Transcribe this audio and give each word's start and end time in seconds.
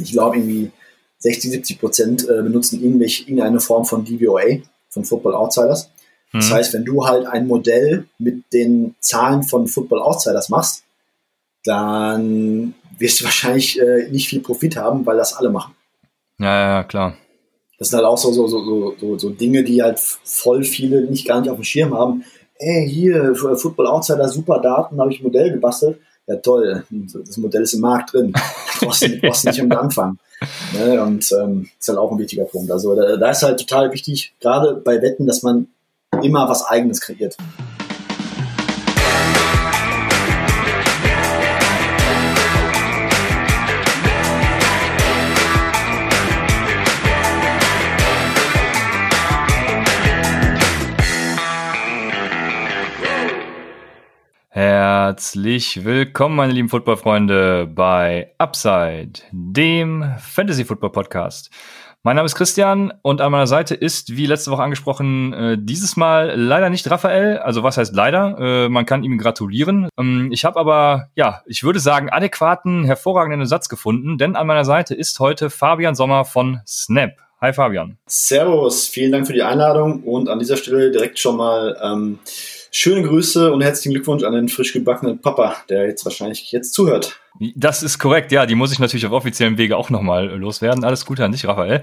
ich 0.00 0.12
glaube 0.12 0.36
irgendwie 0.36 0.70
60, 1.18 1.50
70 1.50 1.80
Prozent 1.80 2.28
äh, 2.28 2.42
benutzen 2.42 2.82
irgendwelche, 2.82 3.24
irgendeine 3.24 3.60
Form 3.60 3.84
von 3.84 4.04
DVOA, 4.04 4.58
von 4.88 5.04
Football 5.04 5.34
Outsiders. 5.34 5.90
Das 6.32 6.48
mhm. 6.48 6.54
heißt, 6.54 6.74
wenn 6.74 6.84
du 6.84 7.06
halt 7.06 7.26
ein 7.26 7.46
Modell 7.46 8.06
mit 8.18 8.52
den 8.52 8.94
Zahlen 9.00 9.42
von 9.42 9.66
Football 9.66 10.00
Outsiders 10.00 10.48
machst, 10.48 10.84
dann 11.64 12.74
wirst 12.98 13.20
du 13.20 13.24
wahrscheinlich 13.24 13.80
äh, 13.80 14.08
nicht 14.10 14.28
viel 14.28 14.40
Profit 14.40 14.76
haben, 14.76 15.04
weil 15.04 15.16
das 15.16 15.34
alle 15.34 15.50
machen. 15.50 15.74
Ja, 16.38 16.76
ja, 16.76 16.84
klar. 16.84 17.16
Das 17.78 17.88
sind 17.88 17.96
halt 17.96 18.06
auch 18.06 18.18
so, 18.18 18.32
so, 18.32 18.46
so, 18.46 18.94
so, 18.98 19.18
so 19.18 19.30
Dinge, 19.30 19.64
die 19.64 19.82
halt 19.82 19.98
voll 19.98 20.64
viele 20.64 21.02
nicht 21.02 21.26
gar 21.26 21.40
nicht 21.40 21.50
auf 21.50 21.56
dem 21.56 21.64
Schirm 21.64 21.94
haben. 21.94 22.24
Ey, 22.58 22.88
hier, 22.88 23.34
Football 23.34 23.86
Outsider, 23.86 24.28
super 24.28 24.60
Daten, 24.60 25.00
habe 25.00 25.12
ich 25.12 25.20
ein 25.20 25.24
Modell 25.24 25.50
gebastelt. 25.50 25.98
Ja, 26.30 26.36
toll, 26.36 26.84
das 26.90 27.36
Modell 27.38 27.62
ist 27.62 27.72
im 27.72 27.80
Markt 27.80 28.12
drin. 28.12 28.32
Du 28.32 28.40
brauchst, 28.86 29.02
du 29.02 29.18
brauchst 29.18 29.44
nicht 29.46 29.60
am 29.60 29.72
Anfang. 29.72 30.16
Ne? 30.72 31.02
Und 31.02 31.28
ähm, 31.32 31.68
ist 31.76 31.88
halt 31.88 31.98
auch 31.98 32.12
ein 32.12 32.18
wichtiger 32.18 32.44
Punkt. 32.44 32.70
Also 32.70 32.94
da, 32.94 33.16
da 33.16 33.30
ist 33.30 33.42
halt 33.42 33.58
total 33.58 33.92
wichtig, 33.92 34.32
gerade 34.40 34.74
bei 34.74 35.02
Wetten, 35.02 35.26
dass 35.26 35.42
man 35.42 35.66
immer 36.22 36.48
was 36.48 36.64
Eigenes 36.64 37.00
kreiert. 37.00 37.36
Herzlich 55.20 55.84
willkommen, 55.84 56.34
meine 56.34 56.54
lieben 56.54 56.70
Footballfreunde, 56.70 57.70
bei 57.70 58.32
Upside, 58.38 59.20
dem 59.32 60.14
Fantasy 60.18 60.64
Football 60.64 60.92
Podcast. 60.92 61.50
Mein 62.02 62.16
Name 62.16 62.24
ist 62.24 62.36
Christian 62.36 62.94
und 63.02 63.20
an 63.20 63.30
meiner 63.30 63.46
Seite 63.46 63.74
ist, 63.74 64.16
wie 64.16 64.24
letzte 64.24 64.50
Woche 64.50 64.62
angesprochen, 64.62 65.34
äh, 65.34 65.58
dieses 65.60 65.98
Mal 65.98 66.32
leider 66.40 66.70
nicht 66.70 66.90
Raphael. 66.90 67.36
Also 67.36 67.62
was 67.62 67.76
heißt 67.76 67.94
leider? 67.94 68.38
Äh, 68.38 68.68
man 68.70 68.86
kann 68.86 69.04
ihm 69.04 69.18
gratulieren. 69.18 69.90
Ähm, 69.98 70.30
ich 70.32 70.46
habe 70.46 70.58
aber, 70.58 71.08
ja, 71.14 71.42
ich 71.44 71.64
würde 71.64 71.80
sagen, 71.80 72.08
adäquaten, 72.08 72.84
hervorragenden 72.84 73.46
Satz 73.46 73.68
gefunden, 73.68 74.16
denn 74.16 74.36
an 74.36 74.46
meiner 74.46 74.64
Seite 74.64 74.94
ist 74.94 75.20
heute 75.20 75.50
Fabian 75.50 75.94
Sommer 75.94 76.24
von 76.24 76.60
Snap. 76.66 77.10
Hi 77.42 77.52
Fabian. 77.52 77.98
Servus, 78.06 78.86
vielen 78.86 79.12
Dank 79.12 79.26
für 79.26 79.34
die 79.34 79.42
Einladung 79.42 80.02
und 80.02 80.30
an 80.30 80.38
dieser 80.38 80.56
Stelle 80.56 80.90
direkt 80.90 81.18
schon 81.18 81.36
mal 81.36 81.76
ähm, 81.82 82.18
Schöne 82.72 83.02
Grüße 83.02 83.52
und 83.52 83.62
herzlichen 83.62 83.94
Glückwunsch 83.94 84.22
an 84.22 84.32
den 84.32 84.48
frisch 84.48 84.72
gebackenen 84.72 85.20
Papa, 85.20 85.56
der 85.68 85.86
jetzt 85.86 86.04
wahrscheinlich 86.04 86.52
jetzt 86.52 86.72
zuhört. 86.72 87.20
Das 87.56 87.82
ist 87.82 87.98
korrekt, 87.98 88.30
ja, 88.32 88.46
die 88.46 88.54
muss 88.54 88.72
ich 88.72 88.78
natürlich 88.78 89.06
auf 89.06 89.12
offiziellem 89.12 89.58
Wege 89.58 89.76
auch 89.76 89.90
nochmal 89.90 90.26
loswerden. 90.26 90.84
Alles 90.84 91.04
Gute 91.04 91.24
an 91.24 91.32
dich, 91.32 91.46
Raphael. 91.46 91.82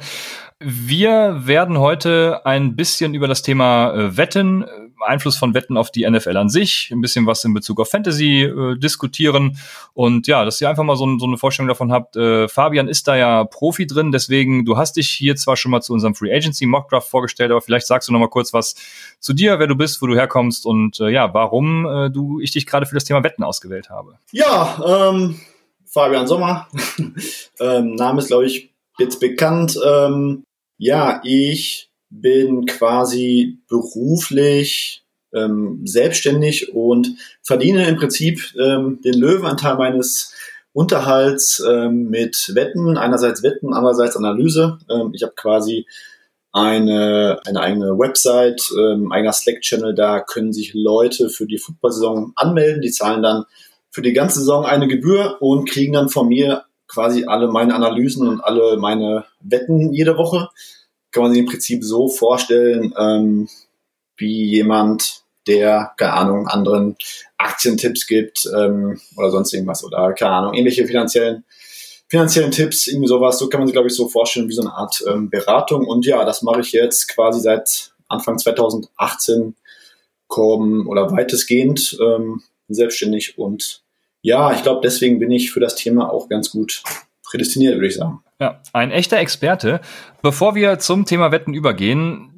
Wir 0.59 1.41
werden 1.45 1.77
heute 1.79 2.45
ein 2.45 2.75
bisschen 2.75 3.13
über 3.13 3.27
das 3.27 3.41
Thema 3.41 3.93
äh, 3.93 4.17
Wetten, 4.17 4.65
Einfluss 5.07 5.37
von 5.37 5.53
Wetten 5.53 5.77
auf 5.77 5.91
die 5.91 6.09
NFL 6.09 6.37
an 6.37 6.49
sich, 6.49 6.89
ein 6.91 7.01
bisschen 7.01 7.25
was 7.25 7.43
in 7.43 7.53
Bezug 7.53 7.79
auf 7.79 7.89
Fantasy 7.89 8.43
äh, 8.43 8.77
diskutieren 8.77 9.57
und 9.93 10.27
ja, 10.27 10.45
dass 10.45 10.61
ihr 10.61 10.69
einfach 10.69 10.83
mal 10.83 10.95
so, 10.95 11.17
so 11.17 11.25
eine 11.25 11.37
Vorstellung 11.37 11.67
davon 11.67 11.91
habt. 11.91 12.15
Äh, 12.15 12.47
Fabian 12.47 12.87
ist 12.87 13.07
da 13.07 13.15
ja 13.15 13.43
Profi 13.45 13.87
drin, 13.87 14.11
deswegen 14.11 14.65
du 14.65 14.77
hast 14.77 14.97
dich 14.97 15.09
hier 15.09 15.35
zwar 15.35 15.57
schon 15.57 15.71
mal 15.71 15.81
zu 15.81 15.93
unserem 15.93 16.15
Free 16.15 16.33
Agency 16.33 16.65
Mockdraft 16.65 17.09
vorgestellt, 17.09 17.51
aber 17.51 17.61
vielleicht 17.61 17.87
sagst 17.87 18.07
du 18.07 18.13
noch 18.13 18.19
mal 18.19 18.29
kurz 18.29 18.53
was 18.53 18.75
zu 19.19 19.33
dir, 19.33 19.59
wer 19.59 19.67
du 19.67 19.75
bist, 19.75 20.01
wo 20.01 20.07
du 20.07 20.15
herkommst 20.15 20.65
und 20.65 20.99
äh, 20.99 21.09
ja, 21.09 21.33
warum 21.33 21.85
äh, 21.85 22.09
du 22.09 22.39
ich 22.39 22.51
dich 22.51 22.65
gerade 22.65 22.85
für 22.85 22.95
das 22.95 23.05
Thema 23.05 23.23
Wetten 23.23 23.43
ausgewählt 23.43 23.89
habe. 23.89 24.19
Ja, 24.31 25.09
ähm, 25.11 25.39
Fabian 25.85 26.27
Sommer, 26.27 26.67
ähm, 27.59 27.95
Name 27.95 28.19
ist 28.19 28.27
glaube 28.27 28.45
ich 28.45 28.73
jetzt 28.97 29.19
bekannt. 29.19 29.79
Ähm, 29.85 30.43
ja, 30.77 31.21
ich 31.23 31.89
bin 32.09 32.65
quasi 32.65 33.59
beruflich 33.67 35.03
ähm, 35.33 35.81
selbstständig 35.85 36.73
und 36.73 37.15
verdiene 37.41 37.87
im 37.87 37.97
Prinzip 37.97 38.53
ähm, 38.59 39.01
den 39.03 39.15
Löwenanteil 39.15 39.75
meines 39.75 40.33
Unterhalts 40.73 41.63
ähm, 41.67 42.09
mit 42.09 42.51
Wetten, 42.53 42.97
einerseits 42.97 43.43
Wetten, 43.43 43.73
andererseits 43.73 44.15
Analyse. 44.15 44.77
Ähm, 44.89 45.11
ich 45.13 45.23
habe 45.23 45.33
quasi 45.35 45.85
eine, 46.51 47.39
eine 47.45 47.61
eigene 47.61 47.99
Website, 47.99 48.61
ähm, 48.77 49.11
eigener 49.11 49.33
Slack-Channel, 49.33 49.93
da 49.95 50.19
können 50.19 50.53
sich 50.53 50.73
Leute 50.73 51.29
für 51.29 51.45
die 51.45 51.57
Football-Saison 51.57 52.33
anmelden, 52.35 52.81
die 52.81 52.91
zahlen 52.91 53.21
dann 53.21 53.45
für 53.89 54.01
die 54.01 54.13
ganze 54.13 54.39
Saison 54.39 54.65
eine 54.65 54.87
Gebühr 54.87 55.37
und 55.41 55.69
kriegen 55.69 55.93
dann 55.93 56.09
von 56.09 56.27
mir 56.27 56.65
quasi 56.87 57.25
alle 57.25 57.47
meine 57.47 57.75
Analysen 57.75 58.27
und 58.27 58.41
alle 58.41 58.77
meine 58.77 59.25
Wetten 59.41 59.93
jede 59.93 60.17
Woche. 60.17 60.49
Kann 61.11 61.23
man 61.23 61.31
sich 61.31 61.39
im 61.39 61.47
Prinzip 61.47 61.83
so 61.83 62.07
vorstellen, 62.07 62.93
ähm, 62.97 63.49
wie 64.17 64.45
jemand, 64.45 65.23
der, 65.47 65.93
keine 65.97 66.13
Ahnung, 66.13 66.47
anderen 66.47 66.97
Aktientipps 67.37 68.07
gibt 68.07 68.49
ähm, 68.53 68.99
oder 69.15 69.31
sonst 69.31 69.53
irgendwas 69.53 69.83
oder, 69.83 70.13
keine 70.13 70.31
Ahnung, 70.31 70.53
ähnliche 70.53 70.85
finanziellen, 70.85 71.45
finanziellen 72.09 72.51
Tipps, 72.51 72.87
irgendwie 72.87 73.07
sowas. 73.07 73.39
So 73.39 73.47
kann 73.47 73.61
man 73.61 73.67
sich, 73.67 73.73
glaube 73.73 73.87
ich, 73.87 73.95
so 73.95 74.09
vorstellen 74.09 74.49
wie 74.49 74.53
so 74.53 74.61
eine 74.61 74.73
Art 74.73 75.03
ähm, 75.07 75.29
Beratung. 75.29 75.85
Und 75.85 76.05
ja, 76.05 76.25
das 76.25 76.41
mache 76.41 76.61
ich 76.61 76.73
jetzt 76.73 77.07
quasi 77.07 77.39
seit 77.39 77.93
Anfang 78.09 78.37
2018 78.37 79.55
kommen 80.27 80.87
oder 80.87 81.11
weitestgehend 81.11 81.97
ähm, 82.01 82.41
selbstständig 82.67 83.37
und 83.37 83.81
ja, 84.21 84.51
ich 84.51 84.63
glaube, 84.63 84.81
deswegen 84.83 85.19
bin 85.19 85.31
ich 85.31 85.51
für 85.51 85.59
das 85.61 85.75
Thema 85.75 86.11
auch 86.11 86.27
ganz 86.27 86.51
gut 86.51 86.83
prädestiniert, 87.29 87.75
würde 87.75 87.87
ich 87.87 87.95
sagen. 87.95 88.19
Ja, 88.39 88.61
ein 88.73 88.91
echter 88.91 89.17
Experte. 89.17 89.81
Bevor 90.21 90.55
wir 90.55 90.79
zum 90.79 91.05
Thema 91.05 91.31
Wetten 91.31 91.53
übergehen, 91.53 92.31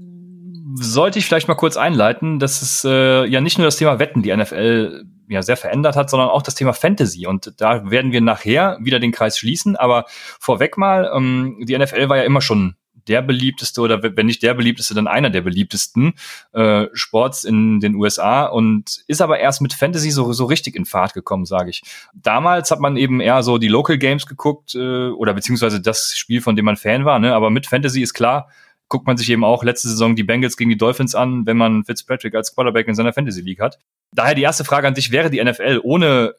sollte 0.75 1.19
ich 1.19 1.25
vielleicht 1.25 1.47
mal 1.47 1.55
kurz 1.55 1.77
einleiten, 1.77 2.39
dass 2.39 2.61
es 2.61 2.83
äh, 2.85 3.25
ja 3.25 3.41
nicht 3.41 3.57
nur 3.57 3.65
das 3.65 3.77
Thema 3.77 3.99
Wetten 3.99 4.21
die 4.21 4.35
NFL 4.35 5.03
ja 5.27 5.41
sehr 5.43 5.57
verändert 5.57 5.95
hat, 5.95 6.09
sondern 6.09 6.29
auch 6.29 6.41
das 6.41 6.55
Thema 6.55 6.73
Fantasy. 6.73 7.27
Und 7.27 7.53
da 7.57 7.89
werden 7.89 8.11
wir 8.11 8.21
nachher 8.21 8.77
wieder 8.81 8.99
den 8.99 9.11
Kreis 9.11 9.37
schließen. 9.37 9.75
Aber 9.75 10.05
vorweg 10.07 10.77
mal, 10.77 11.11
ähm, 11.15 11.63
die 11.67 11.77
NFL 11.77 12.09
war 12.09 12.17
ja 12.17 12.23
immer 12.23 12.41
schon 12.41 12.75
der 13.09 13.21
beliebteste 13.21 13.81
oder 13.81 14.01
wenn 14.03 14.25
nicht 14.25 14.43
der 14.43 14.53
beliebteste, 14.53 14.93
dann 14.93 15.07
einer 15.07 15.29
der 15.29 15.41
beliebtesten 15.41 16.13
äh, 16.53 16.87
Sports 16.93 17.43
in 17.43 17.79
den 17.79 17.95
USA 17.95 18.45
und 18.45 19.03
ist 19.07 19.21
aber 19.21 19.39
erst 19.39 19.61
mit 19.61 19.73
Fantasy 19.73 20.11
so, 20.11 20.31
so 20.31 20.45
richtig 20.45 20.75
in 20.75 20.85
Fahrt 20.85 21.13
gekommen, 21.13 21.45
sage 21.45 21.71
ich. 21.71 21.81
Damals 22.13 22.71
hat 22.71 22.79
man 22.79 22.95
eben 22.95 23.19
eher 23.19 23.43
so 23.43 23.57
die 23.57 23.67
Local 23.67 23.97
Games 23.97 24.25
geguckt 24.25 24.75
äh, 24.75 25.09
oder 25.09 25.33
beziehungsweise 25.33 25.81
das 25.81 26.13
Spiel, 26.15 26.41
von 26.41 26.55
dem 26.55 26.65
man 26.65 26.77
Fan 26.77 27.05
war, 27.05 27.19
ne? 27.19 27.33
aber 27.33 27.49
mit 27.49 27.67
Fantasy 27.67 28.01
ist 28.01 28.13
klar, 28.13 28.49
guckt 28.89 29.07
man 29.07 29.17
sich 29.17 29.29
eben 29.29 29.43
auch 29.43 29.63
letzte 29.63 29.87
Saison 29.87 30.15
die 30.15 30.23
Bengals 30.23 30.57
gegen 30.57 30.69
die 30.69 30.77
Dolphins 30.77 31.15
an, 31.15 31.45
wenn 31.45 31.57
man 31.57 31.85
Fitzpatrick 31.85 32.35
als 32.35 32.53
Quarterback 32.53 32.87
in 32.87 32.95
seiner 32.95 33.13
Fantasy 33.13 33.41
League 33.41 33.59
hat. 33.59 33.79
Daher 34.11 34.35
die 34.35 34.41
erste 34.41 34.65
Frage 34.65 34.87
an 34.87 34.95
dich, 34.95 35.11
wäre 35.11 35.29
die 35.29 35.43
NFL 35.43 35.79
ohne, 35.83 36.35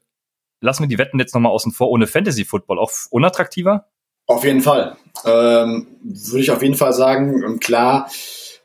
lassen 0.60 0.82
wir 0.82 0.88
die 0.88 0.98
Wetten 0.98 1.18
jetzt 1.18 1.34
nochmal 1.34 1.52
außen 1.52 1.72
vor, 1.72 1.90
ohne 1.90 2.06
Fantasy 2.06 2.44
Football 2.44 2.78
auch 2.78 2.90
unattraktiver? 3.10 3.86
Auf 4.30 4.44
jeden 4.44 4.60
Fall. 4.60 4.96
Ähm, 5.24 5.88
Würde 6.04 6.40
ich 6.40 6.52
auf 6.52 6.62
jeden 6.62 6.76
Fall 6.76 6.92
sagen. 6.92 7.44
Und 7.44 7.60
klar, 7.60 8.08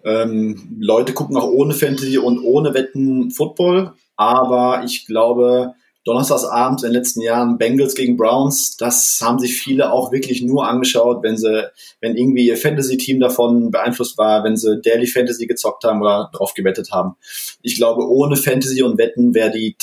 ähm, 0.04 0.78
Leute 0.80 1.14
gucken 1.14 1.36
auch 1.38 1.48
ohne 1.48 1.74
Fantasy 1.74 2.20
und 2.20 2.38
ohne 2.38 2.76
Wetten 2.76 3.32
Football. 3.32 3.94
Aber 4.16 4.84
ich 4.86 5.08
glaube, 5.08 5.74
Donnerstagsabend 6.04 6.84
in 6.84 6.90
den 6.90 6.94
letzten 6.94 7.22
Jahren 7.22 7.58
Bengals 7.58 7.96
gegen 7.96 8.16
Browns, 8.16 8.78
das 8.78 9.20
haben 9.24 9.40
sich 9.40 9.60
viele 9.60 9.92
auch 9.92 10.12
wirklich 10.12 10.44
nur 10.44 10.68
angeschaut, 10.68 11.24
wenn 11.24 11.36
sie, 11.36 11.64
wenn 12.00 12.16
irgendwie 12.16 12.46
ihr 12.46 12.58
Fantasy-Team 12.58 13.20
davon 13.20 13.72
beeinflusst 13.72 14.20
war, 14.20 14.44
wenn 14.44 14.58
sie 14.58 14.80
Daily 14.84 15.08
Fantasy 15.08 15.48
gezockt 15.48 15.84
haben 15.84 16.00
oder 16.00 16.30
drauf 16.32 16.54
gewettet 16.54 16.92
haben. 16.92 17.16
Ich 17.64 17.76
glaube, 17.76 18.08
ohne 18.08 18.36
Fantasy 18.36 18.84
und 18.84 19.00
Wetten 19.00 19.34
wäre 19.34 19.50
die, 19.50 19.76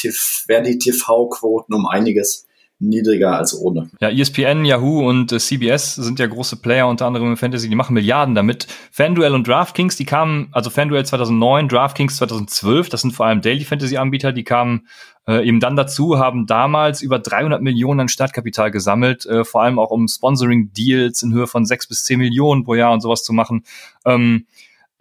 wär 0.47 0.60
die 0.60 0.78
TV-Quoten 0.78 1.75
um 1.75 1.88
einiges 1.88 2.47
niedriger 2.82 3.37
als 3.37 3.59
ohne. 3.59 3.91
Ja, 4.00 4.10
ESPN, 4.10 4.65
Yahoo 4.65 5.09
und 5.09 5.32
äh, 5.32 5.38
CBS 5.38 5.94
sind 5.94 6.19
ja 6.19 6.26
große 6.26 6.56
Player, 6.56 6.88
unter 6.88 7.06
anderem 7.06 7.29
im 7.29 7.37
Fantasy, 7.37 7.69
die 7.69 7.76
machen 7.76 7.94
Milliarden 7.94 8.34
damit. 8.34 8.67
FanDuel 8.90 9.34
und 9.34 9.46
DraftKings, 9.46 9.96
die 9.96 10.05
kamen, 10.05 10.49
also 10.52 10.69
FanDuel 10.69 11.05
2009, 11.06 11.69
DraftKings 11.69 12.17
2012, 12.17 12.88
das 12.88 13.02
sind 13.02 13.12
vor 13.12 13.26
allem 13.26 13.40
Daily 13.40 13.64
Fantasy 13.64 13.96
Anbieter, 13.96 14.32
die 14.32 14.44
kamen 14.44 14.87
äh, 15.26 15.46
eben 15.46 15.61
dann 15.61 15.76
dazu, 15.76 16.19
haben 16.19 16.46
damals 16.46 17.00
über 17.00 17.19
300 17.19 17.62
Millionen 17.62 18.00
an 18.00 18.08
Startkapital 18.08 18.70
gesammelt, 18.70 19.25
äh, 19.26 19.44
vor 19.44 19.62
allem 19.62 19.78
auch 19.78 19.90
um 19.90 20.08
Sponsoring-Deals 20.08 21.23
in 21.23 21.32
Höhe 21.32 21.46
von 21.46 21.64
6 21.64 21.88
bis 21.88 22.05
10 22.05 22.19
Millionen 22.19 22.64
pro 22.64 22.75
Jahr 22.75 22.93
und 22.93 23.00
sowas 23.00 23.23
zu 23.23 23.32
machen. 23.32 23.64
Ähm, 24.05 24.46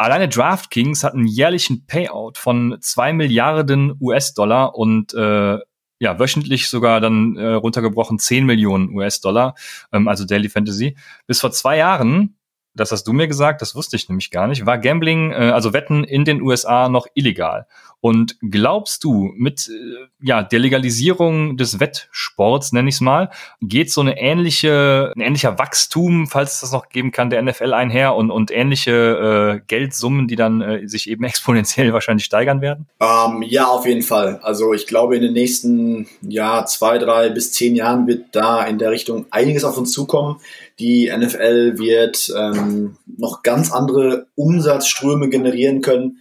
Alleine 0.01 0.27
DraftKings 0.27 1.03
hat 1.03 1.13
einen 1.13 1.27
jährlichen 1.27 1.85
Payout 1.85 2.39
von 2.39 2.77
zwei 2.81 3.13
Milliarden 3.13 3.93
US-Dollar 4.01 4.73
und 4.73 5.13
äh, 5.13 5.59
ja, 6.01 6.17
wöchentlich 6.17 6.67
sogar 6.67 6.99
dann 6.99 7.37
äh, 7.37 7.45
runtergebrochen 7.45 8.17
10 8.17 8.47
Millionen 8.47 8.89
US-Dollar, 8.89 9.53
ähm, 9.93 10.07
also 10.07 10.25
Daily 10.25 10.49
Fantasy. 10.49 10.97
Bis 11.27 11.39
vor 11.39 11.51
zwei 11.51 11.77
Jahren 11.77 12.35
das 12.73 12.91
hast 12.91 13.03
du 13.03 13.13
mir 13.13 13.27
gesagt, 13.27 13.61
das 13.61 13.75
wusste 13.75 13.95
ich 13.95 14.07
nämlich 14.07 14.31
gar 14.31 14.47
nicht, 14.47 14.65
war 14.65 14.77
Gambling, 14.77 15.31
äh, 15.31 15.51
also 15.53 15.73
Wetten 15.73 16.03
in 16.03 16.25
den 16.25 16.41
USA 16.41 16.89
noch 16.89 17.07
illegal. 17.13 17.67
Und 18.01 18.37
glaubst 18.41 19.03
du, 19.03 19.31
mit 19.37 19.69
äh, 19.69 20.07
ja, 20.19 20.41
der 20.41 20.57
Legalisierung 20.57 21.55
des 21.55 21.79
Wettsports, 21.79 22.71
nenne 22.71 22.89
ich 22.89 22.95
es 22.95 23.01
mal, 23.01 23.29
geht 23.61 23.91
so 23.91 24.01
eine 24.01 24.19
ähnliche, 24.19 25.13
ein 25.15 25.21
ähnlicher 25.21 25.59
Wachstum, 25.59 26.25
falls 26.25 26.55
es 26.55 26.61
das 26.61 26.71
noch 26.71 26.89
geben 26.89 27.11
kann, 27.11 27.29
der 27.29 27.43
NFL 27.43 27.73
einher 27.73 28.15
und, 28.15 28.31
und 28.31 28.49
ähnliche 28.49 29.59
äh, 29.61 29.65
Geldsummen, 29.67 30.27
die 30.27 30.35
dann 30.35 30.61
äh, 30.61 30.87
sich 30.87 31.07
eben 31.09 31.23
exponentiell 31.31 31.93
wahrscheinlich 31.93 32.25
steigern 32.25 32.61
werden? 32.61 32.87
Ähm, 32.99 33.43
ja, 33.43 33.67
auf 33.67 33.85
jeden 33.85 34.01
Fall. 34.01 34.39
Also 34.41 34.73
ich 34.73 34.87
glaube, 34.87 35.15
in 35.15 35.21
den 35.21 35.33
nächsten 35.33 36.07
ja, 36.21 36.65
zwei, 36.65 36.97
drei 36.97 37.29
bis 37.29 37.51
zehn 37.51 37.75
Jahren 37.75 38.07
wird 38.07 38.29
da 38.31 38.63
in 38.63 38.79
der 38.79 38.89
Richtung 38.89 39.27
einiges 39.29 39.63
auf 39.63 39.77
uns 39.77 39.91
zukommen. 39.91 40.39
Die 40.81 41.09
NFL 41.15 41.77
wird 41.77 42.33
ähm, 42.37 42.97
noch 43.05 43.43
ganz 43.43 43.71
andere 43.71 44.27
Umsatzströme 44.35 45.29
generieren 45.29 45.81
können 45.81 46.17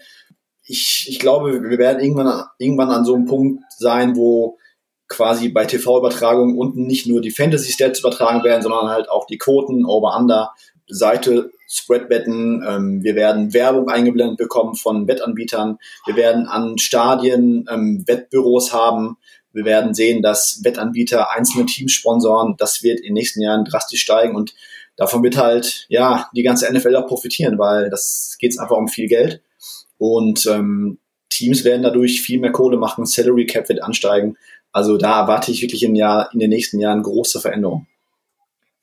ich, 0.70 1.06
ich 1.08 1.18
glaube, 1.18 1.68
wir 1.68 1.78
werden 1.78 2.00
irgendwann, 2.00 2.44
irgendwann 2.58 2.90
an 2.90 3.04
so 3.04 3.14
einem 3.16 3.26
Punkt 3.26 3.64
sein, 3.76 4.14
wo 4.14 4.56
quasi 5.08 5.48
bei 5.48 5.64
TV-Übertragungen 5.64 6.56
unten 6.56 6.86
nicht 6.86 7.08
nur 7.08 7.20
die 7.20 7.32
Fantasy-Stats 7.32 7.98
übertragen 7.98 8.44
werden, 8.44 8.62
sondern 8.62 8.88
halt 8.88 9.10
auch 9.10 9.26
die 9.26 9.38
Quoten, 9.38 9.84
Over-Under, 9.84 10.52
Seite, 10.86 11.50
Spreadbetten. 11.66 12.64
Ähm, 12.66 13.02
wir 13.02 13.16
werden 13.16 13.52
Werbung 13.52 13.88
eingeblendet 13.88 14.38
bekommen 14.38 14.76
von 14.76 15.08
Wettanbietern. 15.08 15.78
Wir 16.06 16.14
werden 16.14 16.46
an 16.46 16.78
Stadien 16.78 17.66
ähm, 17.68 18.04
Wettbüros 18.06 18.72
haben. 18.72 19.16
Wir 19.52 19.64
werden 19.64 19.94
sehen, 19.94 20.22
dass 20.22 20.60
Wettanbieter 20.62 21.30
einzelne 21.30 21.66
Teams 21.66 21.92
sponsoren. 21.92 22.54
Das 22.58 22.82
wird 22.82 23.00
in 23.00 23.06
den 23.06 23.14
nächsten 23.14 23.40
Jahren 23.40 23.64
drastisch 23.64 24.02
steigen 24.02 24.36
und 24.36 24.54
davon 24.96 25.22
wird 25.22 25.36
halt, 25.36 25.86
ja, 25.88 26.28
die 26.34 26.42
ganze 26.42 26.72
NFL 26.72 26.96
auch 26.96 27.06
profitieren, 27.06 27.58
weil 27.58 27.90
das 27.90 28.36
geht 28.38 28.58
einfach 28.58 28.76
um 28.76 28.88
viel 28.88 29.08
Geld. 29.08 29.42
Und 29.98 30.46
ähm, 30.46 30.98
Teams 31.28 31.64
werden 31.64 31.82
dadurch 31.82 32.20
viel 32.22 32.40
mehr 32.40 32.52
Kohle 32.52 32.76
machen, 32.76 33.06
Salary 33.06 33.46
Cap 33.46 33.68
wird 33.68 33.82
ansteigen. 33.82 34.36
Also 34.72 34.98
da 34.98 35.20
erwarte 35.22 35.50
ich 35.50 35.62
wirklich 35.62 35.82
in, 35.82 35.96
Jahr, 35.96 36.30
in 36.32 36.38
den 36.38 36.50
nächsten 36.50 36.78
Jahren 36.78 37.02
große 37.02 37.40
Veränderungen. 37.40 37.86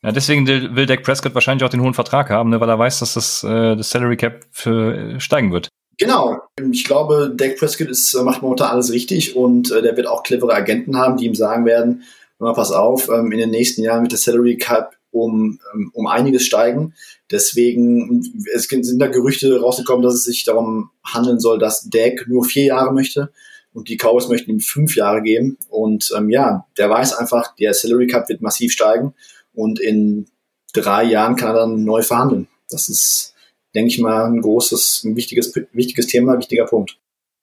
Ja, 0.04 0.12
deswegen 0.12 0.48
will 0.48 0.86
Dak 0.86 1.04
Prescott 1.04 1.34
wahrscheinlich 1.34 1.64
auch 1.64 1.70
den 1.70 1.82
hohen 1.82 1.94
Vertrag 1.94 2.30
haben, 2.30 2.50
ne, 2.50 2.60
weil 2.60 2.70
er 2.70 2.78
weiß, 2.78 3.00
dass 3.00 3.16
das, 3.16 3.44
äh, 3.44 3.76
das 3.76 3.90
Salary 3.90 4.16
Cap 4.16 4.46
für, 4.52 4.96
äh, 4.96 5.20
steigen 5.20 5.52
wird. 5.52 5.70
Genau. 5.98 6.42
Ich 6.72 6.84
glaube, 6.84 7.34
Dak 7.36 7.58
Prescott 7.58 7.90
ist, 7.90 8.14
macht 8.24 8.42
momentan 8.42 8.70
alles 8.70 8.92
richtig 8.92 9.36
und 9.36 9.72
äh, 9.72 9.82
der 9.82 9.98
wird 9.98 10.08
auch 10.08 10.24
clevere 10.24 10.54
Agenten 10.54 10.98
haben, 10.98 11.18
die 11.18 11.26
ihm 11.26 11.36
sagen 11.36 11.66
werden, 11.66 12.04
mal 12.40 12.54
pass 12.54 12.72
auf, 12.72 13.10
ähm, 13.10 13.32
in 13.32 13.40
den 13.40 13.50
nächsten 13.50 13.82
Jahren 13.82 14.04
wird 14.04 14.12
der 14.12 14.20
Salary 14.20 14.58
Cap 14.58 14.96
um, 15.12 15.60
ähm, 15.74 15.92
um 15.94 16.08
einiges 16.08 16.46
steigen. 16.46 16.94
Deswegen 17.32 18.24
es 18.54 18.68
sind 18.68 19.00
da 19.00 19.08
Gerüchte 19.08 19.60
rausgekommen, 19.60 20.04
dass 20.04 20.14
es 20.14 20.24
sich 20.24 20.44
darum 20.44 20.92
handeln 21.04 21.40
soll, 21.40 21.58
dass 21.58 21.90
Dak 21.90 22.28
nur 22.28 22.46
vier 22.46 22.66
Jahre 22.66 22.94
möchte 22.94 23.32
und 23.74 23.90
die 23.90 23.98
Cowboys 23.98 24.28
möchten 24.28 24.52
ihm 24.52 24.60
fünf 24.60 24.96
Jahre 24.96 25.22
geben. 25.22 25.58
Und 25.70 26.14
ähm, 26.18 26.30
ja, 26.30 26.66
der 26.78 26.90
weiß 26.90 27.14
einfach, 27.14 27.56
der 27.56 27.74
Salary 27.74 28.08
Cup 28.08 28.30
wird 28.30 28.42
massiv 28.42 28.72
steigen 28.72 29.14
und 29.54 29.80
in 29.80 30.28
drei 30.74 31.04
Jahren 31.04 31.36
kann 31.36 31.50
er 31.50 31.62
dann 31.62 31.84
neu 31.84 32.02
verhandeln. 32.02 32.48
Das 32.70 32.90
ist, 32.90 33.34
denke 33.78 33.92
ich 33.92 34.00
mal, 34.00 34.26
ein 34.26 34.42
großes, 34.42 35.04
ein 35.06 35.16
wichtiges, 35.16 35.56
wichtiges 35.72 36.08
Thema, 36.08 36.38
wichtiger 36.38 36.66
Punkt. 36.66 36.98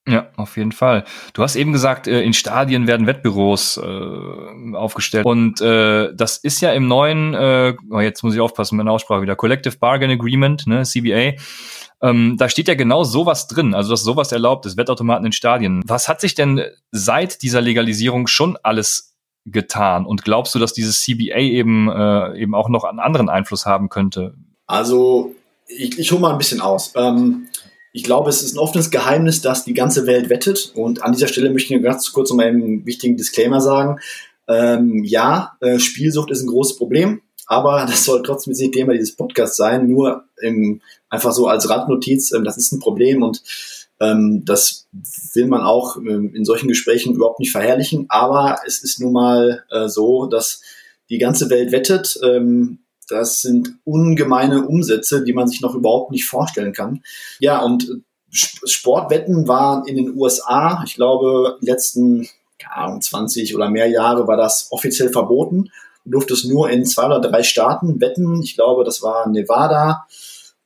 Ja, 0.06 0.28
auf 0.36 0.58
jeden 0.58 0.72
Fall. 0.72 1.04
Du 1.32 1.42
hast 1.42 1.56
eben 1.56 1.72
gesagt, 1.72 2.06
äh, 2.06 2.20
in 2.22 2.34
Stadien 2.34 2.86
werden 2.86 3.06
Wettbüros 3.06 3.78
äh, 3.78 4.74
aufgestellt. 4.74 5.24
Und 5.24 5.62
äh, 5.62 6.14
das 6.14 6.36
ist 6.36 6.60
ja 6.60 6.72
im 6.72 6.88
neuen, 6.88 7.32
äh, 7.32 7.74
oh, 7.90 8.00
jetzt 8.00 8.22
muss 8.22 8.34
ich 8.34 8.40
aufpassen 8.40 8.76
mit 8.76 8.84
der 8.84 8.92
Aussprache 8.92 9.22
wieder, 9.22 9.34
Collective 9.34 9.78
Bargain 9.78 10.10
Agreement, 10.10 10.66
ne, 10.66 10.82
CBA. 10.82 11.40
Ähm, 12.02 12.36
da 12.36 12.50
steht 12.50 12.68
ja 12.68 12.74
genau 12.74 13.04
sowas 13.04 13.46
drin, 13.46 13.72
also 13.72 13.90
dass 13.90 14.02
sowas 14.02 14.30
erlaubt 14.30 14.66
ist, 14.66 14.76
Wettautomaten 14.76 15.24
in 15.24 15.32
Stadien. 15.32 15.82
Was 15.86 16.06
hat 16.06 16.20
sich 16.20 16.34
denn 16.34 16.62
seit 16.90 17.40
dieser 17.40 17.62
Legalisierung 17.62 18.26
schon 18.26 18.58
alles 18.62 19.16
getan? 19.46 20.04
Und 20.04 20.22
glaubst 20.22 20.54
du, 20.54 20.58
dass 20.58 20.74
dieses 20.74 21.00
CBA 21.00 21.38
eben, 21.38 21.88
äh, 21.88 22.36
eben 22.36 22.54
auch 22.54 22.68
noch 22.68 22.84
einen 22.84 23.00
anderen 23.00 23.30
Einfluss 23.30 23.64
haben 23.64 23.88
könnte? 23.88 24.34
Also, 24.66 25.34
ich, 25.66 25.98
ich 25.98 26.12
hole 26.12 26.20
mal 26.20 26.32
ein 26.32 26.38
bisschen 26.38 26.60
aus. 26.60 26.92
Ähm, 26.94 27.48
ich 27.92 28.02
glaube, 28.02 28.28
es 28.28 28.42
ist 28.42 28.54
ein 28.54 28.58
offenes 28.58 28.90
Geheimnis, 28.90 29.40
dass 29.40 29.64
die 29.64 29.74
ganze 29.74 30.06
Welt 30.06 30.28
wettet. 30.28 30.72
Und 30.74 31.02
an 31.02 31.12
dieser 31.12 31.28
Stelle 31.28 31.50
möchte 31.50 31.74
ich 31.74 31.82
ganz 31.82 32.12
kurz 32.12 32.32
mal 32.32 32.46
einen 32.46 32.84
wichtigen 32.84 33.16
Disclaimer 33.16 33.60
sagen. 33.60 34.00
Ähm, 34.48 35.04
ja, 35.04 35.52
äh, 35.60 35.78
Spielsucht 35.78 36.30
ist 36.30 36.42
ein 36.42 36.48
großes 36.48 36.76
Problem, 36.76 37.22
aber 37.46 37.86
das 37.88 38.04
soll 38.04 38.22
trotzdem 38.22 38.52
nicht 38.52 38.72
Thema 38.72 38.92
dieses 38.92 39.16
Podcasts 39.16 39.56
sein. 39.56 39.88
Nur 39.88 40.24
ähm, 40.42 40.80
einfach 41.08 41.32
so 41.32 41.46
als 41.46 41.68
Randnotiz, 41.70 42.32
ähm, 42.32 42.44
das 42.44 42.56
ist 42.56 42.72
ein 42.72 42.80
Problem 42.80 43.22
und 43.22 43.42
ähm, 44.00 44.44
das 44.44 44.88
will 45.34 45.46
man 45.46 45.62
auch 45.62 45.96
ähm, 45.96 46.34
in 46.34 46.44
solchen 46.44 46.68
Gesprächen 46.68 47.14
überhaupt 47.14 47.38
nicht 47.38 47.52
verherrlichen. 47.52 48.06
Aber 48.08 48.58
es 48.66 48.82
ist 48.82 49.00
nun 49.00 49.12
mal 49.12 49.64
äh, 49.70 49.88
so, 49.88 50.26
dass 50.26 50.62
die 51.10 51.18
ganze 51.18 51.48
Welt 51.48 51.72
wettet. 51.72 52.18
Ähm, 52.22 52.80
das 53.10 53.42
sind 53.42 53.74
ungemeine 53.84 54.66
Umsätze, 54.66 55.24
die 55.24 55.32
man 55.32 55.48
sich 55.48 55.60
noch 55.60 55.74
überhaupt 55.74 56.10
nicht 56.10 56.26
vorstellen 56.26 56.72
kann. 56.72 57.02
Ja, 57.38 57.60
und 57.62 58.02
Sportwetten 58.30 59.46
waren 59.46 59.86
in 59.86 59.96
den 59.96 60.16
USA, 60.16 60.82
ich 60.86 60.94
glaube, 60.94 61.58
die 61.62 61.66
letzten 61.66 62.28
ja, 62.60 62.98
20 62.98 63.54
oder 63.54 63.70
mehr 63.70 63.88
Jahre 63.88 64.26
war 64.26 64.36
das 64.36 64.68
offiziell 64.70 65.10
verboten. 65.10 65.70
Du 66.04 66.12
durftest 66.12 66.46
nur 66.46 66.68
in 66.70 66.84
zwei 66.84 67.06
oder 67.06 67.20
drei 67.20 67.42
Staaten 67.42 68.00
wetten. 68.00 68.42
Ich 68.42 68.54
glaube, 68.54 68.84
das 68.84 69.02
war 69.02 69.28
Nevada 69.28 70.06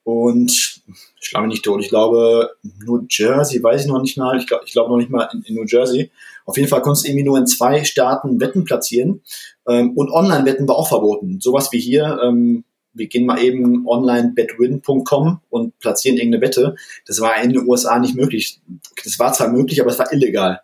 und 0.03 0.51
ich 0.51 0.83
schlage 1.21 1.49
nicht 1.49 1.65
tot. 1.65 1.83
Ich 1.83 1.91
glaube, 1.91 2.57
New 2.63 3.07
Jersey, 3.09 3.63
weiß 3.63 3.83
ich 3.83 3.89
noch 3.89 4.01
nicht 4.01 4.17
mal. 4.17 4.39
Ich 4.39 4.47
glaube 4.47 4.65
ich 4.67 4.73
glaube 4.73 4.91
noch 4.91 4.97
nicht 4.97 5.11
mal 5.11 5.29
in, 5.33 5.43
in 5.43 5.55
New 5.55 5.67
Jersey. 5.67 6.11
Auf 6.49 6.57
jeden 6.57 6.71
Fall 6.71 6.81
konntest 6.81 7.05
du 7.05 7.11
irgendwie 7.11 7.27
nur 7.27 7.37
in 7.37 7.47
zwei 7.47 7.85
Staaten 7.85 8.41
Wetten 8.41 8.65
platzieren. 8.65 9.21
Ähm, 9.69 9.93
und 9.95 10.11
Online-Wetten 10.11 10.67
war 10.67 10.77
auch 10.77 10.89
verboten. 10.89 11.41
Sowas 11.43 11.73
wie 11.73 11.79
hier, 11.79 12.19
ähm, 12.25 12.65
wir 12.95 13.07
gehen 13.07 13.27
mal 13.27 13.39
eben 13.43 13.87
online 13.87 14.33
betwin.com 14.35 15.43
und 15.51 15.79
platzieren 15.79 16.17
irgendeine 16.17 16.43
Wette. 16.43 16.75
Das 17.07 17.21
war 17.21 17.39
in 17.43 17.53
den 17.53 17.69
USA 17.69 17.99
nicht 17.99 18.15
möglich. 18.15 18.63
Das 19.05 19.19
war 19.19 19.35
zwar 19.35 19.53
möglich, 19.53 19.83
aber 19.83 19.91
es 19.91 19.99
war 19.99 20.11
illegal. 20.11 20.63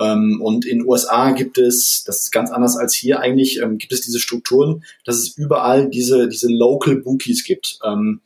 Ähm, 0.00 0.40
und 0.42 0.64
in 0.64 0.78
den 0.78 0.88
USA 0.88 1.32
gibt 1.32 1.58
es, 1.58 2.04
das 2.04 2.22
ist 2.22 2.32
ganz 2.32 2.50
anders 2.50 2.78
als 2.78 2.94
hier 2.94 3.20
eigentlich, 3.20 3.60
ähm, 3.60 3.76
gibt 3.76 3.92
es 3.92 4.00
diese 4.00 4.20
Strukturen, 4.20 4.82
dass 5.04 5.16
es 5.16 5.36
überall 5.36 5.90
diese, 5.90 6.28
diese 6.28 6.48
Local 6.50 6.96
Bookies 6.96 7.44
gibt. 7.44 7.78
Ähm, 7.84 8.22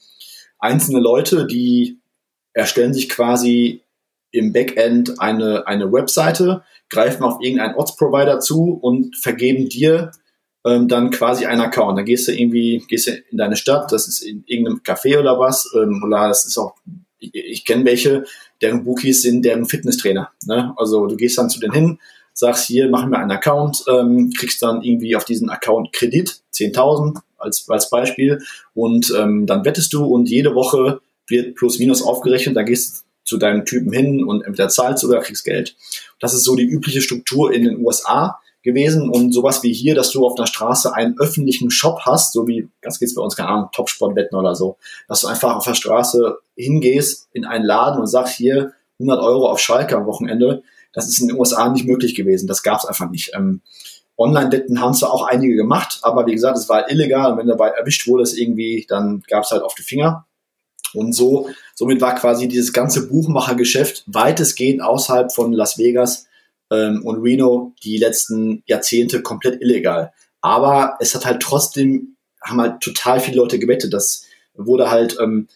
einzelne 0.60 1.00
Leute, 1.00 1.48
die 1.48 1.98
erstellen 2.52 2.94
sich 2.94 3.08
quasi 3.08 3.80
im 4.32 4.52
Backend 4.52 5.20
eine, 5.20 5.66
eine 5.66 5.92
Webseite, 5.92 6.64
greifen 6.90 7.22
auf 7.22 7.40
irgendeinen 7.40 7.76
Odds-Provider 7.76 8.40
zu 8.40 8.78
und 8.80 9.16
vergeben 9.16 9.68
dir 9.68 10.10
ähm, 10.64 10.88
dann 10.88 11.10
quasi 11.10 11.46
einen 11.46 11.60
Account. 11.60 11.98
Dann 11.98 12.04
gehst 12.04 12.28
du 12.28 12.32
irgendwie, 12.32 12.84
gehst 12.88 13.06
du 13.06 13.12
in 13.30 13.38
deine 13.38 13.56
Stadt, 13.56 13.92
das 13.92 14.08
ist 14.08 14.22
in 14.22 14.44
irgendeinem 14.46 14.80
Café 14.82 15.18
oder 15.18 15.38
was, 15.38 15.70
ähm, 15.76 16.02
oder 16.04 16.28
das 16.28 16.46
ist 16.46 16.58
auch, 16.58 16.74
ich, 17.18 17.34
ich 17.34 17.64
kenne 17.64 17.84
welche, 17.84 18.24
deren 18.60 18.84
Bookies 18.84 19.22
sind 19.22 19.44
deren 19.44 19.66
Fitnesstrainer. 19.66 20.30
Ne? 20.46 20.72
Also 20.76 21.06
du 21.06 21.16
gehst 21.16 21.38
dann 21.38 21.50
zu 21.50 21.60
denen 21.60 21.74
hin, 21.74 21.98
sagst 22.32 22.66
hier, 22.66 22.88
mach 22.88 23.06
mir 23.06 23.18
einen 23.18 23.30
Account, 23.30 23.84
ähm, 23.88 24.30
kriegst 24.36 24.62
dann 24.62 24.82
irgendwie 24.82 25.16
auf 25.16 25.24
diesen 25.24 25.50
Account 25.50 25.92
Kredit, 25.92 26.40
10.000 26.54 27.18
als, 27.38 27.68
als 27.68 27.90
Beispiel, 27.90 28.40
und 28.74 29.12
ähm, 29.18 29.46
dann 29.46 29.64
wettest 29.64 29.92
du 29.92 30.04
und 30.04 30.28
jede 30.28 30.54
Woche 30.54 31.00
wird 31.26 31.54
plus 31.56 31.78
minus 31.78 32.02
aufgerechnet, 32.02 32.56
da 32.56 32.62
gehst 32.62 33.04
zu 33.24 33.38
deinem 33.38 33.64
Typen 33.64 33.92
hin 33.92 34.24
und 34.24 34.42
entweder 34.42 34.68
zahlst 34.68 35.04
oder 35.04 35.20
kriegst 35.20 35.44
Geld. 35.44 35.76
Das 36.20 36.34
ist 36.34 36.44
so 36.44 36.56
die 36.56 36.64
übliche 36.64 37.00
Struktur 37.00 37.52
in 37.52 37.64
den 37.64 37.84
USA 37.84 38.40
gewesen 38.62 39.10
und 39.10 39.32
sowas 39.32 39.62
wie 39.62 39.72
hier, 39.72 39.94
dass 39.94 40.10
du 40.10 40.24
auf 40.24 40.34
der 40.34 40.46
Straße 40.46 40.94
einen 40.94 41.18
öffentlichen 41.18 41.70
Shop 41.70 42.00
hast, 42.02 42.32
so 42.32 42.46
wie, 42.46 42.68
das 42.80 42.98
geht's 42.98 43.14
bei 43.14 43.22
uns, 43.22 43.36
keine 43.36 43.48
Ahnung, 43.48 43.68
Topsportwetten 43.72 44.38
oder 44.38 44.54
so, 44.54 44.76
dass 45.08 45.22
du 45.22 45.28
einfach 45.28 45.56
auf 45.56 45.64
der 45.64 45.74
Straße 45.74 46.38
hingehst 46.56 47.28
in 47.32 47.44
einen 47.44 47.64
Laden 47.64 48.00
und 48.00 48.06
sagst 48.06 48.36
hier 48.36 48.72
100 49.00 49.20
Euro 49.20 49.50
auf 49.50 49.58
Schalke 49.58 49.96
am 49.96 50.06
Wochenende, 50.06 50.62
das 50.92 51.08
ist 51.08 51.18
in 51.18 51.28
den 51.28 51.38
USA 51.38 51.68
nicht 51.70 51.86
möglich 51.86 52.14
gewesen, 52.14 52.46
das 52.46 52.62
gab's 52.62 52.84
einfach 52.84 53.10
nicht. 53.10 53.32
Ähm, 53.34 53.62
Online-Wetten 54.16 54.80
haben 54.80 54.94
zwar 54.94 55.12
auch 55.12 55.26
einige 55.26 55.56
gemacht, 55.56 55.98
aber 56.02 56.26
wie 56.26 56.34
gesagt, 56.34 56.56
es 56.56 56.68
war 56.68 56.90
illegal 56.90 57.32
und 57.32 57.38
wenn 57.38 57.48
dabei 57.48 57.70
erwischt 57.70 58.06
wurde, 58.06 58.22
es 58.22 58.36
irgendwie, 58.36 58.86
dann 58.88 59.22
gab's 59.26 59.50
halt 59.50 59.62
auf 59.62 59.74
die 59.74 59.82
Finger. 59.82 60.26
Und 60.94 61.12
so, 61.12 61.48
somit 61.74 62.00
war 62.00 62.14
quasi 62.14 62.48
dieses 62.48 62.72
ganze 62.72 63.08
Buchmachergeschäft 63.08 64.04
weitestgehend 64.06 64.82
außerhalb 64.82 65.32
von 65.32 65.52
Las 65.52 65.78
Vegas 65.78 66.26
ähm, 66.70 67.02
und 67.04 67.22
Reno 67.22 67.74
die 67.82 67.98
letzten 67.98 68.62
Jahrzehnte 68.66 69.22
komplett 69.22 69.60
illegal. 69.60 70.12
Aber 70.40 70.96
es 71.00 71.14
hat 71.14 71.24
halt 71.24 71.40
trotzdem, 71.40 72.16
haben 72.42 72.60
halt 72.60 72.80
total 72.80 73.20
viele 73.20 73.36
Leute 73.36 73.58
gewettet. 73.58 73.92
Das 73.92 74.24
wurde 74.54 74.90
halt, 74.90 75.16
ähm, 75.20 75.48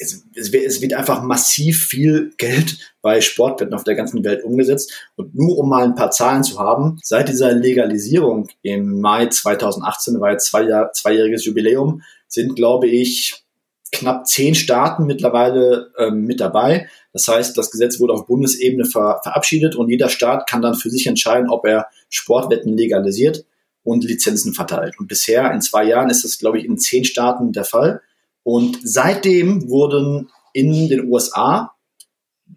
es, 0.00 0.24
es, 0.34 0.52
es 0.52 0.80
wird 0.80 0.94
einfach 0.94 1.22
massiv 1.22 1.86
viel 1.86 2.32
Geld 2.38 2.94
bei 3.02 3.20
Sportwetten 3.20 3.74
auf 3.74 3.84
der 3.84 3.94
ganzen 3.94 4.24
Welt 4.24 4.42
umgesetzt. 4.42 4.92
Und 5.16 5.34
nur 5.34 5.58
um 5.58 5.68
mal 5.68 5.84
ein 5.84 5.94
paar 5.94 6.10
Zahlen 6.10 6.42
zu 6.42 6.58
haben, 6.58 6.98
seit 7.02 7.28
dieser 7.28 7.52
Legalisierung 7.52 8.48
im 8.62 9.00
Mai 9.00 9.26
2018, 9.26 10.20
war 10.20 10.32
jetzt 10.32 10.46
zwei 10.46 10.62
Jahr, 10.62 10.92
zweijähriges 10.92 11.44
Jubiläum, 11.44 12.02
sind, 12.26 12.56
glaube 12.56 12.88
ich, 12.88 13.44
knapp 13.92 14.26
zehn 14.26 14.54
Staaten 14.54 15.06
mittlerweile 15.06 15.92
ähm, 15.98 16.24
mit 16.24 16.40
dabei. 16.40 16.88
Das 17.12 17.26
heißt, 17.26 17.56
das 17.58 17.70
Gesetz 17.70 17.98
wurde 17.98 18.12
auf 18.12 18.26
Bundesebene 18.26 18.84
ver 18.84 19.20
verabschiedet 19.22 19.74
und 19.74 19.88
jeder 19.88 20.08
Staat 20.08 20.48
kann 20.48 20.62
dann 20.62 20.74
für 20.74 20.90
sich 20.90 21.06
entscheiden, 21.06 21.50
ob 21.50 21.66
er 21.66 21.88
Sportwetten 22.08 22.76
legalisiert 22.76 23.44
und 23.82 24.04
Lizenzen 24.04 24.54
verteilt. 24.54 24.98
Und 24.98 25.08
bisher 25.08 25.50
in 25.52 25.60
zwei 25.60 25.84
Jahren 25.84 26.10
ist 26.10 26.24
das, 26.24 26.38
glaube 26.38 26.58
ich, 26.58 26.64
in 26.64 26.78
zehn 26.78 27.04
Staaten 27.04 27.52
der 27.52 27.64
Fall. 27.64 28.02
Und 28.42 28.78
seitdem 28.82 29.68
wurden 29.68 30.30
in 30.52 30.88
den 30.88 31.08
USA, 31.08 31.72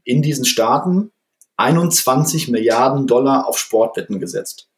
in 0.03 0.21
diesen 0.21 0.45
Staaten, 0.45 1.11
21 1.57 2.49
Milliarden 2.49 3.07
Dollar 3.07 3.47
auf 3.47 3.57
Sportwetten 3.57 4.19
gesetzt. 4.19 4.69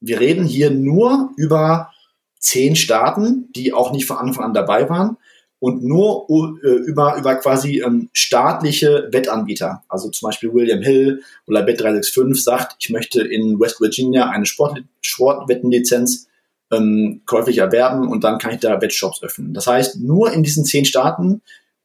Wir 0.00 0.20
reden 0.20 0.44
hier 0.44 0.70
nur 0.70 1.30
über 1.36 1.92
zehn 2.38 2.76
Staaten, 2.76 3.50
die 3.52 3.72
auch 3.72 3.92
nicht 3.92 4.06
von 4.06 4.16
Anfang 4.16 4.44
an 4.44 4.54
dabei 4.54 4.88
waren 4.88 5.16
und 5.60 5.82
nur 5.82 6.26
äh, 6.62 6.68
über, 6.68 7.16
über 7.18 7.34
quasi 7.36 7.82
ähm, 7.84 8.10
staatliche 8.12 9.08
Wettanbieter. 9.10 9.82
Also 9.88 10.08
zum 10.10 10.28
Beispiel 10.28 10.52
William 10.54 10.82
Hill 10.82 11.22
oder 11.46 11.64
Bet365 11.64 12.42
sagt, 12.42 12.76
ich 12.78 12.90
möchte 12.90 13.22
in 13.22 13.58
West 13.58 13.80
Virginia 13.80 14.28
eine 14.28 14.46
Sport, 14.46 14.82
Sportwettenlizenz 15.00 16.28
ähm, 16.70 17.22
käuflich 17.26 17.58
erwerben 17.58 18.08
und 18.08 18.24
dann 18.24 18.38
kann 18.38 18.52
ich 18.52 18.60
da 18.60 18.80
Wettshops 18.80 19.22
öffnen. 19.22 19.54
Das 19.54 19.66
heißt, 19.66 20.00
nur 20.00 20.32
in 20.32 20.42
diesen 20.42 20.64
zehn 20.64 20.84
Staaten 20.84 21.42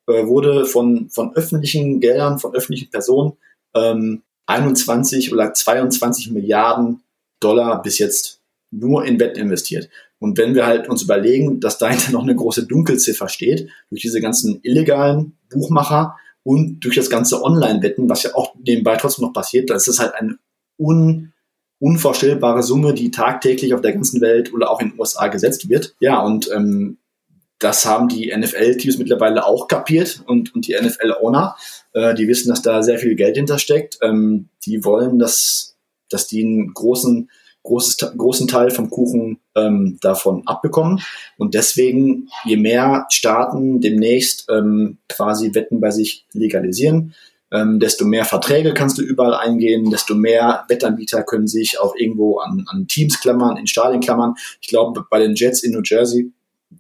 äh, 0.07 0.27
wurde 0.27 0.65
von, 0.65 1.09
von 1.09 1.35
öffentlichen 1.35 1.99
Geldern, 1.99 2.39
von 2.39 2.53
öffentlichen 2.53 2.91
Personen 2.91 3.33
ähm, 3.73 4.21
21 4.45 5.33
oder 5.33 5.53
22 5.53 6.31
Milliarden 6.31 7.01
Dollar 7.39 7.81
bis 7.81 7.97
jetzt 7.99 8.39
nur 8.71 9.05
in 9.05 9.19
Wetten 9.19 9.39
investiert. 9.39 9.89
Und 10.23 10.37
wenn 10.37 10.55
wir 10.55 10.65
halt 10.65 10.87
uns 10.87 11.01
überlegen, 11.01 11.59
dass 11.59 11.77
dahinter 11.77 12.13
noch 12.13 12.23
eine 12.23 12.33
große 12.33 12.65
Dunkelziffer 12.65 13.27
steht, 13.27 13.67
durch 13.89 14.03
diese 14.03 14.21
ganzen 14.21 14.61
illegalen 14.63 15.37
Buchmacher 15.49 16.15
und 16.43 16.79
durch 16.79 16.95
das 16.95 17.09
ganze 17.09 17.43
Online-Wetten, 17.43 18.07
was 18.07 18.23
ja 18.23 18.33
auch 18.33 18.55
nebenbei 18.55 18.95
trotzdem 18.95 19.25
noch 19.25 19.33
passiert, 19.33 19.69
dann 19.69 19.75
ist 19.75 19.89
das 19.89 19.99
halt 19.99 20.15
eine 20.15 20.37
un 20.79 21.33
unvorstellbare 21.79 22.63
Summe, 22.63 22.93
die 22.93 23.11
tagtäglich 23.11 23.73
auf 23.73 23.81
der 23.81 23.91
ganzen 23.91 24.21
Welt 24.21 24.53
oder 24.53 24.71
auch 24.71 24.79
in 24.79 24.91
den 24.91 24.99
USA 24.99 25.27
gesetzt 25.27 25.67
wird. 25.67 25.93
Ja, 25.99 26.21
und 26.21 26.49
ähm, 26.55 26.99
das 27.59 27.85
haben 27.85 28.07
die 28.07 28.33
NFL-Teams 28.33 28.97
mittlerweile 28.99 29.45
auch 29.45 29.67
kapiert 29.67 30.23
und, 30.25 30.55
und 30.55 30.67
die 30.67 30.77
NFL-Owner, 30.81 31.57
äh, 31.91 32.13
die 32.15 32.29
wissen, 32.29 32.47
dass 32.47 32.61
da 32.61 32.81
sehr 32.81 32.97
viel 32.97 33.15
Geld 33.15 33.35
hintersteckt. 33.35 33.99
Ähm, 34.01 34.47
die 34.65 34.85
wollen, 34.85 35.19
dass, 35.19 35.75
dass 36.07 36.27
die 36.27 36.45
einen 36.45 36.73
großen 36.73 37.29
großes, 37.63 37.97
großen 38.17 38.47
Teil 38.47 38.69
vom 38.69 38.89
Kuchen 38.89 39.39
ähm, 39.55 39.97
davon 40.01 40.43
abbekommen. 40.45 41.01
Und 41.37 41.53
deswegen, 41.53 42.29
je 42.45 42.57
mehr 42.57 43.05
Staaten 43.09 43.81
demnächst 43.81 44.47
ähm, 44.49 44.97
quasi 45.09 45.55
Wetten 45.55 45.79
bei 45.79 45.91
sich 45.91 46.25
legalisieren, 46.33 47.13
ähm, 47.53 47.79
desto 47.79 48.05
mehr 48.05 48.25
Verträge 48.25 48.73
kannst 48.73 48.97
du 48.97 49.03
überall 49.03 49.35
eingehen, 49.35 49.91
desto 49.91 50.15
mehr 50.15 50.65
Wettanbieter 50.67 51.23
können 51.23 51.47
sich 51.47 51.79
auch 51.79 51.95
irgendwo 51.95 52.39
an, 52.39 52.65
an 52.67 52.87
Teams 52.87 53.21
klammern, 53.21 53.57
in 53.57 53.67
Stadien 53.67 54.01
klammern. 54.01 54.33
Ich 54.59 54.67
glaube, 54.67 55.05
bei 55.09 55.19
den 55.19 55.35
Jets 55.35 55.63
in 55.63 55.71
New 55.71 55.83
Jersey, 55.83 56.31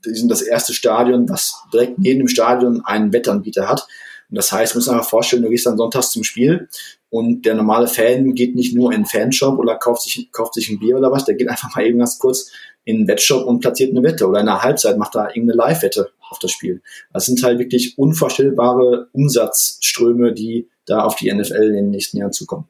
die 0.05 0.15
sind 0.15 0.29
das 0.29 0.41
erste 0.41 0.73
Stadion, 0.73 1.29
was 1.29 1.61
direkt 1.71 1.99
neben 1.99 2.19
dem 2.19 2.27
Stadion 2.27 2.83
einen 2.83 3.13
Wettanbieter 3.13 3.69
hat. 3.69 3.87
Und 4.33 4.37
das 4.37 4.51
heißt, 4.51 4.73
muss 4.73 4.87
man 4.87 4.99
sich 4.99 5.07
vorstellen, 5.07 5.43
du 5.43 5.49
gehst 5.49 5.67
dann 5.67 5.77
sonntags 5.77 6.09
zum 6.09 6.23
Spiel 6.23 6.67
und 7.11 7.45
der 7.45 7.53
normale 7.53 7.85
Fan 7.85 8.33
geht 8.33 8.55
nicht 8.55 8.73
nur 8.73 8.89
in 8.89 8.95
einen 8.95 9.05
Fanshop 9.05 9.59
oder 9.59 9.75
kauft 9.75 10.01
sich, 10.01 10.31
kauft 10.31 10.55
sich 10.55 10.71
ein 10.71 10.79
Bier 10.79 10.97
oder 10.97 11.11
was, 11.11 11.25
der 11.25 11.35
geht 11.35 11.49
einfach 11.49 11.75
mal 11.75 11.85
eben 11.85 11.99
ganz 11.99 12.17
kurz 12.17 12.49
in 12.83 12.95
einen 12.95 13.07
Wettshop 13.07 13.45
und 13.45 13.59
platziert 13.59 13.91
eine 13.91 14.01
Wette 14.01 14.27
oder 14.27 14.39
in 14.39 14.47
einer 14.47 14.63
Halbzeit 14.63 14.97
macht 14.97 15.13
da 15.13 15.27
irgendeine 15.27 15.53
Live-Wette 15.53 16.09
auf 16.31 16.39
das 16.39 16.49
Spiel. 16.49 16.81
Das 17.13 17.27
sind 17.27 17.43
halt 17.43 17.59
wirklich 17.59 17.95
unvorstellbare 17.99 19.09
Umsatzströme, 19.11 20.33
die 20.33 20.67
da 20.87 21.03
auf 21.03 21.15
die 21.15 21.31
NFL 21.31 21.65
in 21.65 21.73
den 21.75 21.89
nächsten 21.91 22.17
Jahren 22.17 22.33
zukommen. 22.33 22.65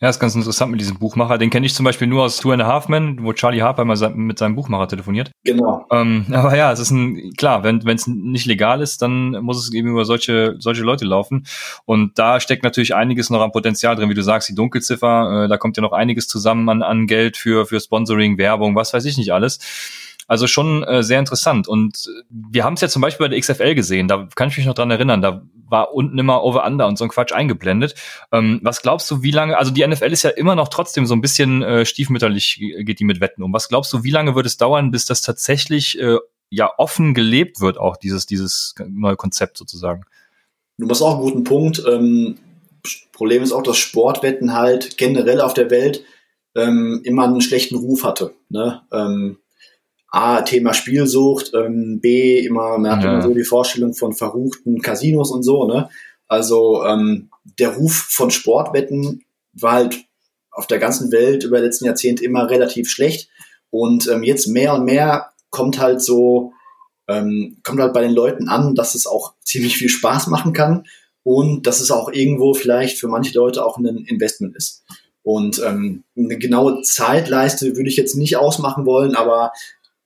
Ja, 0.00 0.08
ist 0.08 0.20
ganz 0.20 0.34
interessant 0.34 0.70
mit 0.70 0.80
diesem 0.80 0.98
Buchmacher. 0.98 1.38
Den 1.38 1.50
kenne 1.50 1.66
ich 1.66 1.74
zum 1.74 1.84
Beispiel 1.84 2.06
nur 2.06 2.24
aus 2.24 2.38
Two 2.38 2.52
and 2.52 2.62
a 2.62 2.66
Half 2.66 2.88
Men, 2.88 3.22
wo 3.22 3.32
Charlie 3.32 3.62
Harper 3.62 3.84
mal 3.84 3.96
mit 4.14 4.38
seinem 4.38 4.54
Buchmacher 4.54 4.88
telefoniert. 4.88 5.30
Genau. 5.44 5.86
Ähm, 5.90 6.26
aber 6.32 6.56
ja, 6.56 6.72
es 6.72 6.78
ist 6.78 6.90
ein, 6.90 7.32
klar, 7.36 7.64
wenn 7.64 7.86
es 7.86 8.06
nicht 8.06 8.46
legal 8.46 8.80
ist, 8.80 9.02
dann 9.02 9.32
muss 9.42 9.58
es 9.58 9.72
eben 9.72 9.88
über 9.88 10.04
solche, 10.04 10.56
solche 10.58 10.82
Leute 10.82 11.04
laufen. 11.04 11.46
Und 11.84 12.18
da 12.18 12.40
steckt 12.40 12.62
natürlich 12.62 12.94
einiges 12.94 13.30
noch 13.30 13.40
an 13.40 13.52
Potenzial 13.52 13.96
drin, 13.96 14.10
wie 14.10 14.14
du 14.14 14.22
sagst, 14.22 14.48
die 14.48 14.54
Dunkelziffer, 14.54 15.44
äh, 15.44 15.48
da 15.48 15.56
kommt 15.56 15.76
ja 15.76 15.82
noch 15.82 15.92
einiges 15.92 16.28
zusammen 16.28 16.68
an, 16.68 16.82
an 16.82 17.06
Geld 17.06 17.36
für, 17.36 17.66
für 17.66 17.80
Sponsoring, 17.80 18.38
Werbung, 18.38 18.76
was 18.76 18.92
weiß 18.92 19.04
ich 19.04 19.18
nicht 19.18 19.32
alles. 19.32 19.58
Also 20.28 20.46
schon 20.46 20.84
äh, 20.84 21.02
sehr 21.02 21.18
interessant. 21.18 21.66
Und 21.66 22.06
wir 22.28 22.62
haben 22.62 22.74
es 22.74 22.82
ja 22.82 22.88
zum 22.88 23.02
Beispiel 23.02 23.24
bei 23.24 23.30
der 23.30 23.40
XFL 23.40 23.74
gesehen, 23.74 24.08
da 24.08 24.28
kann 24.34 24.48
ich 24.48 24.58
mich 24.58 24.66
noch 24.66 24.74
dran 24.74 24.90
erinnern, 24.90 25.22
da 25.22 25.42
war 25.68 25.94
unten 25.94 26.18
immer 26.18 26.42
Over-Under 26.42 26.86
und 26.86 26.98
so 26.98 27.04
ein 27.04 27.10
Quatsch 27.10 27.32
eingeblendet. 27.32 27.94
Ähm, 28.32 28.60
was 28.62 28.82
glaubst 28.82 29.10
du, 29.10 29.22
wie 29.22 29.30
lange, 29.30 29.56
also 29.56 29.70
die 29.70 29.86
NFL 29.86 30.12
ist 30.12 30.22
ja 30.22 30.30
immer 30.30 30.54
noch 30.54 30.68
trotzdem 30.68 31.06
so 31.06 31.14
ein 31.14 31.20
bisschen 31.20 31.62
äh, 31.62 31.84
stiefmütterlich, 31.84 32.60
geht 32.80 33.00
die 33.00 33.04
mit 33.04 33.20
Wetten 33.20 33.42
um. 33.42 33.52
Was 33.52 33.68
glaubst 33.68 33.92
du, 33.92 34.04
wie 34.04 34.10
lange 34.10 34.34
wird 34.34 34.46
es 34.46 34.56
dauern, 34.56 34.90
bis 34.90 35.06
das 35.06 35.22
tatsächlich 35.22 35.98
äh, 36.00 36.18
ja 36.50 36.70
offen 36.78 37.14
gelebt 37.14 37.60
wird, 37.60 37.78
auch 37.78 37.96
dieses, 37.96 38.26
dieses 38.26 38.74
neue 38.88 39.16
Konzept 39.16 39.58
sozusagen? 39.58 40.04
Du 40.78 40.86
machst 40.86 41.02
auch 41.02 41.14
einen 41.14 41.22
guten 41.22 41.44
Punkt. 41.44 41.82
Ähm, 41.88 42.38
Problem 43.12 43.42
ist 43.42 43.52
auch, 43.52 43.62
dass 43.62 43.76
Sportwetten 43.76 44.54
halt 44.54 44.96
generell 44.96 45.40
auf 45.40 45.54
der 45.54 45.70
Welt 45.70 46.04
ähm, 46.54 47.00
immer 47.04 47.24
einen 47.24 47.40
schlechten 47.40 47.76
Ruf 47.76 48.04
hatte. 48.04 48.34
Ne? 48.48 48.82
Ähm, 48.92 49.38
A, 50.10 50.42
Thema 50.42 50.72
Spielsucht, 50.72 51.52
ähm, 51.54 52.00
B, 52.00 52.38
immer, 52.38 52.78
man 52.78 52.92
hat 52.92 53.04
ja. 53.04 53.12
immer 53.12 53.22
so 53.22 53.34
die 53.34 53.44
Vorstellung 53.44 53.94
von 53.94 54.14
verruchten 54.14 54.80
Casinos 54.80 55.30
und 55.30 55.42
so, 55.42 55.66
ne? 55.66 55.90
Also 56.28 56.84
ähm, 56.84 57.30
der 57.58 57.74
Ruf 57.76 57.92
von 57.92 58.30
Sportwetten 58.30 59.24
war 59.52 59.72
halt 59.72 59.98
auf 60.50 60.66
der 60.66 60.78
ganzen 60.78 61.12
Welt 61.12 61.44
über 61.44 61.58
die 61.58 61.64
letzten 61.64 61.86
Jahrzehnte 61.86 62.24
immer 62.24 62.50
relativ 62.50 62.90
schlecht. 62.90 63.30
Und 63.70 64.08
ähm, 64.08 64.22
jetzt 64.22 64.46
mehr 64.46 64.74
und 64.74 64.84
mehr 64.84 65.30
kommt 65.50 65.78
halt 65.78 66.02
so, 66.02 66.52
ähm, 67.06 67.58
kommt 67.62 67.80
halt 67.80 67.92
bei 67.92 68.02
den 68.02 68.12
Leuten 68.12 68.48
an, 68.48 68.74
dass 68.74 68.94
es 68.94 69.06
auch 69.06 69.34
ziemlich 69.42 69.76
viel 69.76 69.88
Spaß 69.88 70.26
machen 70.28 70.52
kann 70.52 70.84
und 71.22 71.66
dass 71.66 71.80
es 71.80 71.90
auch 71.90 72.10
irgendwo 72.10 72.54
vielleicht 72.54 72.98
für 72.98 73.08
manche 73.08 73.34
Leute 73.34 73.64
auch 73.64 73.78
ein 73.78 73.86
Investment 73.86 74.56
ist. 74.56 74.84
Und 75.22 75.62
ähm, 75.64 76.04
eine 76.16 76.38
genaue 76.38 76.80
Zeitleiste 76.82 77.76
würde 77.76 77.88
ich 77.88 77.96
jetzt 77.96 78.16
nicht 78.16 78.36
ausmachen 78.36 78.86
wollen, 78.86 79.14
aber 79.14 79.52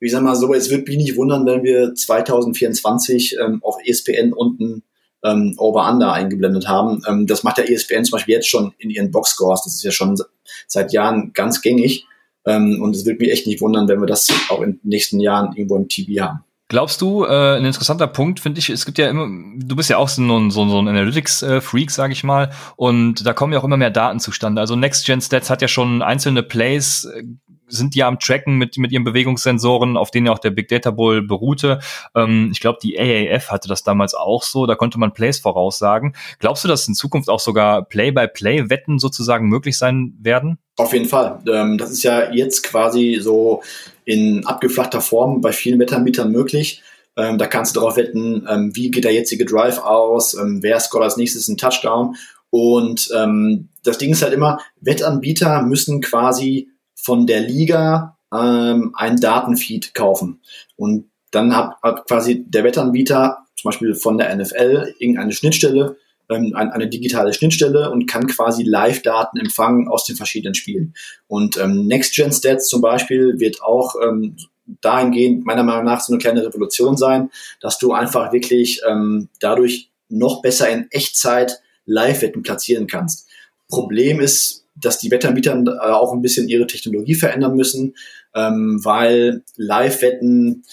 ich 0.02 0.12
sag 0.12 0.22
mal 0.22 0.34
so, 0.34 0.52
es 0.52 0.70
wird 0.70 0.88
mich 0.88 0.96
nicht 0.96 1.16
wundern, 1.16 1.46
wenn 1.46 1.62
wir 1.62 1.94
2024 1.94 3.36
ähm, 3.40 3.62
auf 3.62 3.76
ESPN 3.84 4.32
unten 4.32 4.82
ähm, 5.24 5.54
Over-Under 5.56 6.12
eingeblendet 6.12 6.66
haben. 6.66 7.02
Ähm, 7.08 7.26
das 7.26 7.44
macht 7.44 7.58
der 7.58 7.70
ESPN 7.70 8.04
zum 8.04 8.16
Beispiel 8.16 8.34
jetzt 8.34 8.48
schon 8.48 8.72
in 8.78 8.90
ihren 8.90 9.10
Boxscores. 9.10 9.62
Das 9.64 9.74
ist 9.74 9.84
ja 9.84 9.92
schon 9.92 10.18
seit 10.66 10.92
Jahren 10.92 11.32
ganz 11.32 11.62
gängig. 11.62 12.06
Ähm, 12.44 12.80
und 12.82 12.96
es 12.96 13.06
wird 13.06 13.20
mich 13.20 13.30
echt 13.30 13.46
nicht 13.46 13.60
wundern, 13.60 13.86
wenn 13.88 14.00
wir 14.00 14.06
das 14.06 14.28
auch 14.48 14.62
in 14.62 14.72
den 14.72 14.80
nächsten 14.82 15.20
Jahren 15.20 15.54
irgendwo 15.54 15.76
im 15.76 15.88
TV 15.88 16.24
haben. 16.24 16.44
Glaubst 16.72 17.02
du, 17.02 17.26
äh, 17.26 17.58
ein 17.58 17.66
interessanter 17.66 18.06
Punkt 18.06 18.40
finde 18.40 18.58
ich, 18.58 18.70
es 18.70 18.86
gibt 18.86 18.96
ja 18.96 19.10
immer, 19.10 19.26
du 19.26 19.76
bist 19.76 19.90
ja 19.90 19.98
auch 19.98 20.08
so 20.08 20.22
ein, 20.22 20.50
so, 20.50 20.66
so 20.66 20.80
ein 20.80 20.88
Analytics-Freak, 20.88 21.90
äh, 21.90 21.92
sage 21.92 22.14
ich 22.14 22.24
mal, 22.24 22.50
und 22.76 23.26
da 23.26 23.34
kommen 23.34 23.52
ja 23.52 23.58
auch 23.58 23.64
immer 23.64 23.76
mehr 23.76 23.90
Daten 23.90 24.20
zustande. 24.20 24.58
Also 24.58 24.74
Next 24.74 25.04
Gen 25.04 25.20
Stats 25.20 25.50
hat 25.50 25.60
ja 25.60 25.68
schon 25.68 26.00
einzelne 26.00 26.42
Plays 26.42 27.04
äh, 27.04 27.24
sind 27.72 27.94
ja 27.94 28.06
am 28.06 28.18
Tracken 28.18 28.56
mit, 28.58 28.76
mit 28.78 28.92
ihren 28.92 29.04
Bewegungssensoren, 29.04 29.96
auf 29.96 30.10
denen 30.10 30.26
ja 30.26 30.32
auch 30.32 30.38
der 30.38 30.50
Big 30.50 30.68
Data 30.68 30.90
Bowl 30.90 31.22
beruhte. 31.22 31.80
Ähm, 32.14 32.50
ich 32.52 32.60
glaube, 32.60 32.78
die 32.82 32.98
AAF 32.98 33.50
hatte 33.50 33.68
das 33.68 33.82
damals 33.82 34.14
auch 34.14 34.42
so, 34.42 34.66
da 34.66 34.74
konnte 34.74 34.98
man 34.98 35.12
Plays 35.12 35.38
voraussagen. 35.38 36.14
Glaubst 36.38 36.64
du, 36.64 36.68
dass 36.68 36.86
in 36.86 36.94
Zukunft 36.94 37.28
auch 37.28 37.40
sogar 37.40 37.84
Play-by-Play-Wetten 37.84 38.98
sozusagen 38.98 39.48
möglich 39.48 39.78
sein 39.78 40.14
werden? 40.20 40.58
Auf 40.76 40.92
jeden 40.92 41.08
Fall. 41.08 41.40
Ähm, 41.48 41.78
das 41.78 41.90
ist 41.90 42.02
ja 42.02 42.32
jetzt 42.32 42.62
quasi 42.62 43.18
so 43.20 43.62
in 44.04 44.46
abgeflachter 44.46 45.00
Form 45.00 45.40
bei 45.40 45.52
vielen 45.52 45.78
Wettanbietern 45.78 46.30
möglich. 46.30 46.82
Ähm, 47.16 47.36
da 47.38 47.46
kannst 47.46 47.76
du 47.76 47.80
darauf 47.80 47.96
wetten, 47.96 48.46
ähm, 48.48 48.74
wie 48.74 48.90
geht 48.90 49.04
der 49.04 49.12
jetzige 49.12 49.44
Drive 49.44 49.78
aus, 49.78 50.34
ähm, 50.34 50.62
wer 50.62 50.80
scoret 50.80 51.04
als 51.04 51.16
nächstes 51.16 51.48
einen 51.48 51.58
Touchdown. 51.58 52.16
Und 52.48 53.10
ähm, 53.16 53.68
das 53.82 53.98
Ding 53.98 54.12
ist 54.12 54.22
halt 54.22 54.32
immer, 54.32 54.60
Wettanbieter 54.80 55.62
müssen 55.62 56.00
quasi 56.00 56.68
von 57.02 57.26
der 57.26 57.40
Liga 57.40 58.16
ähm, 58.32 58.92
einen 58.94 59.20
Datenfeed 59.20 59.94
kaufen. 59.94 60.40
Und 60.76 61.10
dann 61.30 61.54
hat, 61.54 61.76
hat 61.82 62.06
quasi 62.06 62.44
der 62.46 62.64
Wettanbieter, 62.64 63.38
zum 63.56 63.70
Beispiel 63.70 63.94
von 63.94 64.18
der 64.18 64.34
NFL, 64.34 64.94
irgendeine 64.98 65.32
Schnittstelle, 65.32 65.96
ähm, 66.28 66.54
eine, 66.54 66.72
eine 66.72 66.88
digitale 66.88 67.32
Schnittstelle 67.32 67.90
und 67.90 68.06
kann 68.06 68.26
quasi 68.26 68.62
Live-Daten 68.62 69.38
empfangen 69.38 69.88
aus 69.88 70.04
den 70.04 70.16
verschiedenen 70.16 70.54
Spielen. 70.54 70.94
Und 71.26 71.58
ähm, 71.58 71.86
Next-Gen-Stats 71.86 72.68
zum 72.68 72.80
Beispiel 72.80 73.38
wird 73.38 73.62
auch 73.62 73.94
ähm, 74.02 74.36
dahingehend 74.80 75.44
meiner 75.44 75.64
Meinung 75.64 75.84
nach 75.84 76.00
so 76.00 76.12
eine 76.12 76.20
kleine 76.20 76.44
Revolution 76.44 76.96
sein, 76.96 77.30
dass 77.60 77.78
du 77.78 77.92
einfach 77.92 78.32
wirklich 78.32 78.80
ähm, 78.88 79.28
dadurch 79.40 79.90
noch 80.08 80.42
besser 80.42 80.68
in 80.70 80.86
Echtzeit 80.90 81.60
Live-Wetten 81.84 82.42
platzieren 82.42 82.86
kannst. 82.86 83.28
Problem 83.68 84.20
ist, 84.20 84.61
dass 84.84 84.98
die 84.98 85.10
Wettanbieter 85.10 85.62
äh, 85.66 85.90
auch 85.90 86.12
ein 86.12 86.22
bisschen 86.22 86.48
ihre 86.48 86.66
Technologie 86.66 87.14
verändern 87.14 87.56
müssen, 87.56 87.94
ähm, 88.34 88.80
weil 88.82 89.42
Live-Wetten, 89.56 90.64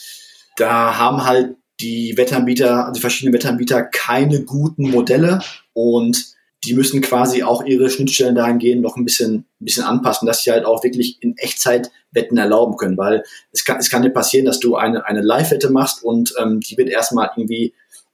da 0.58 0.98
haben 0.98 1.26
halt 1.26 1.56
die 1.80 2.18
Wettanbieter, 2.18 2.88
also 2.88 3.00
verschiedene 3.00 3.34
Wettanbieter 3.34 3.84
keine 3.84 4.44
guten 4.44 4.90
Modelle 4.90 5.40
und 5.74 6.38
die 6.66 6.74
müssen 6.74 7.02
quasi 7.02 7.44
auch 7.44 7.64
ihre 7.64 7.90
Schnittstellen 7.90 8.36
dahingehend 8.36 8.82
noch 8.82 8.98
ein 8.98 9.06
bisschen, 9.06 9.46
ein 9.62 9.66
bisschen 9.66 9.86
anpassen, 9.86 10.26
dass 10.26 10.44
sie 10.44 10.52
halt 10.52 10.66
auch 10.66 10.84
wirklich 10.84 11.18
in 11.22 11.38
Echtzeit 11.38 11.90
Wetten 12.12 12.38
erlauben 12.38 12.76
können, 12.76 12.98
weil 12.98 13.24
es 13.52 13.64
kann, 13.64 13.78
es 13.78 13.90
kann 13.90 14.02
dir 14.02 14.10
passieren, 14.10 14.46
dass 14.46 14.60
du 14.60 14.76
eine, 14.76 15.06
eine 15.06 15.22
Live-Wette 15.22 15.70
machst 15.70 16.04
und 16.04 16.34
ähm, 16.42 16.60
die 16.60 16.78
wird 16.78 16.90
erstmal 16.90 17.30
irgendwie 17.36 17.74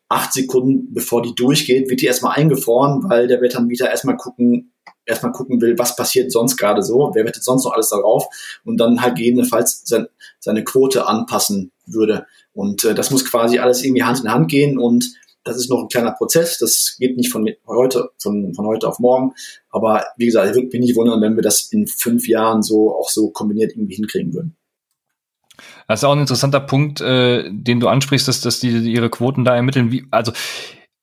acht 0.10 0.34
Sekunden, 0.34 0.94
bevor 0.94 1.22
die 1.22 1.34
durchgeht, 1.36 1.90
wird 1.90 2.02
die 2.02 2.06
erstmal 2.06 2.38
eingefroren, 2.38 3.10
weil 3.10 3.28
der 3.28 3.42
Wettanbieter 3.42 3.90
erstmal 3.90 4.18
gucken, 4.18 4.74
erstmal 5.06 5.32
gucken 5.32 5.62
will, 5.62 5.78
was 5.78 5.96
passiert 5.96 6.32
sonst 6.32 6.58
gerade 6.58 6.84
so, 6.84 7.12
wer 7.14 7.26
wettet 7.26 7.44
sonst 7.44 7.66
noch 7.66 7.74
alles 7.74 7.90
darauf 7.90 8.28
und 8.64 8.78
dann 8.78 9.02
halt 9.02 9.16
gegebenenfalls 9.16 9.82
sein, 9.86 10.08
seine 10.40 10.64
Quote 10.64 11.08
anpassen 11.08 11.72
würde. 11.86 12.26
Und 12.54 12.84
äh, 12.84 12.94
das 12.94 13.12
muss 13.12 13.26
quasi 13.26 13.60
alles 13.60 13.84
irgendwie 13.84 14.04
Hand 14.04 14.22
in 14.22 14.32
Hand 14.32 14.50
gehen 14.50 14.78
und 14.78 15.14
das 15.44 15.58
ist 15.58 15.70
noch 15.70 15.82
ein 15.82 15.90
kleiner 15.90 16.12
Prozess, 16.12 16.58
das 16.58 16.96
geht 16.98 17.18
nicht 17.18 17.32
von 17.32 17.48
heute, 17.68 18.10
von, 18.18 18.54
von 18.56 18.66
heute 18.66 18.88
auf 18.88 18.98
morgen. 18.98 19.34
Aber 19.70 20.04
wie 20.18 20.26
gesagt, 20.26 20.50
ich 20.50 20.56
würde 20.56 20.70
mich 20.70 20.82
nicht 20.82 20.96
wundern, 20.96 21.22
wenn 21.22 21.36
wir 21.36 21.44
das 21.44 21.72
in 21.72 21.86
fünf 21.86 22.28
Jahren 22.28 22.64
so 22.64 22.96
auch 22.96 23.10
so 23.10 23.30
kombiniert 23.30 23.74
irgendwie 23.74 23.96
hinkriegen 23.96 24.34
würden. 24.34 24.56
Das 25.88 26.00
ist 26.00 26.04
auch 26.04 26.14
ein 26.14 26.20
interessanter 26.20 26.60
Punkt, 26.60 27.02
äh, 27.02 27.50
den 27.52 27.80
du 27.80 27.88
ansprichst, 27.88 28.28
dass, 28.28 28.42
dass 28.42 28.60
die 28.60 28.70
ihre 28.70 29.10
Quoten 29.10 29.46
da 29.46 29.56
ermitteln. 29.56 29.92
Wie, 29.92 30.08
also 30.12 30.32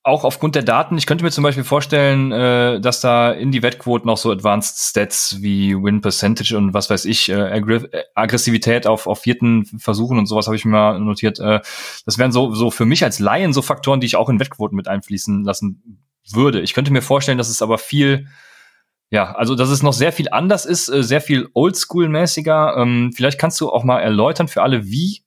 auch 0.04 0.24
aufgrund 0.24 0.56
der 0.56 0.64
Daten, 0.64 0.98
ich 0.98 1.06
könnte 1.06 1.22
mir 1.22 1.30
zum 1.30 1.44
Beispiel 1.44 1.62
vorstellen, 1.62 2.32
äh, 2.32 2.80
dass 2.80 3.00
da 3.00 3.30
in 3.30 3.52
die 3.52 3.62
Wettquoten 3.62 4.10
auch 4.10 4.16
so 4.16 4.32
Advanced 4.32 4.78
Stats 4.78 5.40
wie 5.42 5.76
Win 5.76 6.00
Percentage 6.00 6.56
und 6.56 6.74
was 6.74 6.90
weiß 6.90 7.04
ich, 7.04 7.28
äh, 7.28 7.62
Aggressivität 8.14 8.88
auf, 8.88 9.06
auf 9.06 9.20
vierten 9.20 9.64
Versuchen 9.78 10.18
und 10.18 10.26
sowas 10.26 10.46
habe 10.46 10.56
ich 10.56 10.64
mir 10.64 10.72
mal 10.72 10.98
notiert. 10.98 11.38
Äh, 11.38 11.60
das 12.04 12.18
wären 12.18 12.32
so, 12.32 12.52
so 12.52 12.72
für 12.72 12.84
mich 12.84 13.04
als 13.04 13.20
Laien 13.20 13.52
so 13.52 13.62
Faktoren, 13.62 14.00
die 14.00 14.06
ich 14.06 14.16
auch 14.16 14.28
in 14.28 14.40
Wettquoten 14.40 14.76
mit 14.76 14.88
einfließen 14.88 15.44
lassen 15.44 16.02
würde. 16.32 16.60
Ich 16.60 16.74
könnte 16.74 16.92
mir 16.92 17.02
vorstellen, 17.02 17.38
dass 17.38 17.48
es 17.48 17.62
aber 17.62 17.78
viel, 17.78 18.26
ja, 19.12 19.32
also 19.32 19.54
dass 19.54 19.68
es 19.68 19.82
noch 19.82 19.92
sehr 19.92 20.10
viel 20.10 20.28
anders 20.30 20.64
ist, 20.64 20.88
äh, 20.88 21.02
sehr 21.02 21.20
viel 21.20 21.48
Oldschool-mäßiger. 21.52 22.78
Ähm, 22.78 23.12
vielleicht 23.14 23.38
kannst 23.38 23.60
du 23.60 23.68
auch 23.68 23.84
mal 23.84 24.00
erläutern 24.00 24.48
für 24.48 24.62
alle, 24.62 24.86
wie 24.86 25.22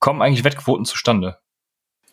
kommen 0.00 0.20
eigentlich 0.20 0.42
Wettquoten 0.42 0.84
zustande? 0.84 1.38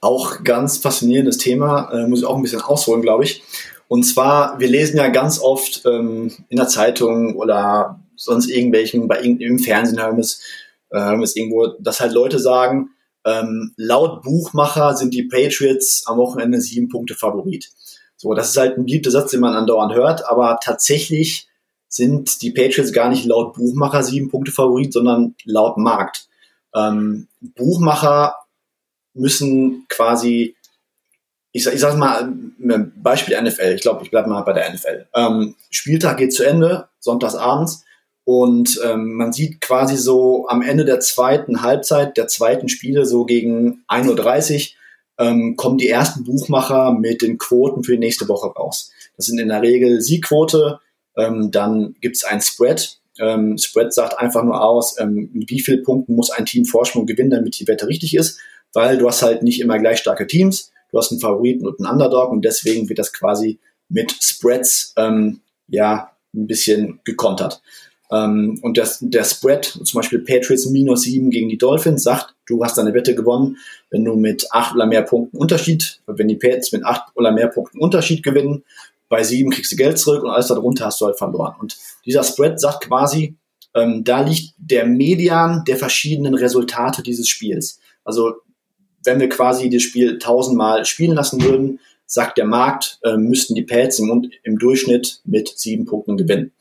Auch 0.02 0.44
ganz 0.44 0.78
faszinierendes 0.78 1.40
Thema, 1.40 1.90
äh, 1.92 2.08
muss 2.08 2.20
ich 2.20 2.26
auch 2.26 2.36
ein 2.36 2.44
bisschen 2.44 2.62
ausholen, 2.62 3.02
glaube 3.02 3.24
ich. 3.24 3.42
Und 3.88 4.04
zwar, 4.04 4.60
wir 4.60 4.68
lesen 4.68 4.98
ja 4.98 5.08
ganz 5.08 5.40
oft 5.40 5.82
ähm, 5.86 6.32
in 6.50 6.58
der 6.58 6.68
Zeitung 6.68 7.36
oder 7.36 8.00
sonst 8.16 8.48
irgendwelchen, 8.48 9.08
bei 9.08 9.18
im 9.18 9.58
Fernsehen 9.58 10.00
hören 10.00 10.18
wir 10.18 10.22
es, 10.22 10.42
äh, 10.92 11.00
hören 11.00 11.20
wir 11.20 11.24
es 11.24 11.36
irgendwo, 11.36 11.70
dass 11.80 12.02
halt 12.02 12.14
Leute 12.14 12.38
sagen, 12.38 12.92
ähm, 13.26 13.74
laut 13.78 14.22
Buchmacher 14.22 14.96
sind 14.96 15.16
die 15.16 15.24
Patriots 15.24 16.04
am 16.06 16.18
Wochenende 16.18 16.62
sieben 16.62 16.88
Punkte 16.88 17.16
Favorit. 17.16 17.72
So, 18.18 18.34
das 18.34 18.50
ist 18.50 18.58
halt 18.58 18.78
ein 18.78 18.86
beliebter 18.86 19.12
Satz, 19.12 19.32
den 19.32 19.42
man 19.42 19.54
andauernd 19.54 19.94
hört, 19.94 20.26
aber 20.28 20.60
tatsächlich 20.64 21.48
sind 21.88 22.42
die 22.42 22.52
Patriots 22.52 22.94
gar 22.94 23.10
nicht 23.10 23.26
laut 23.26 23.54
Buchmacher 23.54 24.04
sieben 24.04 24.30
Punkte 24.30 24.52
Favorit, 24.52 24.94
sondern 24.94 25.36
laut 25.46 25.78
Markt. 25.78 26.28
Ähm, 26.74 27.28
Buchmacher 27.42 28.36
müssen 29.14 29.86
quasi, 29.88 30.56
ich, 31.52 31.68
ich 31.68 31.80
sag 31.80 31.98
mal, 31.98 32.34
Beispiel 32.96 33.42
NFL, 33.42 33.74
ich 33.76 33.82
glaube, 33.82 34.04
ich 34.04 34.12
bleibe 34.12 34.30
mal 34.30 34.42
bei 34.42 34.54
der 34.54 34.74
NFL. 34.74 35.08
Ähm, 35.14 35.56
Spieltag 35.70 36.18
geht 36.18 36.34
zu 36.34 36.44
Ende, 36.44 36.90
sonntagsabends, 37.00 37.86
und 38.26 38.82
ähm, 38.84 39.14
man 39.14 39.32
sieht 39.32 39.62
quasi 39.62 39.96
so 39.96 40.48
am 40.48 40.64
Ende 40.64 40.84
der 40.84 41.00
zweiten 41.00 41.62
Halbzeit, 41.62 42.18
der 42.18 42.28
zweiten 42.28 42.68
Spiele, 42.70 43.06
so 43.06 43.24
gegen 43.24 43.86
1.30 43.88 44.54
Uhr, 44.54 44.76
ähm, 45.18 45.56
kommen 45.56 45.78
die 45.78 45.90
ersten 45.90 46.24
Buchmacher 46.24 46.94
mit 46.94 47.22
den 47.22 47.38
Quoten 47.38 47.84
für 47.84 47.94
die 47.94 48.00
nächste 48.00 48.28
Woche 48.28 48.48
raus. 48.48 48.92
Das 49.18 49.28
sind 49.28 49.40
in 49.40 49.50
der 49.50 49.62
Regel 49.62 50.02
Siegquote, 50.02 50.80
ähm, 51.18 51.52
dann 51.52 51.96
gibt 52.02 52.18
es 52.18 52.24
ein 52.24 52.42
Spread. 52.42 53.00
Ähm, 53.20 53.58
Spread 53.58 53.94
sagt 53.94 54.20
einfach 54.20 54.44
nur 54.44 54.62
aus, 54.62 55.00
ähm, 55.00 55.30
wie 55.34 55.62
viel 55.62 55.82
Punkten 55.84 56.16
muss 56.16 56.32
ein 56.32 56.46
Team 56.46 56.66
Vorsprung 56.66 57.06
gewinnen, 57.06 57.30
damit 57.30 57.60
die 57.60 57.68
Wette 57.68 57.88
richtig 57.88 58.16
ist 58.16 58.40
weil 58.76 58.98
du 58.98 59.08
hast 59.08 59.24
halt 59.24 59.42
nicht 59.42 59.62
immer 59.62 59.80
gleich 59.80 60.00
starke 60.00 60.28
Teams. 60.28 60.72
Du 60.92 61.00
hast 61.00 61.12
einen 61.12 61.22
Favoriten 61.22 61.66
und 61.66 61.80
einen 61.80 61.92
Underdog 61.92 62.32
und 62.32 62.46
deswegen 62.46 62.88
wird 62.90 63.00
das 63.00 63.12
quasi 63.12 63.60
mit 63.90 64.12
Spreads 64.22 64.94
ähm, 64.98 65.42
ja 65.68 66.12
ein 66.36 66.48
bisschen 66.48 67.00
gekontert. 67.06 67.62
Ähm, 68.12 68.60
und 68.62 68.78
das, 68.78 69.00
der 69.02 69.24
Spread, 69.24 69.66
zum 69.66 70.00
Beispiel 70.00 70.20
Patriots 70.20 70.68
minus 70.68 71.04
sieben 71.04 71.30
gegen 71.30 71.50
die 71.50 71.58
Dolphins, 71.58 72.04
sagt, 72.04 72.36
du 72.48 72.64
hast 72.64 72.78
deine 72.78 72.94
Wette 72.94 73.16
gewonnen, 73.16 73.58
wenn 73.90 74.06
du 74.06 74.16
mit 74.16 74.48
acht 74.52 74.76
oder 74.76 74.86
mehr 74.86 75.02
Punkten 75.02 75.38
Unterschied, 75.38 76.02
wenn 76.06 76.28
die 76.28 76.36
Patriots 76.36 76.72
mit 76.72 76.86
acht 76.86 77.12
oder 77.16 77.32
mehr 77.32 77.48
Punkten 77.48 77.80
Unterschied 77.80 78.24
gewinnen, 78.24 78.64
bei 79.10 79.24
sieben 79.24 79.52
kriegst 79.52 79.72
du 79.72 79.76
Geld 79.76 80.00
zurück 80.00 80.24
und 80.24 80.30
alles 80.30 80.48
darunter 80.48 80.86
hast 80.86 81.02
du 81.02 81.06
halt 81.06 81.18
verloren. 81.18 81.56
Und 81.60 81.78
dieser 82.06 82.24
Spread 82.24 82.60
sagt 82.60 82.88
quasi, 82.88 83.36
ähm, 83.74 84.04
da 84.04 84.22
liegt 84.22 84.54
der 84.58 84.86
Median 84.86 85.64
der 85.68 85.78
verschiedenen 85.78 86.34
Resultate 86.34 87.04
dieses 87.04 87.28
Spiels. 87.28 87.80
Also 88.04 88.36
wenn 89.04 89.20
wir 89.20 89.30
quasi 89.30 89.70
das 89.70 89.84
Spiel 89.84 90.18
tausendmal 90.18 90.86
spielen 90.86 91.16
lassen 91.16 91.42
würden, 91.44 91.80
sagt 92.08 92.38
der 92.38 92.46
Markt, 92.46 93.00
äh, 93.04 93.18
müssten 93.18 93.56
die 93.56 93.64
Pads 93.64 94.00
im, 94.00 94.32
im, 94.44 94.60
Durchschnitt 94.60 95.22
mit 95.26 95.50
sieben 95.58 95.86
Punkten 95.86 96.18
gewinnen. 96.18 96.52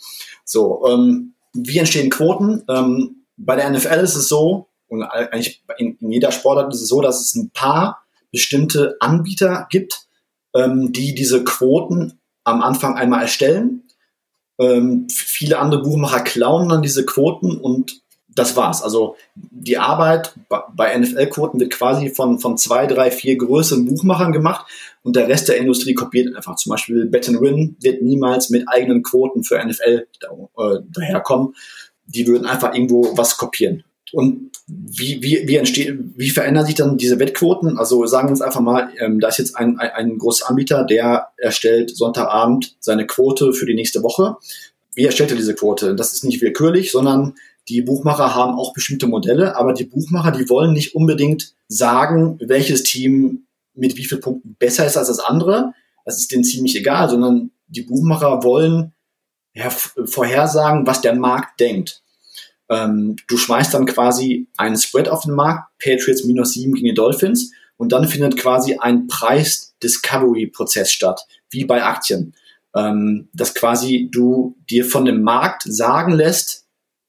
So, 0.45 0.87
ähm, 0.87 1.34
wie 1.55 1.79
entstehen 1.79 2.11
Quoten? 2.11 2.63
Ähm, 2.69 3.25
bei 3.37 3.57
der 3.57 3.71
NFL 3.71 4.01
ist 4.01 4.17
es 4.17 4.29
so, 4.29 4.69
und 4.89 5.03
eigentlich 5.03 5.65
in, 5.79 5.97
in, 6.01 6.11
jeder 6.11 6.31
Sportart 6.31 6.73
ist 6.73 6.83
es 6.83 6.89
so, 6.89 7.01
dass 7.01 7.21
es 7.21 7.35
ein 7.35 7.51
paar 7.51 8.05
bestimmte 8.31 8.97
Anbieter 9.01 9.67
gibt, 9.71 10.07
ähm, 10.55 10.93
die 10.93 11.15
diese 11.15 11.45
Quoten 11.45 12.21
am 12.45 12.63
Anfang 12.63 12.97
einmal 12.97 13.23
erstellen. 13.23 13.85
Ähm, 14.59 15.09
viele 15.11 15.59
andere 15.59 15.83
Buchmacher 15.83 16.21
klauen 16.21 16.69
dann 16.69 16.83
diese 16.83 17.05
Quoten 17.05 17.57
und 17.57 18.03
das 18.35 18.57
war's. 18.57 18.83
Also 18.83 19.17
die 19.35 19.79
Arbeit 19.79 20.35
bei 20.49 20.97
NFL-Quoten 20.97 21.61
wird 21.61 21.73
quasi 21.73 22.11
von, 22.11 22.39
von 22.39 22.57
zwei, 22.57 22.87
drei, 22.87 23.11
vier 23.11 23.37
größeren 23.37 23.85
Buchmachern 23.87 24.33
gemacht 24.33 24.67
und 25.03 25.17
der 25.17 25.29
Rest 25.29 25.49
der 25.49 25.59
Industrie 25.59 25.95
kopiert 25.95 26.35
einfach. 26.35 26.57
Zum 26.57 26.71
Beispiel 26.71 27.07
Bet 27.07 27.29
Win 27.29 27.77
wird 27.81 28.03
niemals 28.03 28.51
mit 28.51 28.65
eigenen 28.69 29.03
Quoten 29.03 29.45
für 29.45 29.65
NFL 29.65 30.07
äh, 30.21 30.79
daherkommen. 30.93 31.55
Die 32.07 32.27
würden 32.27 32.47
einfach 32.47 32.75
irgendwo 32.75 33.17
was 33.17 33.37
kopieren. 33.37 33.85
Und 34.13 34.53
wie, 34.67 35.23
wie, 35.23 35.47
wie, 35.49 35.57
entsteht, 35.57 35.99
wie 36.17 36.31
verändern 36.31 36.65
sich 36.65 36.77
dann 36.77 36.97
diese 36.97 37.19
Wettquoten? 37.19 37.79
Also 37.79 38.07
sagen 38.07 38.29
wir 38.29 38.33
uns 38.33 38.43
einfach 38.43 38.61
mal, 38.61 38.91
ähm, 38.99 39.21
da 39.21 39.29
ist 39.29 39.39
jetzt 39.39 39.57
ein, 39.57 39.79
ein, 39.79 39.91
ein 39.91 40.19
großer 40.19 40.49
Anbieter, 40.49 40.85
der 40.85 41.29
erstellt 41.37 41.95
Sonntagabend 41.95 42.77
seine 42.81 43.07
Quote 43.07 43.53
für 43.53 43.67
die 43.67 43.75
nächste 43.75 44.03
Woche. 44.03 44.37
Wie 44.95 45.05
erstellt 45.05 45.33
er 45.33 45.37
diese 45.37 45.55
Quote? 45.55 45.95
Das 45.95 46.13
ist 46.13 46.25
nicht 46.25 46.41
willkürlich, 46.41 46.93
sondern 46.93 47.35
die 47.69 47.83
Buchmacher 47.83 48.35
haben 48.35 48.55
auch 48.59 48.73
bestimmte 48.75 49.07
Modelle, 49.07 49.57
aber 49.57 49.73
die 49.73 49.85
Buchmacher, 49.85 50.33
die 50.33 50.49
wollen 50.49 50.73
nicht 50.73 50.95
unbedingt 50.95 51.55
sagen, 51.69 52.39
welches 52.41 52.83
Team 52.83 53.47
mit 53.75 53.97
wie 53.97 54.05
vielen 54.05 54.21
Punkten 54.21 54.57
besser 54.59 54.87
ist 54.87 54.97
als 54.97 55.09
das 55.09 55.19
andere. 55.19 55.73
Das 56.05 56.19
ist 56.19 56.31
denen 56.31 56.45
ziemlich 56.45 56.77
egal, 56.77 57.09
sondern 57.09 57.51
die 57.67 57.83
Buchmacher 57.83 58.43
wollen 58.43 58.93
vorhersagen, 60.05 60.87
was 60.87 61.01
der 61.01 61.15
Markt 61.15 61.61
denkt. 61.61 62.03
Ähm, 62.69 63.17
du 63.29 63.37
schmeißt 63.37 63.75
dann 63.75 63.87
quasi 63.87 64.49
einen 64.57 64.77
Spread 64.77 65.09
auf 65.09 65.23
den 65.23 65.35
Markt, 65.35 65.71
Patriots 65.83 66.25
minus 66.25 66.53
sieben 66.53 66.75
gegen 66.75 66.87
die 66.87 66.95
Dolphins, 66.95 67.53
und 67.77 67.93
dann 67.93 68.07
findet 68.07 68.37
quasi 68.37 68.79
ein 68.79 69.09
Preis-Discovery-Prozess 69.09 70.93
statt, 70.93 71.27
wie 71.51 71.65
bei 71.65 71.83
Aktien. 71.83 72.35
Ähm, 72.75 73.29
dass 73.33 73.55
quasi 73.55 74.09
du 74.13 74.57
dir 74.69 74.85
von 74.85 75.05
dem 75.05 75.23
Markt 75.23 75.63
sagen 75.67 76.13
lässt, 76.13 76.64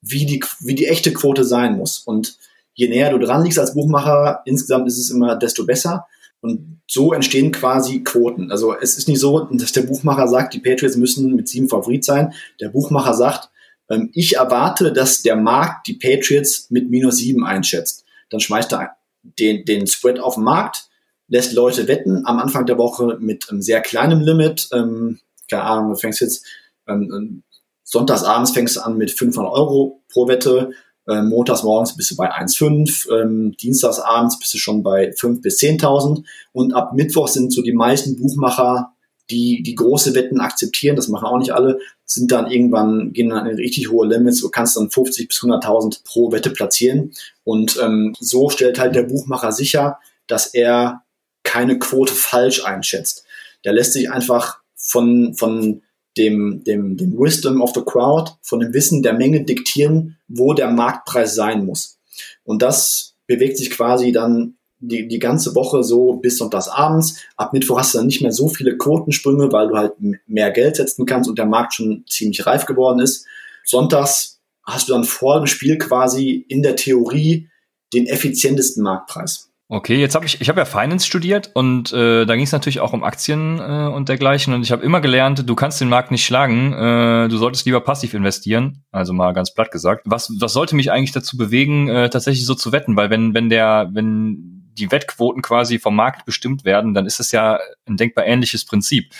wie 0.07 0.25
die, 0.25 0.43
wie 0.59 0.75
die 0.75 0.87
echte 0.87 1.13
Quote 1.13 1.43
sein 1.43 1.77
muss. 1.77 1.99
Und 1.99 2.37
je 2.73 2.87
näher 2.87 3.11
du 3.11 3.19
dran 3.19 3.43
liegst 3.43 3.59
als 3.59 3.73
Buchmacher, 3.73 4.41
insgesamt 4.45 4.87
ist 4.87 4.97
es 4.97 5.09
immer 5.09 5.35
desto 5.35 5.65
besser. 5.65 6.07
Und 6.41 6.81
so 6.87 7.13
entstehen 7.13 7.51
quasi 7.51 8.03
Quoten. 8.03 8.51
Also 8.51 8.75
es 8.79 8.97
ist 8.97 9.07
nicht 9.07 9.19
so, 9.19 9.47
dass 9.51 9.71
der 9.71 9.81
Buchmacher 9.81 10.27
sagt, 10.27 10.53
die 10.53 10.59
Patriots 10.59 10.95
müssen 10.95 11.35
mit 11.35 11.47
sieben 11.47 11.69
Favorit 11.69 12.03
sein. 12.03 12.33
Der 12.61 12.69
Buchmacher 12.69 13.13
sagt, 13.15 13.49
ähm, 13.89 14.09
ich 14.13 14.35
erwarte, 14.35 14.93
dass 14.93 15.23
der 15.23 15.35
Markt 15.35 15.87
die 15.87 15.93
Patriots 15.93 16.69
mit 16.69 16.89
minus 16.89 17.17
sieben 17.17 17.45
einschätzt. 17.45 18.05
Dann 18.29 18.39
schmeißt 18.39 18.73
er 18.73 18.95
den, 19.23 19.65
den 19.65 19.87
Spread 19.87 20.19
auf 20.19 20.35
den 20.35 20.43
Markt, 20.43 20.89
lässt 21.27 21.53
Leute 21.53 21.87
wetten 21.87 22.25
am 22.25 22.37
Anfang 22.37 22.67
der 22.67 22.77
Woche 22.77 23.17
mit 23.19 23.49
einem 23.49 23.61
sehr 23.61 23.81
kleinem 23.81 24.21
Limit. 24.21 24.69
Ähm, 24.71 25.19
keine 25.49 25.63
Ahnung, 25.63 25.89
du 25.91 25.95
fängst 25.95 26.21
jetzt 26.21 26.45
ähm, 26.87 27.43
Sonntagsabends 27.85 28.51
fängst 28.51 28.75
du 28.75 28.81
an 28.81 28.97
mit 28.97 29.11
500 29.11 29.53
Euro 29.53 30.01
pro 30.11 30.27
Wette, 30.27 30.71
äh, 31.07 31.21
montags 31.21 31.63
morgens 31.63 31.95
bist 31.95 32.11
du 32.11 32.15
bei 32.15 32.31
1,5, 32.31 33.07
ähm, 33.11 33.55
dienstagsabends 33.61 34.39
bist 34.39 34.53
du 34.55 34.57
schon 34.57 34.81
bei 34.81 35.11
5.000 35.11 35.41
bis 35.41 35.59
10.000 35.59 36.23
und 36.51 36.73
ab 36.73 36.93
Mittwoch 36.93 37.27
sind 37.27 37.53
so 37.53 37.61
die 37.61 37.73
meisten 37.73 38.17
Buchmacher, 38.17 38.91
die 39.29 39.61
die 39.63 39.75
große 39.75 40.15
Wetten 40.15 40.39
akzeptieren, 40.39 40.95
das 40.95 41.07
machen 41.07 41.25
auch 41.25 41.37
nicht 41.37 41.51
alle, 41.51 41.79
sind 42.05 42.31
dann 42.31 42.49
irgendwann, 42.49 43.13
gehen 43.13 43.29
dann 43.29 43.47
in 43.47 43.55
richtig 43.55 43.91
hohe 43.91 44.07
Limits, 44.07 44.41
du 44.41 44.49
kannst 44.49 44.77
dann 44.77 44.89
50 44.89 45.27
bis 45.27 45.37
100.000 45.39 46.03
pro 46.03 46.31
Wette 46.31 46.51
platzieren. 46.51 47.13
Und 47.43 47.79
ähm, 47.81 48.15
so 48.19 48.49
stellt 48.49 48.79
halt 48.79 48.95
der 48.95 49.03
Buchmacher 49.03 49.51
sicher, 49.51 49.99
dass 50.27 50.47
er 50.47 51.01
keine 51.43 51.79
Quote 51.79 52.13
falsch 52.13 52.63
einschätzt. 52.63 53.25
Der 53.63 53.73
lässt 53.73 53.93
sich 53.93 54.11
einfach 54.11 54.59
von, 54.75 55.33
von 55.33 55.81
dem, 56.17 56.63
dem, 56.63 56.97
dem 56.97 57.17
Wisdom 57.17 57.61
of 57.61 57.71
the 57.73 57.81
Crowd, 57.85 58.31
von 58.41 58.59
dem 58.59 58.73
Wissen 58.73 59.03
der 59.03 59.13
Menge 59.13 59.43
diktieren, 59.43 60.17
wo 60.27 60.53
der 60.53 60.71
Marktpreis 60.71 61.35
sein 61.35 61.65
muss. 61.65 61.99
Und 62.43 62.61
das 62.61 63.15
bewegt 63.27 63.57
sich 63.57 63.71
quasi 63.71 64.11
dann 64.11 64.55
die, 64.79 65.07
die 65.07 65.19
ganze 65.19 65.55
Woche 65.55 65.83
so 65.83 66.13
bis 66.13 66.37
sonntags 66.37 66.67
abends. 66.67 67.19
Ab 67.37 67.53
Mittwoch 67.53 67.79
hast 67.79 67.93
du 67.93 67.99
dann 67.99 68.07
nicht 68.07 68.21
mehr 68.21 68.31
so 68.31 68.49
viele 68.49 68.77
Quotensprünge, 68.77 69.51
weil 69.51 69.69
du 69.69 69.77
halt 69.77 69.93
mehr 70.27 70.51
Geld 70.51 70.75
setzen 70.75 71.05
kannst 71.05 71.29
und 71.29 71.37
der 71.37 71.45
Markt 71.45 71.73
schon 71.73 72.05
ziemlich 72.07 72.45
reif 72.45 72.65
geworden 72.65 72.99
ist. 72.99 73.25
Sonntags 73.63 74.39
hast 74.63 74.89
du 74.89 74.93
dann 74.93 75.03
vor 75.03 75.39
dem 75.39 75.47
Spiel 75.47 75.77
quasi 75.77 76.45
in 76.47 76.61
der 76.61 76.75
Theorie 76.75 77.49
den 77.93 78.07
effizientesten 78.07 78.83
Marktpreis. 78.83 79.51
Okay, 79.67 79.99
jetzt 79.99 80.13
habe 80.13 80.27
ich, 80.27 80.41
ich 80.41 80.49
habe 80.49 80.59
ja 80.59 80.65
Finance 80.65 81.07
studiert 81.07 81.49
und 81.55 81.91
äh, 81.91 82.25
da 82.25 82.35
ging 82.35 82.43
es 82.43 82.51
natürlich 82.51 82.81
auch 82.81 82.93
um 82.93 83.03
Aktien 83.03 83.57
äh, 83.59 83.87
und 83.91 84.09
dergleichen 84.09 84.53
und 84.53 84.61
ich 84.61 84.71
habe 84.71 84.83
immer 84.83 85.01
gelernt, 85.01 85.49
du 85.49 85.55
kannst 85.55 85.81
den 85.81 85.89
Markt 85.89 86.11
nicht 86.11 86.23
schlagen, 86.23 86.71
äh, 86.71 87.27
du 87.27 87.37
solltest 87.37 87.65
lieber 87.65 87.81
passiv 87.81 88.13
investieren, 88.13 88.83
also 88.91 89.11
mal 89.11 89.33
ganz 89.33 89.55
platt 89.55 89.71
gesagt. 89.71 90.03
Was, 90.05 90.31
was 90.39 90.53
sollte 90.53 90.75
mich 90.75 90.91
eigentlich 90.91 91.13
dazu 91.13 91.35
bewegen, 91.35 91.89
äh, 91.89 92.11
tatsächlich 92.11 92.45
so 92.45 92.53
zu 92.53 92.71
wetten? 92.71 92.95
Weil 92.95 93.09
wenn, 93.09 93.33
wenn 93.33 93.49
der, 93.49 93.89
wenn 93.91 94.55
die 94.77 94.91
Wettquoten 94.91 95.41
quasi 95.41 95.79
vom 95.79 95.95
Markt 95.95 96.25
bestimmt 96.25 96.63
werden, 96.63 96.93
dann 96.93 97.07
ist 97.07 97.19
es 97.19 97.31
ja 97.31 97.59
ein 97.87 97.97
denkbar 97.97 98.27
ähnliches 98.27 98.65
Prinzip. 98.65 99.13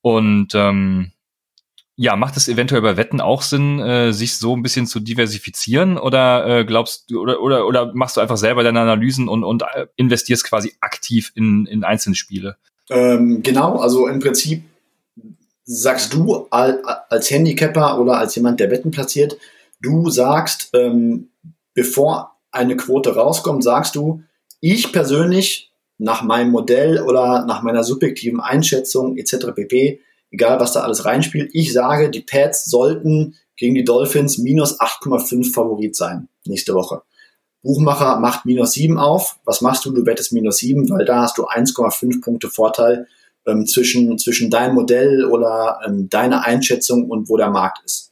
Und 0.00 0.54
ähm, 0.54 1.10
ja, 2.00 2.14
macht 2.14 2.36
es 2.36 2.46
eventuell 2.46 2.80
bei 2.80 2.96
Wetten 2.96 3.20
auch 3.20 3.42
Sinn, 3.42 3.80
äh, 3.80 4.12
sich 4.12 4.38
so 4.38 4.54
ein 4.54 4.62
bisschen 4.62 4.86
zu 4.86 5.00
diversifizieren 5.00 5.98
oder 5.98 6.60
äh, 6.60 6.64
glaubst 6.64 7.10
du 7.10 7.20
oder, 7.20 7.42
oder 7.42 7.66
oder 7.66 7.92
machst 7.92 8.16
du 8.16 8.20
einfach 8.20 8.36
selber 8.36 8.62
deine 8.62 8.80
Analysen 8.80 9.28
und, 9.28 9.42
und 9.42 9.62
äh, 9.74 9.86
investierst 9.96 10.44
quasi 10.44 10.74
aktiv 10.80 11.32
in, 11.34 11.66
in 11.66 11.82
einzelne 11.82 12.14
Spiele? 12.14 12.56
Ähm, 12.88 13.42
genau, 13.42 13.78
also 13.78 14.06
im 14.06 14.20
Prinzip 14.20 14.62
sagst 15.64 16.14
du 16.14 16.46
als 16.50 17.30
Handicapper 17.32 18.00
oder 18.00 18.18
als 18.18 18.36
jemand, 18.36 18.60
der 18.60 18.70
Wetten 18.70 18.92
platziert, 18.92 19.36
du 19.80 20.08
sagst, 20.08 20.70
ähm, 20.74 21.30
bevor 21.74 22.36
eine 22.52 22.76
Quote 22.76 23.16
rauskommt, 23.16 23.64
sagst 23.64 23.96
du, 23.96 24.22
ich 24.60 24.92
persönlich 24.92 25.72
nach 25.98 26.22
meinem 26.22 26.52
Modell 26.52 27.02
oder 27.02 27.44
nach 27.44 27.62
meiner 27.62 27.82
subjektiven 27.82 28.40
Einschätzung 28.40 29.16
etc. 29.16 29.48
pp 29.52 30.00
egal 30.30 30.60
was 30.60 30.72
da 30.72 30.80
alles 30.80 31.04
reinspielt. 31.04 31.50
Ich 31.52 31.72
sage, 31.72 32.10
die 32.10 32.20
Pats 32.20 32.66
sollten 32.66 33.36
gegen 33.56 33.74
die 33.74 33.84
Dolphins 33.84 34.38
minus 34.38 34.80
8,5 34.80 35.52
Favorit 35.52 35.96
sein 35.96 36.28
nächste 36.46 36.74
Woche. 36.74 37.02
Buchmacher 37.62 38.20
macht 38.20 38.46
minus 38.46 38.72
7 38.72 38.98
auf. 38.98 39.38
Was 39.44 39.60
machst 39.60 39.84
du? 39.84 39.90
Du 39.90 40.06
wettest 40.06 40.32
minus 40.32 40.58
7, 40.58 40.88
weil 40.90 41.04
da 41.04 41.22
hast 41.22 41.38
du 41.38 41.46
1,5 41.46 42.22
Punkte 42.22 42.48
Vorteil 42.48 43.08
ähm, 43.46 43.66
zwischen, 43.66 44.18
zwischen 44.18 44.50
deinem 44.50 44.74
Modell 44.74 45.24
oder 45.24 45.80
ähm, 45.84 46.08
deiner 46.08 46.44
Einschätzung 46.44 47.10
und 47.10 47.28
wo 47.28 47.36
der 47.36 47.50
Markt 47.50 47.84
ist. 47.84 48.08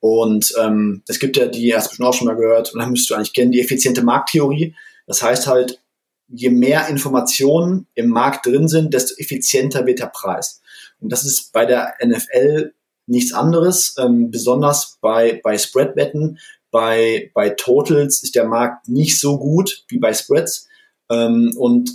Und 0.00 0.54
ähm, 0.58 1.02
es 1.06 1.18
gibt 1.18 1.36
ja 1.36 1.46
die, 1.46 1.74
hast 1.74 1.98
du 1.98 2.04
auch 2.04 2.14
schon 2.14 2.26
mal 2.26 2.36
gehört, 2.36 2.72
und 2.72 2.80
dann 2.80 2.90
müsstest 2.90 3.10
du 3.10 3.14
eigentlich 3.14 3.34
kennen, 3.34 3.52
die 3.52 3.60
effiziente 3.60 4.02
Markttheorie. 4.02 4.74
Das 5.06 5.22
heißt 5.22 5.46
halt, 5.46 5.80
je 6.28 6.50
mehr 6.50 6.88
Informationen 6.88 7.86
im 7.94 8.08
Markt 8.08 8.46
drin 8.46 8.66
sind, 8.66 8.94
desto 8.94 9.14
effizienter 9.18 9.86
wird 9.86 9.98
der 9.98 10.06
Preis. 10.06 10.59
Und 11.00 11.10
das 11.10 11.24
ist 11.24 11.52
bei 11.52 11.66
der 11.66 11.94
NFL 12.04 12.72
nichts 13.06 13.32
anderes, 13.32 13.94
ähm, 13.98 14.30
besonders 14.30 14.98
bei, 15.00 15.40
bei 15.42 15.58
Spread-Wetten. 15.58 16.38
Bei, 16.70 17.30
bei 17.34 17.50
Totals 17.50 18.22
ist 18.22 18.36
der 18.36 18.46
Markt 18.46 18.88
nicht 18.88 19.18
so 19.18 19.38
gut 19.38 19.84
wie 19.88 19.98
bei 19.98 20.14
Spreads. 20.14 20.68
Ähm, 21.10 21.54
und 21.56 21.90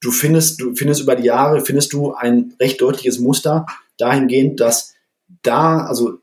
du 0.00 0.10
findest, 0.10 0.60
du 0.60 0.74
findest 0.74 1.00
über 1.00 1.16
die 1.16 1.24
Jahre, 1.24 1.64
findest 1.64 1.92
du 1.92 2.12
ein 2.12 2.54
recht 2.60 2.80
deutliches 2.80 3.18
Muster 3.18 3.66
dahingehend, 3.96 4.60
dass 4.60 4.94
da, 5.42 5.86
also 5.86 6.18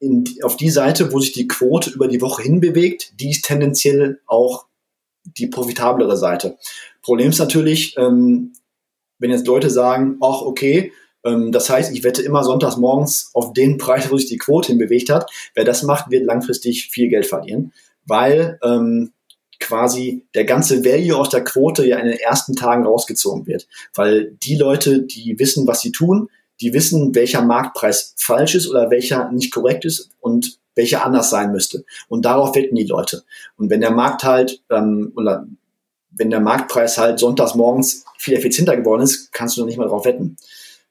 in, 0.00 0.24
auf 0.42 0.56
die 0.56 0.70
Seite, 0.70 1.12
wo 1.12 1.20
sich 1.20 1.32
die 1.32 1.48
Quote 1.48 1.90
über 1.90 2.08
die 2.08 2.20
Woche 2.20 2.42
hinbewegt, 2.42 3.12
die 3.20 3.30
ist 3.30 3.44
tendenziell 3.44 4.20
auch 4.26 4.66
die 5.24 5.46
profitablere 5.46 6.16
Seite. 6.16 6.58
Problem 7.02 7.30
ist 7.30 7.38
natürlich, 7.38 7.96
ähm, 7.96 8.52
wenn 9.18 9.30
jetzt 9.30 9.46
Leute 9.46 9.70
sagen, 9.70 10.18
ach 10.20 10.42
okay, 10.42 10.92
das 11.22 11.68
heißt, 11.68 11.92
ich 11.92 12.04
wette 12.04 12.22
immer 12.22 12.44
sonntags 12.44 12.76
morgens 12.76 13.30
auf 13.34 13.52
den 13.52 13.78
Preis, 13.78 14.10
wo 14.10 14.16
sich 14.16 14.28
die 14.28 14.38
Quote 14.38 14.68
hinbewegt 14.68 15.10
hat. 15.10 15.30
Wer 15.54 15.64
das 15.64 15.82
macht, 15.82 16.10
wird 16.10 16.24
langfristig 16.24 16.88
viel 16.90 17.08
Geld 17.08 17.26
verlieren, 17.26 17.72
weil 18.06 18.58
ähm, 18.62 19.12
quasi 19.60 20.26
der 20.34 20.44
ganze 20.44 20.84
Value 20.84 21.16
aus 21.16 21.30
der 21.30 21.44
Quote 21.44 21.86
ja 21.86 21.98
in 21.98 22.06
den 22.06 22.18
ersten 22.18 22.54
Tagen 22.54 22.86
rausgezogen 22.86 23.46
wird. 23.46 23.66
Weil 23.94 24.36
die 24.42 24.56
Leute, 24.56 25.02
die 25.02 25.38
wissen, 25.38 25.66
was 25.66 25.80
sie 25.80 25.92
tun, 25.92 26.28
die 26.60 26.72
wissen, 26.72 27.14
welcher 27.14 27.42
Marktpreis 27.42 28.14
falsch 28.16 28.54
ist 28.54 28.68
oder 28.68 28.90
welcher 28.90 29.30
nicht 29.32 29.52
korrekt 29.52 29.84
ist 29.84 30.10
und 30.20 30.58
welcher 30.74 31.04
anders 31.04 31.30
sein 31.30 31.52
müsste. 31.52 31.84
Und 32.08 32.24
darauf 32.24 32.54
wetten 32.54 32.76
die 32.76 32.84
Leute. 32.84 33.24
Und 33.56 33.70
wenn 33.70 33.80
der 33.80 33.90
Markt 33.90 34.22
halt, 34.24 34.62
ähm, 34.70 35.12
oder 35.16 35.46
wenn 36.10 36.30
der 36.30 36.40
Marktpreis 36.40 36.98
halt 36.98 37.18
sonntags 37.18 37.54
morgens 37.54 38.04
viel 38.16 38.34
effizienter 38.34 38.76
geworden 38.76 39.02
ist, 39.02 39.32
kannst 39.32 39.56
du 39.56 39.60
noch 39.60 39.66
nicht 39.66 39.78
mal 39.78 39.88
drauf 39.88 40.04
wetten. 40.04 40.36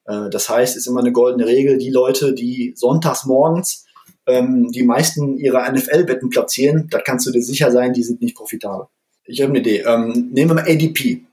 Äh, 0.08 0.30
das 0.32 0.50
heißt, 0.50 0.76
ist 0.76 0.88
immer 0.88 1.02
eine 1.02 1.12
goldene 1.12 1.46
Regel, 1.46 1.78
die 1.78 1.92
Leute, 1.92 2.34
die 2.34 2.74
sonntags 2.76 3.26
morgens 3.26 3.86
ähm, 4.28 4.72
die 4.72 4.84
meisten 4.84 5.38
ihrer 5.38 5.72
NFL-Wetten 5.72 6.30
platzieren, 6.30 6.88
da 6.92 7.00
kannst 7.00 7.26
du 7.26 7.32
dir 7.32 7.42
sicher 7.42 7.72
sein, 7.72 7.94
die 7.94 8.04
sind 8.04 8.22
nicht 8.22 8.36
profitabel. 8.36 8.88
Ich 9.26 9.42
habe 9.42 9.52
eine 9.52 9.60
Idee. 9.60 9.84
Ähm, 9.88 10.30
nehmen 10.32 10.52
wir 10.52 10.56
mal 10.56 10.70
ADP. 10.70 11.24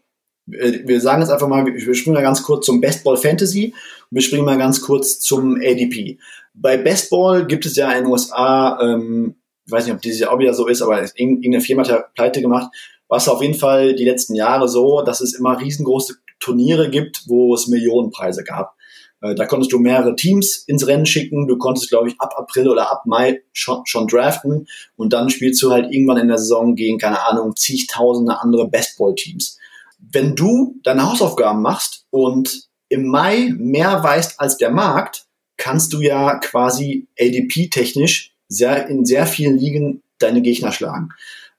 Wir 0.46 1.00
sagen 1.00 1.22
jetzt 1.22 1.30
einfach 1.30 1.48
mal, 1.48 1.64
wir 1.66 1.94
springen 1.94 2.14
mal 2.14 2.22
ganz 2.22 2.42
kurz 2.42 2.66
zum 2.66 2.80
Best 2.80 3.02
Ball 3.02 3.16
Fantasy 3.16 3.72
und 4.10 4.16
wir 4.16 4.22
springen 4.22 4.44
mal 4.44 4.58
ganz 4.58 4.80
kurz 4.82 5.18
zum 5.18 5.56
ADP. 5.56 6.18
Bei 6.52 6.76
Best 6.76 7.10
Ball 7.10 7.46
gibt 7.46 7.66
es 7.66 7.76
ja 7.76 7.90
in 7.92 8.04
den 8.04 8.12
USA, 8.12 8.78
ähm, 8.80 9.37
ich 9.66 9.72
weiß 9.72 9.87
nicht, 9.87 9.94
ob 9.94 10.02
dieses 10.02 10.20
Jahr 10.20 10.32
auch 10.32 10.38
wieder 10.38 10.52
so 10.52 10.66
ist, 10.68 10.82
aber 10.82 11.02
irgendeine 11.02 11.62
Firma 11.62 11.82
hat 11.82 11.88
ja 11.88 12.04
pleite 12.14 12.42
gemacht, 12.42 12.70
war 13.08 13.18
es 13.18 13.28
auf 13.28 13.40
jeden 13.40 13.54
Fall 13.54 13.94
die 13.94 14.04
letzten 14.04 14.34
Jahre 14.34 14.68
so, 14.68 15.02
dass 15.02 15.22
es 15.22 15.34
immer 15.34 15.58
riesengroße 15.58 16.16
Turniere 16.40 16.90
gibt, 16.90 17.23
wo 17.27 17.55
es 17.55 17.68
Millionenpreise 17.68 18.44
gab. 18.44 18.77
Äh, 19.20 19.35
da 19.35 19.47
konntest 19.47 19.73
du 19.73 19.79
mehrere 19.79 20.14
Teams 20.16 20.59
ins 20.66 20.87
Rennen 20.87 21.07
schicken. 21.07 21.47
Du 21.49 21.57
konntest, 21.57 21.88
glaube 21.88 22.09
ich, 22.09 22.20
ab 22.20 22.35
April 22.37 22.68
oder 22.68 22.90
ab 22.90 23.07
Mai 23.07 23.42
schon, 23.53 23.87
schon 23.87 24.07
draften. 24.07 24.68
Und 24.97 25.12
dann 25.12 25.31
spielst 25.31 25.62
du 25.62 25.70
halt 25.70 25.92
irgendwann 25.92 26.18
in 26.18 26.29
der 26.29 26.38
Saison 26.38 26.75
gegen, 26.75 26.99
keine 26.99 27.27
Ahnung, 27.27 27.57
zigtausende 27.57 28.40
andere 28.40 28.68
Bestball-Teams. 28.68 29.59
Wenn 29.99 30.37
du 30.37 30.77
deine 30.83 31.11
Hausaufgaben 31.11 31.62
machst 31.62 32.07
und 32.11 32.68
im 32.88 33.07
Mai 33.07 33.53
mehr 33.57 34.03
weißt 34.03 34.38
als 34.38 34.59
der 34.59 34.70
Markt, 34.70 35.27
kannst 35.57 35.92
du 35.92 36.01
ja 36.01 36.38
quasi 36.38 37.09
ADP-technisch 37.18 38.35
sehr, 38.49 38.88
in 38.88 39.07
sehr 39.07 39.27
vielen 39.27 39.59
Ligen 39.59 40.03
deine 40.18 40.42
Gegner 40.42 40.73
schlagen. 40.73 41.11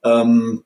Ähm, 0.04 0.64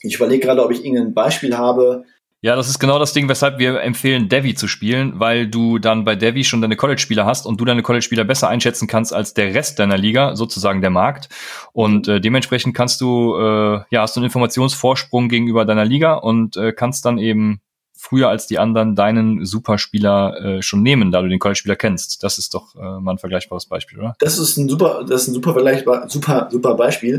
ich 0.00 0.14
überlege 0.14 0.46
gerade, 0.46 0.64
ob 0.64 0.70
ich 0.70 0.84
irgendein 0.84 1.12
Beispiel 1.14 1.56
habe. 1.56 2.04
Ja, 2.40 2.54
das 2.54 2.68
ist 2.68 2.78
genau 2.78 3.00
das 3.00 3.12
Ding, 3.12 3.28
weshalb 3.28 3.58
wir 3.58 3.80
empfehlen, 3.80 4.28
Devi 4.28 4.54
zu 4.54 4.68
spielen, 4.68 5.18
weil 5.18 5.48
du 5.48 5.80
dann 5.80 6.04
bei 6.04 6.14
Devi 6.14 6.44
schon 6.44 6.62
deine 6.62 6.76
College-Spieler 6.76 7.26
hast 7.26 7.46
und 7.46 7.60
du 7.60 7.64
deine 7.64 7.82
College-Spieler 7.82 8.22
besser 8.22 8.48
einschätzen 8.48 8.86
kannst 8.86 9.12
als 9.12 9.34
der 9.34 9.54
Rest 9.54 9.80
deiner 9.80 9.98
Liga, 9.98 10.36
sozusagen 10.36 10.80
der 10.80 10.90
Markt. 10.90 11.28
Und 11.72 12.06
äh, 12.06 12.20
dementsprechend 12.20 12.76
kannst 12.76 13.00
du, 13.00 13.34
äh, 13.36 13.80
ja, 13.90 14.02
hast 14.02 14.14
du 14.14 14.20
einen 14.20 14.26
Informationsvorsprung 14.26 15.28
gegenüber 15.28 15.64
deiner 15.64 15.84
Liga 15.84 16.14
und 16.14 16.56
äh, 16.56 16.72
kannst 16.72 17.04
dann 17.04 17.18
eben 17.18 17.60
früher 17.96 18.28
als 18.28 18.46
die 18.46 18.60
anderen 18.60 18.94
deinen 18.94 19.44
Superspieler 19.44 20.58
äh, 20.58 20.62
schon 20.62 20.84
nehmen, 20.84 21.10
da 21.10 21.20
du 21.20 21.28
den 21.28 21.40
College-Spieler 21.40 21.74
kennst. 21.74 22.22
Das 22.22 22.38
ist 22.38 22.54
doch 22.54 22.76
äh, 22.76 23.00
mal 23.00 23.14
ein 23.14 23.18
vergleichbares 23.18 23.66
Beispiel, 23.66 23.98
oder? 23.98 24.14
Das 24.20 24.38
ist 24.38 24.56
ein 24.58 24.68
super, 24.68 25.04
das 25.08 25.22
ist 25.22 25.28
ein 25.28 25.34
super 25.34 25.54
vergleichbar, 25.54 26.08
super, 26.08 26.48
super 26.52 26.74
Beispiel. 26.74 27.18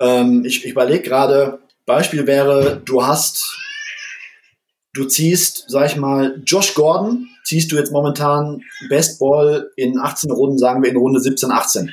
Ähm, 0.00 0.42
ich 0.46 0.64
ich 0.64 0.70
überlege 0.70 1.02
gerade, 1.02 1.58
Beispiel 1.84 2.26
wäre, 2.26 2.80
du 2.82 3.04
hast 3.04 3.58
du 4.94 5.04
ziehst, 5.04 5.64
sag 5.68 5.90
ich 5.90 5.96
mal, 5.96 6.40
Josh 6.46 6.74
Gordon, 6.74 7.28
ziehst 7.44 7.70
du 7.70 7.76
jetzt 7.76 7.92
momentan 7.92 8.62
Best 8.88 9.18
Ball 9.18 9.70
in 9.76 9.98
18 9.98 10.30
Runden, 10.30 10.58
sagen 10.58 10.82
wir 10.82 10.90
in 10.90 10.96
Runde 10.96 11.20
17, 11.20 11.50
18. 11.50 11.92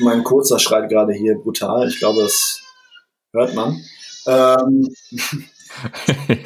Mein 0.00 0.22
kurzer 0.22 0.58
schreit 0.58 0.88
gerade 0.88 1.12
hier 1.12 1.34
brutal. 1.34 1.88
Ich 1.88 1.98
glaube, 1.98 2.22
das 2.22 2.60
hört 3.32 3.54
man. 3.54 3.82
Ähm, 4.26 4.94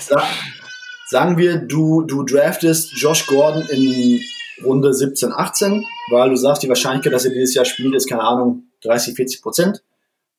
sagen 1.07 1.37
wir, 1.37 1.59
du, 1.59 2.03
du 2.03 2.23
draftest 2.25 2.93
Josh 2.95 3.27
Gordon 3.27 3.67
in 3.69 4.21
Runde 4.65 4.95
17, 4.95 5.33
18, 5.33 5.85
weil 6.11 6.31
du 6.31 6.37
sagst, 6.37 6.63
die 6.63 6.69
Wahrscheinlichkeit, 6.69 7.13
dass 7.13 7.27
er 7.27 7.33
dieses 7.33 7.55
Jahr 7.55 7.67
spielt, 7.67 7.95
ist, 7.95 8.09
keine 8.09 8.23
Ahnung, 8.23 8.65
30, 8.85 9.15
40 9.15 9.43
Prozent. 9.43 9.83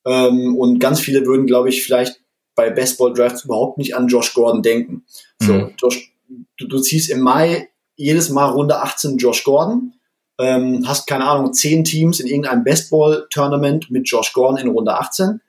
Ähm, 0.05 0.57
und 0.57 0.79
ganz 0.79 0.99
viele 0.99 1.25
würden, 1.25 1.45
glaube 1.45 1.69
ich, 1.69 1.83
vielleicht 1.83 2.22
bei 2.55 2.69
Bestball 2.69 3.13
Drafts 3.13 3.45
überhaupt 3.45 3.77
nicht 3.77 3.95
an 3.95 4.07
Josh 4.07 4.33
Gordon 4.33 4.61
denken. 4.61 5.05
So, 5.39 5.53
mhm. 5.53 5.73
Josh, 5.77 6.13
du, 6.57 6.67
du 6.67 6.79
ziehst 6.79 7.09
im 7.09 7.21
Mai 7.21 7.69
jedes 7.95 8.29
Mal 8.29 8.49
Runde 8.49 8.79
18 8.81 9.17
Josh 9.17 9.43
Gordon, 9.43 9.93
ähm, 10.39 10.87
hast 10.87 11.07
keine 11.07 11.25
Ahnung, 11.25 11.53
zehn 11.53 11.83
Teams 11.83 12.19
in 12.19 12.27
irgendeinem 12.27 12.63
Bestball-Tournament 12.63 13.91
mit 13.91 14.09
Josh 14.09 14.33
Gordon 14.33 14.57
in 14.57 14.69
Runde 14.69 14.93
18 14.95 15.41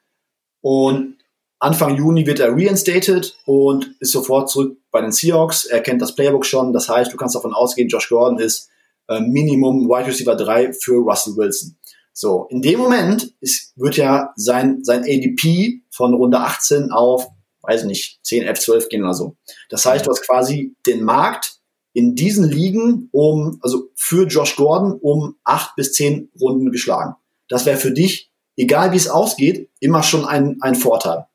und 0.61 1.17
Anfang 1.59 1.97
Juni 1.97 2.27
wird 2.27 2.41
er 2.41 2.53
reinstated 2.53 3.39
und 3.47 3.95
ist 3.99 4.13
sofort 4.13 4.51
zurück 4.51 4.77
bei 4.91 5.01
den 5.01 5.13
Seahawks. 5.13 5.65
Er 5.65 5.81
kennt 5.81 6.03
das 6.03 6.15
Playbook 6.15 6.45
schon. 6.45 6.75
Das 6.75 6.91
heißt, 6.91 7.11
du 7.11 7.17
kannst 7.17 7.35
davon 7.35 7.55
ausgehen, 7.55 7.89
Josh 7.89 8.11
Gordon 8.11 8.39
ist 8.39 8.69
äh, 9.09 9.21
Minimum 9.21 9.89
Wide 9.89 10.09
Receiver 10.09 10.37
3 10.37 10.75
für 10.75 10.97
Russell 10.97 11.37
Wilson. 11.37 11.77
So, 12.17 12.47
in 12.49 12.63
dem 12.63 12.79
Moment 12.79 13.35
ist, 13.41 13.73
wird 13.77 13.97
ja 13.97 14.33
sein, 14.37 14.85
sein 14.85 15.03
ADP 15.03 15.83
von 15.91 16.15
Runde 16.15 16.39
18 16.39 16.93
auf, 16.93 17.27
weiß 17.63 17.85
nicht, 17.85 18.21
10, 18.23 18.45
11, 18.45 18.61
12 18.61 18.89
gehen 18.89 19.03
oder 19.03 19.15
so. 19.15 19.37
Das 19.69 19.85
heißt, 19.85 20.07
du 20.07 20.11
hast 20.11 20.23
quasi 20.23 20.77
den 20.87 21.03
Markt 21.03 21.59
in 21.93 22.15
diesen 22.15 22.49
Ligen 22.49 23.09
um, 23.11 23.59
also 23.63 23.91
für 23.97 24.29
Josh 24.29 24.55
Gordon 24.55 24.93
um 24.93 25.37
8 25.43 25.75
bis 25.75 25.93
10 25.95 26.31
Runden 26.41 26.71
geschlagen. 26.71 27.17
Das 27.49 27.67
wäre 27.67 27.79
für 27.79 27.91
dich, 27.91 28.31
egal 28.57 28.93
wie 28.93 28.97
es 28.97 29.09
ausgeht, 29.09 29.71
immer 29.81 30.05
schon 30.05 30.25
ein, 30.25 30.59
ein 30.61 30.77
Vorteil. 30.77 31.27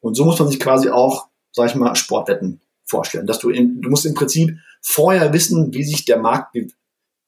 Und 0.00 0.14
so 0.14 0.24
muss 0.24 0.38
man 0.38 0.48
sich 0.48 0.60
quasi 0.60 0.90
auch, 0.90 1.28
sag 1.52 1.70
ich 1.70 1.74
mal, 1.74 1.96
Sportwetten 1.96 2.60
vorstellen. 2.84 3.26
Dass 3.26 3.40
du, 3.40 3.50
in, 3.50 3.80
du 3.80 3.90
musst 3.90 4.06
im 4.06 4.14
Prinzip 4.14 4.56
vorher 4.80 5.32
wissen, 5.32 5.74
wie 5.74 5.84
sich 5.84 6.04
der 6.04 6.18
Markt 6.18 6.52
be 6.52 6.68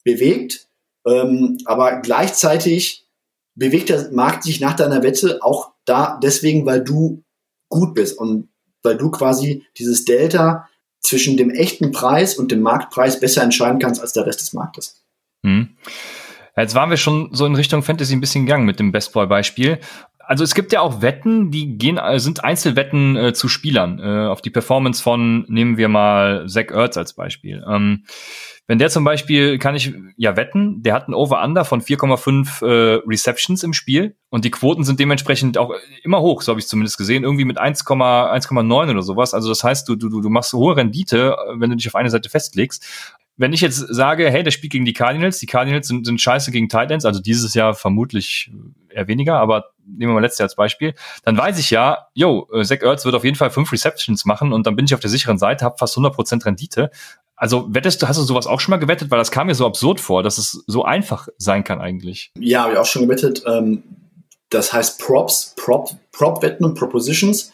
bewegt, 0.05 0.67
ähm, 1.05 1.57
aber 1.65 2.01
gleichzeitig 2.01 3.07
bewegt 3.55 3.89
der 3.89 4.11
Markt 4.11 4.43
sich 4.43 4.59
nach 4.59 4.75
deiner 4.75 5.03
Wette 5.03 5.39
auch 5.41 5.73
da 5.85 6.19
deswegen, 6.21 6.65
weil 6.65 6.83
du 6.83 7.23
gut 7.69 7.93
bist 7.93 8.17
und 8.17 8.49
weil 8.83 8.97
du 8.97 9.11
quasi 9.11 9.65
dieses 9.77 10.05
Delta 10.05 10.67
zwischen 10.99 11.37
dem 11.37 11.49
echten 11.49 11.91
Preis 11.91 12.35
und 12.35 12.51
dem 12.51 12.61
Marktpreis 12.61 13.19
besser 13.19 13.43
entscheiden 13.43 13.79
kannst 13.79 14.01
als 14.01 14.13
der 14.13 14.25
Rest 14.25 14.41
des 14.41 14.53
Marktes. 14.53 15.03
Hm. 15.45 15.75
Jetzt 16.55 16.75
waren 16.75 16.89
wir 16.89 16.97
schon 16.97 17.29
so 17.33 17.45
in 17.45 17.55
Richtung 17.55 17.81
Fantasy 17.81 18.13
ein 18.13 18.21
bisschen 18.21 18.45
gegangen 18.45 18.65
mit 18.65 18.79
dem 18.79 18.91
Best 18.91 19.11
Boy 19.11 19.25
Beispiel 19.25 19.79
also 20.25 20.43
es 20.43 20.55
gibt 20.55 20.71
ja 20.71 20.81
auch 20.81 21.01
Wetten, 21.01 21.51
die 21.51 21.77
gehen, 21.77 21.97
äh, 21.97 22.19
sind 22.19 22.43
Einzelwetten 22.43 23.15
äh, 23.15 23.33
zu 23.33 23.47
Spielern, 23.47 23.99
äh, 23.99 24.27
auf 24.27 24.41
die 24.41 24.49
Performance 24.49 25.01
von, 25.01 25.45
nehmen 25.47 25.77
wir 25.77 25.89
mal 25.89 26.47
Zach 26.47 26.71
Ertz 26.71 26.97
als 26.97 27.13
Beispiel. 27.13 27.63
Ähm, 27.67 28.05
wenn 28.65 28.79
der 28.79 28.89
zum 28.89 29.03
Beispiel, 29.03 29.57
kann 29.59 29.75
ich 29.75 29.93
ja 30.15 30.37
wetten, 30.37 30.81
der 30.83 30.93
hat 30.93 31.09
ein 31.09 31.13
Over-Under 31.13 31.65
von 31.65 31.81
4,5 31.81 32.65
äh, 32.65 33.01
Receptions 33.05 33.61
im 33.63 33.73
Spiel 33.73 34.15
und 34.29 34.45
die 34.45 34.51
Quoten 34.51 34.85
sind 34.85 35.01
dementsprechend 35.01 35.57
auch 35.57 35.73
immer 36.01 36.21
hoch, 36.21 36.41
so 36.41 36.51
habe 36.51 36.61
ich 36.61 36.67
zumindest 36.67 36.97
gesehen, 36.97 37.23
irgendwie 37.23 37.43
mit 37.43 37.59
1,9 37.59 38.89
oder 38.89 39.01
sowas. 39.01 39.33
Also 39.33 39.49
das 39.49 39.65
heißt, 39.65 39.89
du, 39.89 39.97
du, 39.97 40.21
du 40.21 40.29
machst 40.29 40.53
hohe 40.53 40.77
Rendite, 40.77 41.35
äh, 41.37 41.59
wenn 41.59 41.71
du 41.71 41.75
dich 41.75 41.87
auf 41.87 41.95
eine 41.95 42.09
Seite 42.09 42.29
festlegst 42.29 43.17
wenn 43.35 43.53
ich 43.53 43.61
jetzt 43.61 43.77
sage, 43.77 44.29
hey, 44.29 44.43
der 44.43 44.51
spielt 44.51 44.71
gegen 44.71 44.85
die 44.85 44.93
Cardinals, 44.93 45.39
die 45.39 45.47
Cardinals 45.47 45.87
sind, 45.87 46.05
sind 46.05 46.21
scheiße 46.21 46.51
gegen 46.51 46.69
Titans, 46.69 47.05
also 47.05 47.19
dieses 47.19 47.53
Jahr 47.53 47.73
vermutlich 47.73 48.51
eher 48.89 49.07
weniger, 49.07 49.39
aber 49.39 49.71
nehmen 49.85 50.11
wir 50.11 50.15
mal 50.15 50.21
letztes 50.21 50.39
Jahr 50.39 50.45
als 50.45 50.55
Beispiel, 50.55 50.93
dann 51.23 51.37
weiß 51.37 51.57
ich 51.57 51.71
ja, 51.71 52.07
yo, 52.13 52.47
äh, 52.53 52.63
Zach 52.63 52.81
Ertz 52.81 53.05
wird 53.05 53.15
auf 53.15 53.23
jeden 53.23 53.35
Fall 53.35 53.49
fünf 53.49 53.71
Receptions 53.71 54.25
machen 54.25 54.53
und 54.53 54.67
dann 54.67 54.75
bin 54.75 54.85
ich 54.85 54.93
auf 54.93 54.99
der 54.99 55.09
sicheren 55.09 55.37
Seite, 55.37 55.65
habe 55.65 55.77
fast 55.77 55.97
100% 55.97 56.45
Rendite. 56.45 56.91
Also 57.35 57.67
wettest 57.69 58.01
du, 58.01 58.07
hast 58.07 58.17
du 58.17 58.23
sowas 58.23 58.47
auch 58.47 58.59
schon 58.59 58.71
mal 58.71 58.77
gewettet? 58.77 59.09
Weil 59.09 59.17
das 59.17 59.31
kam 59.31 59.47
mir 59.47 59.55
so 59.55 59.65
absurd 59.65 59.99
vor, 59.99 60.23
dass 60.23 60.37
es 60.37 60.63
so 60.67 60.85
einfach 60.85 61.27
sein 61.37 61.63
kann 61.63 61.81
eigentlich. 61.81 62.31
Ja, 62.39 62.63
habe 62.63 62.73
ich 62.73 62.79
auch 62.79 62.85
schon 62.85 63.01
gewettet. 63.01 63.43
Ähm, 63.47 63.83
das 64.49 64.71
heißt 64.71 64.99
Props, 64.99 65.55
Prop, 65.57 65.89
Prop-Wetten 66.11 66.63
und 66.63 66.75
Propositions. 66.75 67.51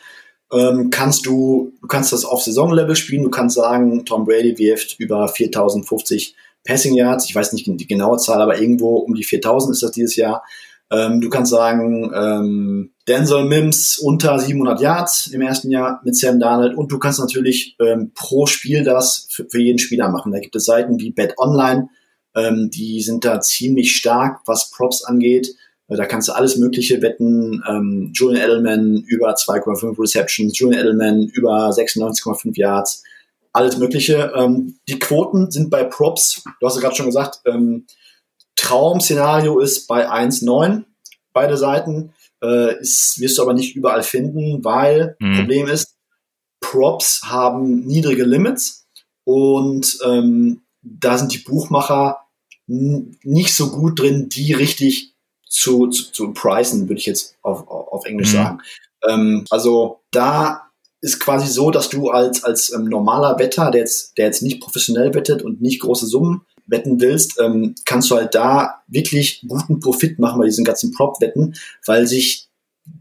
Ähm, 0.52 0.90
kannst 0.90 1.26
du, 1.26 1.74
du 1.82 1.88
kannst 1.88 2.12
das 2.12 2.26
auf 2.26 2.42
Saisonlevel 2.42 2.96
spielen. 2.96 3.24
Du 3.24 3.30
kannst 3.30 3.56
sagen, 3.56 4.06
Tom 4.06 4.26
Brady 4.26 4.58
wirft 4.58 5.00
über 5.00 5.28
4050 5.28 6.36
Passing 6.66 6.96
Yards. 6.96 7.26
Ich 7.30 7.36
weiß 7.36 7.54
nicht 7.54 7.68
die 7.68 7.88
genaue 7.88 8.18
Zahl, 8.18 8.42
aber 8.42 8.60
irgendwo 8.60 8.98
um 8.98 9.14
die 9.14 9.24
4000 9.24 9.74
ist 9.74 9.84
das 9.84 9.92
dieses 9.92 10.16
Jahr. 10.16 10.44
Ähm, 10.92 11.22
du 11.22 11.30
kannst 11.30 11.52
sagen, 11.52 12.12
ähm, 12.16 12.92
Denzel 13.08 13.46
Mims 13.46 14.00
unter 14.00 14.40
700 14.40 14.82
Yards 14.82 15.28
im 15.28 15.42
ersten 15.42 15.70
Jahr 15.70 16.02
mit 16.04 16.16
Sam 16.16 16.40
Darnold 16.40 16.76
und 16.76 16.92
du 16.92 16.98
kannst 16.98 17.20
natürlich 17.20 17.76
ähm, 17.80 18.12
pro 18.16 18.48
Spiel 18.48 18.84
das 18.84 19.28
für, 19.30 19.46
für, 19.48 19.62
jeden 19.62 19.78
Spieler 19.78 20.10
machen. 20.10 20.32
Da 20.32 20.40
gibt 20.40 20.56
es 20.56 20.66
Seiten 20.66 21.00
wie 21.00 21.12
Bet 21.12 21.38
Online, 21.38 21.90
ähm, 22.36 22.72
die 22.74 23.02
sind 23.02 23.24
da 23.24 23.40
ziemlich 23.40 23.96
stark, 23.96 24.42
was 24.46 24.72
Props 24.72 25.04
angeht. 25.04 25.56
Da 25.90 26.06
kannst 26.06 26.28
du 26.28 26.34
alles 26.34 26.58
Mögliche 26.58 27.02
wetten. 27.02 27.64
Ähm, 27.68 28.12
Julian 28.14 28.44
Edelman 28.44 29.04
über 29.08 29.34
2,5 29.34 30.00
Receptions, 30.00 30.58
Julian 30.58 30.82
Edelman 30.82 31.24
über 31.24 31.70
96,5 31.70 32.58
Yards, 32.58 33.04
alles 33.54 33.78
Mögliche. 33.78 34.32
Ähm, 34.36 34.76
die 34.88 35.00
Quoten 35.00 35.50
sind 35.50 35.70
bei 35.70 35.84
Props, 35.84 36.44
du 36.60 36.68
hast 36.68 36.76
ja 36.76 36.82
gerade 36.82 36.96
schon 36.96 37.08
gesagt, 37.08 37.42
ähm, 37.46 37.86
Traum-Szenario 38.56 39.60
ist 39.60 39.88
bei 39.88 40.10
1,9 40.10 40.84
beide 41.34 41.58
Seiten. 41.58 42.14
Äh, 42.42 42.80
ist, 42.80 43.20
wirst 43.20 43.38
du 43.38 43.42
aber 43.42 43.54
nicht 43.54 43.76
überall 43.76 44.04
finden, 44.04 44.64
weil 44.64 45.18
mhm. 45.20 45.36
Problem 45.36 45.68
ist, 45.68 45.96
Props 46.62 47.22
haben 47.26 47.86
niedrige 47.86 48.24
Limits 48.24 48.88
und 49.26 49.98
ähm, 50.06 50.62
da 50.82 51.18
sind 51.18 51.34
die 51.34 51.40
Buchmacher 51.40 52.20
nicht 52.68 53.56
so 53.56 53.72
gut 53.72 54.00
drin, 54.00 54.30
die 54.30 54.54
richtig 54.54 55.09
zu, 55.50 55.88
zu, 55.88 56.12
zu 56.12 56.34
pricen, 56.34 56.88
würde 56.88 57.00
ich 57.00 57.06
jetzt 57.06 57.36
auf, 57.42 57.68
auf 57.68 58.06
Englisch 58.06 58.32
mhm. 58.34 58.38
sagen. 58.38 58.62
Ähm, 59.08 59.46
also 59.50 60.00
da 60.12 60.70
ist 61.02 61.20
quasi 61.20 61.48
so, 61.48 61.72
dass 61.72 61.90
du 61.90 62.10
als, 62.10 62.44
als 62.44 62.74
ähm, 62.74 62.86
normaler 62.86 63.40
Wetter, 63.40 63.72
der 63.72 63.82
jetzt, 63.82 64.18
der 64.18 64.26
jetzt 64.26 64.42
nicht 64.42 64.62
professionell 64.62 65.14
wettet 65.14 65.42
und 65.42 65.62
nicht 65.62 65.82
große 65.82 66.06
Summen 66.06 66.42
wetten 66.68 67.00
willst, 67.00 67.40
ähm, 67.40 67.76
kannst 67.86 68.12
du 68.12 68.16
halt 68.16 68.36
da 68.36 68.82
wirklich 68.88 69.44
guten 69.48 69.80
Profit 69.80 70.20
machen 70.20 70.40
bei 70.40 70.46
diesen 70.46 70.66
ganzen 70.66 70.92
Prop-Wetten, 70.92 71.56
weil 71.86 72.06
sich 72.06 72.50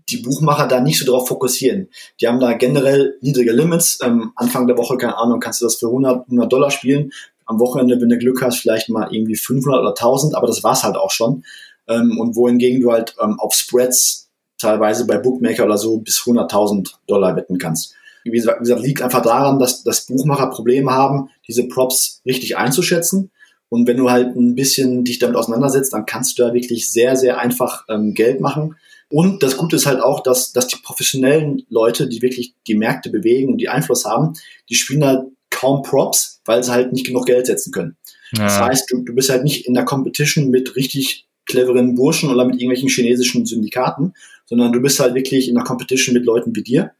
die 0.09 0.19
Buchmacher 0.19 0.67
da 0.67 0.81
nicht 0.81 0.99
so 0.99 1.11
drauf 1.11 1.29
fokussieren. 1.29 1.89
Die 2.21 2.29
haben 2.29 2.41
da 2.41 2.53
generell 2.55 3.17
niedrige 3.21 3.53
Limits. 3.53 3.99
Ähm, 4.03 4.33
Anfang 4.37 4.67
der 4.67 4.79
Woche, 4.79 4.97
keine 4.97 5.19
Ahnung, 5.19 5.41
kannst 5.41 5.61
du 5.61 5.65
das 5.65 5.77
für 5.77 5.87
100, 5.87 6.27
100 6.27 6.53
Dollar 6.53 6.71
spielen. 6.71 7.11
Am 7.47 7.59
Wochenende, 7.59 8.01
wenn 8.01 8.09
du 8.09 8.19
Glück 8.19 8.43
hast, 8.43 8.59
vielleicht 8.59 8.89
mal 8.91 9.09
irgendwie 9.13 9.37
500 9.37 9.81
oder 9.81 9.91
1000, 9.91 10.35
aber 10.35 10.47
das 10.47 10.63
war's 10.63 10.85
halt 10.85 10.97
auch 10.97 11.11
schon. 11.11 11.45
Ähm, 11.88 12.18
und 12.18 12.37
wohingegen 12.37 12.81
du 12.81 12.92
halt 12.92 13.14
ähm, 13.22 13.38
auf 13.40 13.55
Spreads 13.55 14.29
teilweise 14.59 15.07
bei 15.07 15.18
Bookmaker 15.18 15.64
oder 15.64 15.79
so 15.79 15.98
bis 15.98 16.18
100.000 16.18 16.92
Dollar 17.07 17.37
wetten 17.37 17.59
kannst. 17.59 17.94
Wie 18.24 18.31
gesagt, 18.31 18.61
liegt 18.83 19.01
einfach 19.01 19.22
daran, 19.22 19.59
dass, 19.59 19.85
dass 19.85 20.05
Buchmacher 20.07 20.48
Probleme 20.48 20.90
haben, 20.90 21.31
diese 21.46 21.66
Props 21.68 22.20
richtig 22.27 22.59
einzuschätzen 22.59 23.31
und 23.68 23.87
wenn 23.87 23.96
du 23.96 24.11
halt 24.11 24.35
ein 24.35 24.55
bisschen 24.55 25.05
dich 25.05 25.18
damit 25.18 25.37
auseinandersetzt, 25.37 25.92
dann 25.92 26.07
kannst 26.07 26.38
du 26.38 26.42
da 26.42 26.55
wirklich 26.55 26.90
sehr, 26.90 27.16
sehr 27.16 27.38
einfach 27.38 27.85
ähm, 27.88 28.14
Geld 28.14 28.40
machen. 28.40 28.77
Und 29.11 29.42
das 29.42 29.57
Gute 29.57 29.77
ist 29.77 29.87
halt 29.87 30.03
auch, 30.03 30.22
dass, 30.22 30.53
dass 30.53 30.66
die 30.68 30.79
professionellen 30.83 31.62
Leute, 31.68 32.09
die 32.09 32.22
wirklich 32.22 32.55
die 32.66 32.74
Märkte 32.74 33.11
bewegen 33.11 33.51
und 33.51 33.59
die 33.59 33.68
Einfluss 33.68 34.05
haben, 34.05 34.35
die 34.68 34.74
spielen 34.74 35.05
halt 35.05 35.27
kaum 35.51 35.83
Props, 35.83 36.40
weil 36.44 36.62
sie 36.62 36.72
halt 36.72 36.92
nicht 36.92 37.07
genug 37.07 37.27
Geld 37.27 37.46
setzen 37.46 37.72
können. 37.72 37.96
Ja. 38.33 38.44
Das 38.44 38.61
heißt, 38.61 38.90
du, 38.90 39.03
du 39.03 39.14
bist 39.14 39.31
halt 39.31 39.44
nicht 39.44 39.66
in 39.66 39.74
der 39.74 39.85
Competition 39.85 40.51
mit 40.51 40.77
richtig 40.77 41.27
cleveren 41.49 41.95
Burschen 41.95 42.31
oder 42.31 42.45
mit 42.45 42.57
irgendwelchen 42.57 42.89
chinesischen 42.89 43.47
Syndikaten, 43.47 44.15
sondern 44.47 44.73
du 44.73 44.81
bist 44.81 45.01
halt 45.01 45.15
wirklich 45.15 45.49
in 45.49 45.55
der 45.57 45.65
Competition 45.65 46.15
mit 46.15 46.25
Leuten 46.25 46.55
wie 46.55 46.63
dir. 46.63 46.93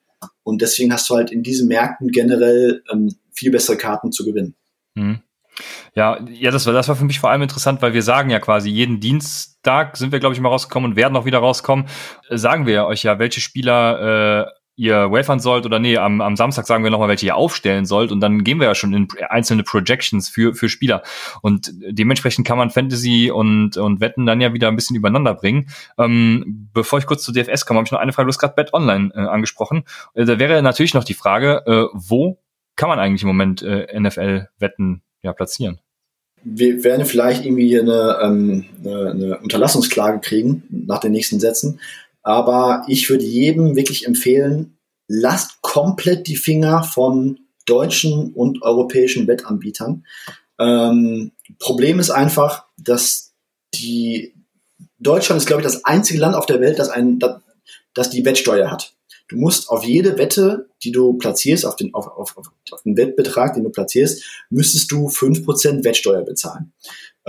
Und 0.43 0.63
deswegen 0.63 0.93
hast 0.93 1.09
du 1.09 1.15
halt 1.15 1.31
in 1.31 1.43
diesen 1.43 1.69
Märkten 1.69 2.09
generell 2.09 2.83
ähm, 2.91 3.15
viel 3.33 3.51
bessere 3.51 3.77
Karten 3.77 4.11
zu 4.11 4.25
gewinnen. 4.25 4.55
Mhm. 4.95 5.21
Ja, 5.95 6.19
ja, 6.31 6.51
das 6.51 6.67
war, 6.67 6.73
das 6.73 6.89
war 6.89 6.97
für 6.97 7.05
mich 7.05 7.19
vor 7.19 7.31
allem 7.31 7.43
interessant, 7.43 7.83
weil 7.83 7.93
wir 7.93 8.03
sagen 8.03 8.31
ja 8.31 8.39
quasi, 8.39 8.71
jeden 8.71 9.01
Dienstag 9.01 9.97
sind 9.97 10.13
wir, 10.13 10.21
glaube 10.21 10.35
ich, 10.35 10.41
mal 10.41 10.49
rausgekommen 10.49 10.91
und 10.91 10.97
werden 10.97 11.17
auch 11.17 11.25
wieder 11.25 11.39
rauskommen. 11.39 11.87
Äh, 12.29 12.39
sagen 12.39 12.67
wir 12.67 12.87
euch 12.87 13.03
ja, 13.03 13.19
welche 13.19 13.41
Spieler 13.41 14.47
äh, 14.47 14.58
ihr 14.79 15.11
wafern 15.11 15.41
sollt 15.41 15.67
oder 15.67 15.81
nee, 15.81 15.99
am, 15.99 16.21
am 16.21 16.37
Samstag 16.37 16.67
sagen 16.67 16.85
wir 16.85 16.91
nochmal, 16.91 17.09
welche 17.09 17.27
ihr 17.27 17.37
aufstellen 17.37 17.85
sollt 17.85 18.13
und 18.13 18.21
dann 18.21 18.45
gehen 18.45 18.61
wir 18.61 18.69
ja 18.69 18.75
schon 18.77 18.95
in 18.95 19.09
einzelne 19.29 19.65
Projections 19.65 20.29
für, 20.29 20.55
für 20.55 20.69
Spieler. 20.69 21.03
Und 21.43 21.73
dementsprechend 21.81 22.47
kann 22.47 22.59
man 22.59 22.71
Fantasy 22.71 23.31
und, 23.31 23.77
und 23.77 24.01
Wetten 24.01 24.25
dann 24.25 24.41
ja 24.41 24.55
wieder 24.55 24.69
ein 24.69 24.77
bisschen 24.77 24.95
übereinander 24.95 25.35
bringen. 25.35 25.69
Ähm, 25.99 26.69
bevor 26.73 27.01
ich 27.01 27.07
kurz 27.07 27.25
zu 27.25 27.33
DFS 27.33 27.67
komme, 27.67 27.79
habe 27.79 27.87
ich 27.87 27.93
noch 27.93 27.99
eine 27.99 28.13
Frage. 28.13 28.27
Du 28.27 28.31
hast 28.31 28.39
gerade 28.39 28.55
Bet 28.55 28.73
Online 28.73 29.11
äh, 29.15 29.19
angesprochen. 29.19 29.83
Äh, 30.15 30.25
da 30.25 30.39
wäre 30.39 30.63
natürlich 30.63 30.95
noch 30.95 31.05
die 31.05 31.15
Frage, 31.15 31.65
äh, 31.67 31.87
wo 31.93 32.39
kann 32.77 32.89
man 32.89 33.01
eigentlich 33.01 33.23
im 33.23 33.29
Moment 33.29 33.63
äh, 33.63 33.99
NFL-Wetten 33.99 35.03
ja, 35.23 35.33
platzieren? 35.33 35.81
Wir 36.45 36.85
werden 36.85 37.05
vielleicht 37.05 37.45
irgendwie 37.45 37.81
eine, 37.81 38.19
ähm, 38.23 38.65
eine, 38.85 39.11
eine 39.11 39.39
Unterlassungsklage 39.39 40.21
kriegen 40.21 40.63
nach 40.71 41.01
den 41.01 41.11
nächsten 41.11 41.41
Sätzen. 41.41 41.81
Aber 42.23 42.85
ich 42.89 43.09
würde 43.09 43.25
jedem 43.25 43.77
wirklich 43.77 44.07
empfehlen, 44.07 44.79
lasst 45.07 45.63
komplett 45.63 46.27
die 46.27 46.37
Finger 46.37 46.83
von 46.83 47.41
deutschen 47.65 48.33
und 48.35 48.63
europäischen 48.63 49.27
Wettanbietern. 49.27 50.05
Ähm, 50.59 51.33
Problem 51.59 51.99
ist 51.99 52.11
einfach, 52.11 52.67
dass 52.77 53.33
die 53.75 54.35
Deutschland 54.99 55.41
ist, 55.41 55.47
glaube 55.47 55.63
ich, 55.63 55.67
das 55.67 55.85
einzige 55.85 56.21
Land 56.21 56.35
auf 56.35 56.47
der 56.47 56.61
Welt, 56.61 56.79
das, 56.79 56.89
ein, 56.89 57.19
das, 57.19 57.41
das 57.95 58.11
die 58.11 58.25
Wettsteuer 58.25 58.71
hat. 58.71 58.95
Du 59.29 59.37
musst 59.37 59.69
auf 59.69 59.85
jede 59.85 60.17
Wette, 60.17 60.71
die 60.83 60.91
du 60.91 61.13
platzierst, 61.15 61.67
auf 61.67 61.77
den, 61.77 61.93
auf, 61.95 62.07
auf, 62.09 62.37
auf 62.37 62.83
den 62.83 62.97
Wettbetrag, 62.97 63.55
den 63.55 63.65
du 63.65 63.71
platzierst, 63.71 64.25
müsstest 64.49 64.91
du 64.91 65.09
fünf 65.09 65.45
Prozent 65.45 65.85
Wettsteuer 65.85 66.23
bezahlen. 66.23 66.73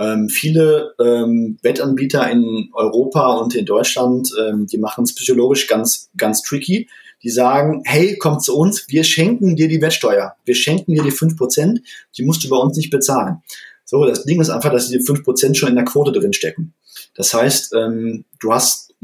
Ähm, 0.00 0.30
viele 0.30 0.94
ähm, 0.98 1.58
Wettanbieter 1.60 2.28
in 2.30 2.70
Europa 2.72 3.34
und 3.34 3.54
in 3.54 3.66
Deutschland, 3.66 4.30
ähm, 4.40 4.66
die 4.66 4.78
machen 4.78 5.04
es 5.04 5.14
psychologisch 5.14 5.66
ganz, 5.66 6.08
ganz 6.16 6.42
tricky. 6.42 6.88
die 7.22 7.28
sagen, 7.28 7.82
hey, 7.84 8.16
komm 8.16 8.40
zu 8.40 8.56
uns, 8.56 8.86
wir 8.88 9.04
schenken 9.04 9.54
dir 9.54 9.68
die 9.68 9.82
Wettsteuer. 9.82 10.36
Wir 10.46 10.54
schenken 10.54 10.94
dir 10.94 11.02
die 11.02 11.10
fünf 11.10 11.36
Prozent, 11.36 11.82
die 12.16 12.24
musst 12.24 12.42
du 12.42 12.48
bei 12.48 12.56
uns 12.56 12.78
nicht 12.78 12.88
bezahlen. 12.88 13.42
So, 13.84 14.06
das 14.06 14.24
Ding 14.24 14.40
ist 14.40 14.48
einfach, 14.48 14.72
dass 14.72 14.88
fünf 15.04 15.22
Prozent 15.22 15.58
schon 15.58 15.68
in 15.68 15.74
der 15.74 15.84
Quote 15.84 16.12
drin 16.12 16.32
stecken. 16.32 16.72
Das 17.14 17.34
heißt, 17.34 17.74
ähm, 17.74 18.24
du 18.38 18.54
hast 18.54 18.94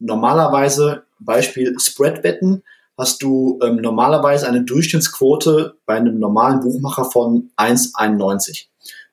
normalerweise, 0.00 1.04
Beispiel 1.18 1.74
Spread-Wetten, 1.78 2.62
hast 2.98 3.22
du 3.22 3.58
ähm, 3.62 3.76
normalerweise 3.76 4.46
eine 4.48 4.64
Durchschnittsquote 4.64 5.76
bei 5.86 5.94
einem 5.94 6.18
normalen 6.18 6.60
Buchmacher 6.60 7.06
von 7.06 7.52
1,91. 7.56 8.66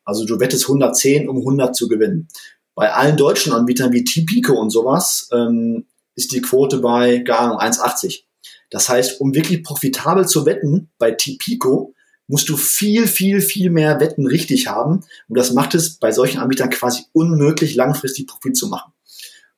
Also 0.10 0.26
du 0.26 0.39
wettest 0.39 0.65
110, 0.65 1.30
um 1.30 1.38
100 1.38 1.76
zu 1.76 1.88
gewinnen. 1.88 2.28
Bei 2.76 2.93
allen 2.93 3.15
deutschen 3.15 3.54
Anbietern 3.54 3.93
wie 3.93 4.04
T-Pico 4.04 4.54
und 4.54 4.72
sowas 4.72 5.30
ähm, 5.32 5.86
ist 6.15 6.34
die 6.34 6.41
Quote 6.41 6.80
bei 6.80 7.19
gar 7.19 7.41
Ahnung, 7.41 7.60
1,80. 7.60 8.24
Das 8.69 8.89
heißt, 8.89 9.22
um 9.22 9.34
wirklich 9.34 9.63
profitabel 9.63 10.28
zu 10.28 10.45
wetten 10.45 10.89
bei 10.98 11.12
T-Pico, 11.12 11.93
musst 12.28 12.50
du 12.50 12.58
viel, 12.58 13.08
viel, 13.08 13.41
viel 13.41 13.69
mehr 13.69 14.00
Wetten 14.00 14.28
richtig 14.28 14.67
haben. 14.67 15.04
Und 15.28 15.38
das 15.38 15.52
macht 15.54 15.76
es 15.76 15.98
bei 15.98 16.12
solchen 16.12 16.39
Anbietern 16.39 16.69
quasi 16.69 17.04
unmöglich, 17.12 17.76
langfristig 17.76 18.28
Profit 18.28 18.56
zu 18.56 18.67
machen. 18.67 18.93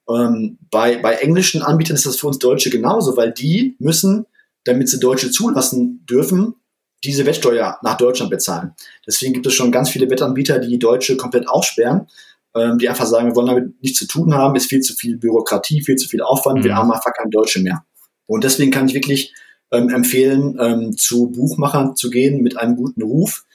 Ähm, 0.09 0.57
bei, 0.69 0.97
bei 0.97 1.15
englischen 1.15 1.61
Anbietern 1.61 1.95
ist 1.95 2.05
das 2.05 2.17
für 2.17 2.27
uns 2.27 2.39
Deutsche 2.39 2.69
genauso, 2.69 3.17
weil 3.17 3.31
die 3.31 3.75
müssen, 3.79 4.25
damit 4.63 4.89
sie 4.89 4.99
Deutsche 4.99 5.31
zulassen 5.31 6.05
dürfen, 6.09 6.55
diese 7.03 7.25
Wettsteuer 7.25 7.79
nach 7.81 7.97
Deutschland 7.97 8.29
bezahlen. 8.29 8.73
Deswegen 9.07 9.33
gibt 9.33 9.47
es 9.47 9.53
schon 9.53 9.71
ganz 9.71 9.89
viele 9.89 10.09
Wettanbieter, 10.09 10.59
die 10.59 10.79
Deutsche 10.79 11.17
komplett 11.17 11.47
aussperren, 11.47 12.07
ähm, 12.55 12.77
die 12.77 12.89
einfach 12.89 13.05
sagen, 13.05 13.27
wir 13.27 13.35
wollen 13.35 13.47
damit 13.47 13.81
nichts 13.81 13.99
zu 13.99 14.07
tun 14.07 14.33
haben, 14.33 14.55
ist 14.55 14.67
viel 14.67 14.81
zu 14.81 14.93
viel 14.93 15.17
Bürokratie, 15.17 15.81
viel 15.81 15.95
zu 15.95 16.07
viel 16.07 16.21
Aufwand, 16.21 16.59
mhm. 16.59 16.63
wir 16.65 16.75
haben 16.75 16.91
einfach 16.91 17.13
keine 17.13 17.31
Deutsche 17.31 17.61
mehr. 17.61 17.83
Und 18.27 18.43
deswegen 18.43 18.71
kann 18.71 18.87
ich 18.87 18.93
wirklich 18.93 19.33
ähm, 19.71 19.89
empfehlen, 19.89 20.57
ähm, 20.59 20.97
zu 20.97 21.31
Buchmachern 21.31 21.95
zu 21.95 22.09
gehen 22.09 22.41
mit 22.41 22.57
einem 22.57 22.75
guten 22.75 23.01
Ruf, 23.01 23.45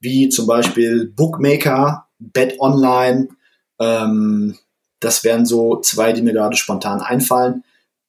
wie 0.00 0.28
zum 0.28 0.46
Beispiel 0.46 1.06
Bookmaker, 1.14 2.08
Bet 2.18 2.58
Online, 2.60 3.28
ähm, 3.78 4.56
das 5.00 5.24
wären 5.24 5.46
so 5.46 5.80
zwei, 5.80 6.12
die 6.12 6.22
mir 6.22 6.32
gerade 6.32 6.56
spontan 6.56 7.00
einfallen. 7.00 7.62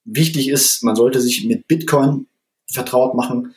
Wichtig 0.06 0.50
ist, 0.50 0.84
man 0.84 0.96
sollte 0.96 1.20
sich 1.20 1.46
mit 1.46 1.68
Bitcoin 1.68 2.28
vertraut 2.72 3.14
machen, 3.14 3.54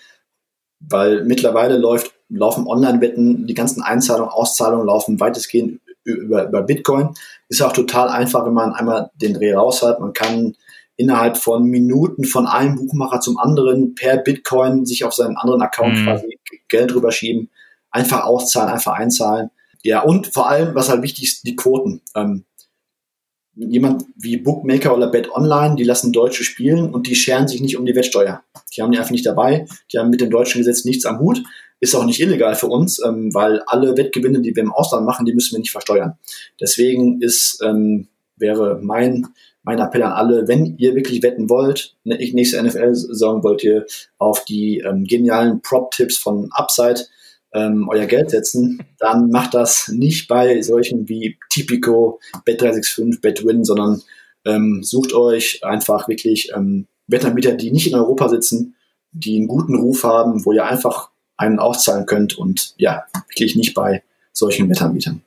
weil 0.81 1.25
mittlerweile 1.25 1.77
läuft, 1.77 2.13
laufen 2.29 2.67
Online-Wetten, 2.67 3.47
die 3.47 3.55
ganzen 3.55 3.83
Einzahlungen, 3.83 4.33
Auszahlungen 4.33 4.87
laufen 4.87 5.21
weitestgehend 5.21 5.81
über, 6.05 6.49
über 6.49 6.63
Bitcoin. 6.63 7.11
Ist 7.49 7.63
auch 7.63 7.73
total 7.73 8.09
einfach, 8.09 8.47
wenn 8.47 8.55
man 8.55 8.73
einmal 8.73 9.11
den 9.15 9.35
Dreh 9.35 9.53
raus 9.53 9.83
hat. 9.83 10.01
Man 10.01 10.13
kann 10.13 10.55
innerhalb 10.97 11.37
von 11.37 11.65
Minuten 11.65 12.25
von 12.25 12.47
einem 12.47 12.77
Buchmacher 12.77 13.21
zum 13.21 13.39
anderen 13.39 13.95
per 13.95 14.19
Bitcoin 14.19 14.85
sich 14.85 15.05
auf 15.05 15.15
seinen 15.15 15.37
anderen 15.37 15.63
Account 15.63 15.99
mhm. 15.99 16.05
quasi 16.05 16.39
Geld 16.69 16.95
rüberschieben, 16.95 17.51
einfach 17.91 18.25
auszahlen, 18.25 18.71
einfach 18.71 18.93
einzahlen. 18.93 19.51
Ja, 19.83 20.03
und 20.03 20.27
vor 20.27 20.49
allem, 20.49 20.75
was 20.75 20.91
halt 20.91 21.03
wichtig 21.03 21.25
ist, 21.25 21.47
die 21.47 21.57
Quoten. 21.57 22.03
Ähm, 22.15 22.45
jemand 23.69 24.05
wie 24.17 24.37
Bookmaker 24.37 24.97
oder 24.97 25.09
Bet 25.09 25.31
Online, 25.33 25.77
die 25.77 25.85
lassen 25.85 26.13
Deutsche 26.13 26.45
spielen 26.45 26.93
und 26.93 27.07
die 27.07 27.15
scheren 27.15 27.49
sich 27.49 27.61
nicht 27.61 27.77
um 27.77 27.85
die 27.85 27.95
Wettsteuer. 27.95 28.43
Die 28.75 28.83
haben 28.83 28.93
die 28.93 28.99
einfach 28.99 29.11
nicht 29.11 29.27
dabei. 29.27 29.67
Die 29.93 29.99
haben 29.99 30.11
mit 30.11 30.21
dem 30.21 30.31
deutschen 30.31 30.59
Gesetz 30.59 30.85
nichts 30.85 31.05
am 31.05 31.19
Hut. 31.19 31.43
Ist 31.81 31.95
auch 31.95 32.05
nicht 32.05 32.21
illegal 32.21 32.55
für 32.55 32.67
uns, 32.67 33.03
ähm, 33.05 33.33
weil 33.35 33.61
alle 33.67 33.97
Wettgewinne, 33.97 34.41
die 34.41 34.55
wir 34.55 34.63
im 34.63 34.73
Ausland 34.73 35.07
machen, 35.07 35.27
die 35.27 35.33
müssen 35.33 35.53
wir 35.53 35.61
nicht 35.61 35.71
versteuern. 35.71 36.19
Deswegen 36.61 37.21
ist, 37.23 37.61
ähm, 37.63 38.09
wäre 38.37 38.79
mein, 38.83 39.29
mein 39.63 39.79
Appell 39.79 40.03
an 40.03 40.13
alle, 40.13 40.49
wenn 40.49 40.77
ihr 40.79 40.95
wirklich 40.95 41.23
wetten 41.23 41.49
wollt, 41.49 41.95
ne, 42.05 42.17
nächste 42.33 42.63
NFL-Saison 42.63 43.43
wollt 43.43 43.65
ihr 43.65 43.87
auf 44.19 44.45
die 44.45 44.79
ähm, 44.79 45.05
genialen 45.05 45.63
Prop-Tipps 45.63 46.19
von 46.19 46.51
Upside 46.53 47.01
ähm, 47.53 47.89
euer 47.91 48.07
Geld 48.07 48.31
setzen, 48.31 48.83
dann 48.99 49.31
macht 49.31 49.55
das 49.55 49.89
nicht 49.89 50.29
bei 50.29 50.63
solchen 50.63 51.09
wie 51.09 51.39
Tipico, 51.51 52.21
Bet365, 52.47 53.21
BetWin, 53.21 53.65
sondern 53.65 54.03
ähm, 54.45 54.83
sucht 54.83 55.13
euch 55.13 55.65
einfach 55.65 56.09
wirklich 56.09 56.53
ähm, 56.55 56.87
Wettanbieter, 57.07 57.53
die 57.53 57.73
nicht 57.73 57.89
in 57.89 57.95
Europa 57.95 58.29
sitzen, 58.29 58.77
die 59.13 59.37
einen 59.37 59.49
guten 59.49 59.75
Ruf 59.75 60.05
haben, 60.05 60.45
wo 60.45 60.53
ihr 60.53 60.65
einfach 60.65 61.11
einen 61.37 61.59
auszahlen 61.59 62.07
könnt 62.07 62.39
und 62.39 62.75
ja, 62.77 63.05
wirklich 63.29 63.57
nicht 63.57 63.75
bei 63.75 64.03
solchen 64.33 64.69
Wettanbietern. 64.69 65.23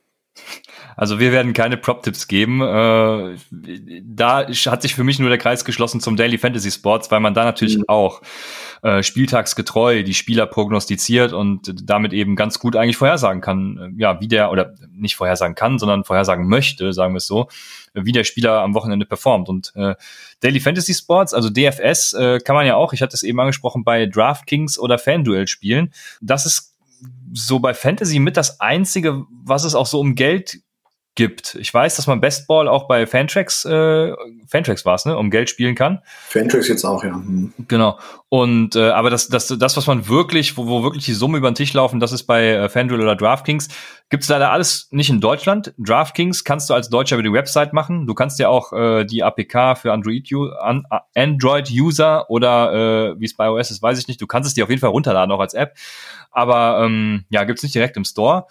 Also 0.95 1.19
wir 1.19 1.31
werden 1.31 1.53
keine 1.53 1.77
Prop-Tipps 1.77 2.27
geben. 2.27 2.61
Äh, 2.61 3.37
da 4.03 4.47
hat 4.47 4.81
sich 4.81 4.95
für 4.95 5.03
mich 5.03 5.19
nur 5.19 5.29
der 5.29 5.37
Kreis 5.37 5.65
geschlossen 5.65 6.01
zum 6.01 6.15
Daily 6.15 6.37
Fantasy 6.37 6.71
Sports, 6.71 7.11
weil 7.11 7.19
man 7.19 7.33
da 7.33 7.43
natürlich 7.43 7.77
mhm. 7.77 7.85
auch 7.87 8.21
äh, 8.83 9.01
spieltagsgetreu 9.01 10.03
die 10.03 10.13
Spieler 10.13 10.45
prognostiziert 10.45 11.33
und 11.33 11.73
damit 11.89 12.13
eben 12.13 12.35
ganz 12.35 12.59
gut 12.59 12.75
eigentlich 12.75 12.97
vorhersagen 12.97 13.41
kann, 13.41 13.95
äh, 13.97 14.01
ja, 14.01 14.19
wie 14.21 14.27
der, 14.27 14.51
oder 14.51 14.75
nicht 14.91 15.15
vorhersagen 15.15 15.55
kann, 15.55 15.79
sondern 15.79 16.03
vorhersagen 16.03 16.47
möchte, 16.47 16.93
sagen 16.93 17.13
wir 17.13 17.17
es 17.17 17.27
so, 17.27 17.47
wie 17.93 18.11
der 18.11 18.23
Spieler 18.23 18.61
am 18.61 18.73
Wochenende 18.73 19.05
performt. 19.05 19.49
Und 19.49 19.71
äh, 19.75 19.95
Daily 20.41 20.59
Fantasy 20.59 20.93
Sports, 20.93 21.33
also 21.33 21.49
DFS, 21.49 22.13
äh, 22.13 22.39
kann 22.39 22.55
man 22.55 22.65
ja 22.65 22.75
auch, 22.75 22.93
ich 22.93 23.01
hatte 23.01 23.15
es 23.15 23.23
eben 23.23 23.39
angesprochen, 23.39 23.83
bei 23.83 24.05
DraftKings 24.05 24.77
oder 24.77 24.97
FanDuel 24.97 25.47
spielen. 25.47 25.93
Das 26.21 26.45
ist 26.45 26.72
so 27.33 27.59
bei 27.59 27.73
Fantasy 27.73 28.19
mit 28.19 28.37
das 28.37 28.59
einzige, 28.59 29.23
was 29.43 29.63
es 29.63 29.75
auch 29.75 29.87
so 29.87 29.99
um 29.99 30.15
Geld 30.15 30.59
gibt. 31.15 31.55
Ich 31.55 31.71
weiß, 31.71 31.95
dass 31.95 32.07
man 32.07 32.21
Bestball 32.21 32.67
auch 32.67 32.87
bei 32.87 33.05
Fantrax, 33.05 33.65
äh, 33.65 34.13
Fantrax 34.47 34.83
war 34.85 34.95
es, 34.95 35.05
ne, 35.05 35.15
um 35.15 35.29
Geld 35.29 35.49
spielen 35.49 35.75
kann. 35.75 36.01
Fantrax 36.27 36.67
jetzt 36.67 36.83
auch, 36.83 37.03
ja. 37.03 37.11
Mhm. 37.11 37.53
Genau. 37.67 37.99
Und 38.29 38.75
äh, 38.75 38.89
aber 38.89 39.09
das, 39.09 39.27
das, 39.27 39.47
das, 39.47 39.77
was 39.77 39.85
man 39.85 40.07
wirklich, 40.07 40.57
wo, 40.57 40.65
wo 40.67 40.83
wirklich 40.83 41.05
die 41.05 41.13
Summe 41.13 41.37
über 41.37 41.51
den 41.51 41.55
Tisch 41.55 41.73
laufen, 41.73 41.99
das 41.99 42.11
ist 42.11 42.23
bei 42.23 42.49
äh, 42.49 42.69
FanDuel 42.69 43.01
oder 43.01 43.15
DraftKings. 43.15 43.67
Gibt 44.13 44.25
es 44.25 44.29
leider 44.29 44.51
alles 44.51 44.89
nicht 44.91 45.09
in 45.09 45.21
Deutschland. 45.21 45.73
DraftKings 45.79 46.43
kannst 46.43 46.69
du 46.69 46.75
als 46.75 46.87
Deutscher 46.87 47.15
über 47.15 47.23
die 47.23 47.33
Website 47.33 47.73
machen. 47.73 48.05
Du 48.05 48.13
kannst 48.13 48.37
ja 48.37 48.47
auch 48.47 48.71
äh, 48.71 49.05
die 49.05 49.23
APK 49.23 49.75
für 49.75 49.91
Android-User 49.91 50.59
Android 51.15 51.71
oder 52.29 52.73
äh, 53.15 53.19
wie 53.19 53.25
es 53.25 53.35
bei 53.35 53.47
iOS 53.47 53.71
ist, 53.71 53.81
weiß 53.81 53.97
ich 53.97 54.07
nicht. 54.07 54.21
Du 54.21 54.27
kannst 54.27 54.47
es 54.47 54.53
dir 54.53 54.65
auf 54.65 54.69
jeden 54.69 54.81
Fall 54.81 54.91
runterladen, 54.91 55.31
auch 55.31 55.39
als 55.39 55.55
App. 55.55 55.75
Aber 56.29 56.85
ähm, 56.85 57.25
ja, 57.29 57.43
gibt's 57.43 57.63
nicht 57.63 57.73
direkt 57.73 57.97
im 57.97 58.05
Store 58.05 58.45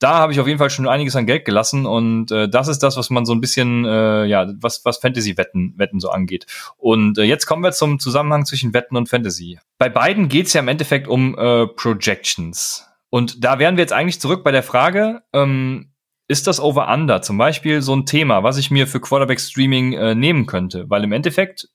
da 0.00 0.18
habe 0.18 0.32
ich 0.32 0.40
auf 0.40 0.46
jeden 0.46 0.58
Fall 0.58 0.70
schon 0.70 0.86
einiges 0.86 1.16
an 1.16 1.26
Geld 1.26 1.44
gelassen 1.44 1.84
und 1.84 2.30
äh, 2.30 2.48
das 2.48 2.68
ist 2.68 2.84
das, 2.84 2.96
was 2.96 3.10
man 3.10 3.26
so 3.26 3.32
ein 3.32 3.40
bisschen, 3.40 3.84
äh, 3.84 4.26
ja, 4.26 4.46
was, 4.60 4.84
was 4.84 4.98
Fantasy-Wetten 4.98 5.74
Wetten 5.76 5.98
so 5.98 6.10
angeht. 6.10 6.46
Und 6.76 7.18
äh, 7.18 7.24
jetzt 7.24 7.46
kommen 7.46 7.64
wir 7.64 7.72
zum 7.72 7.98
Zusammenhang 7.98 8.46
zwischen 8.46 8.74
Wetten 8.74 8.96
und 8.96 9.08
Fantasy. 9.08 9.58
Bei 9.76 9.88
beiden 9.88 10.28
geht's 10.28 10.52
ja 10.52 10.60
im 10.60 10.68
Endeffekt 10.68 11.08
um 11.08 11.36
äh, 11.36 11.66
Projections. 11.66 12.87
Und 13.10 13.44
da 13.44 13.58
wären 13.58 13.76
wir 13.76 13.82
jetzt 13.82 13.92
eigentlich 13.92 14.20
zurück 14.20 14.44
bei 14.44 14.52
der 14.52 14.62
Frage, 14.62 15.22
ähm, 15.32 15.92
ist 16.28 16.46
das 16.46 16.60
Over-Under 16.60 17.22
zum 17.22 17.38
Beispiel 17.38 17.80
so 17.80 17.96
ein 17.96 18.04
Thema, 18.04 18.42
was 18.42 18.58
ich 18.58 18.70
mir 18.70 18.86
für 18.86 19.00
Quarterback-Streaming 19.00 19.94
äh, 19.94 20.14
nehmen 20.14 20.46
könnte? 20.46 20.84
Weil 20.88 21.04
im 21.04 21.12
Endeffekt 21.12 21.68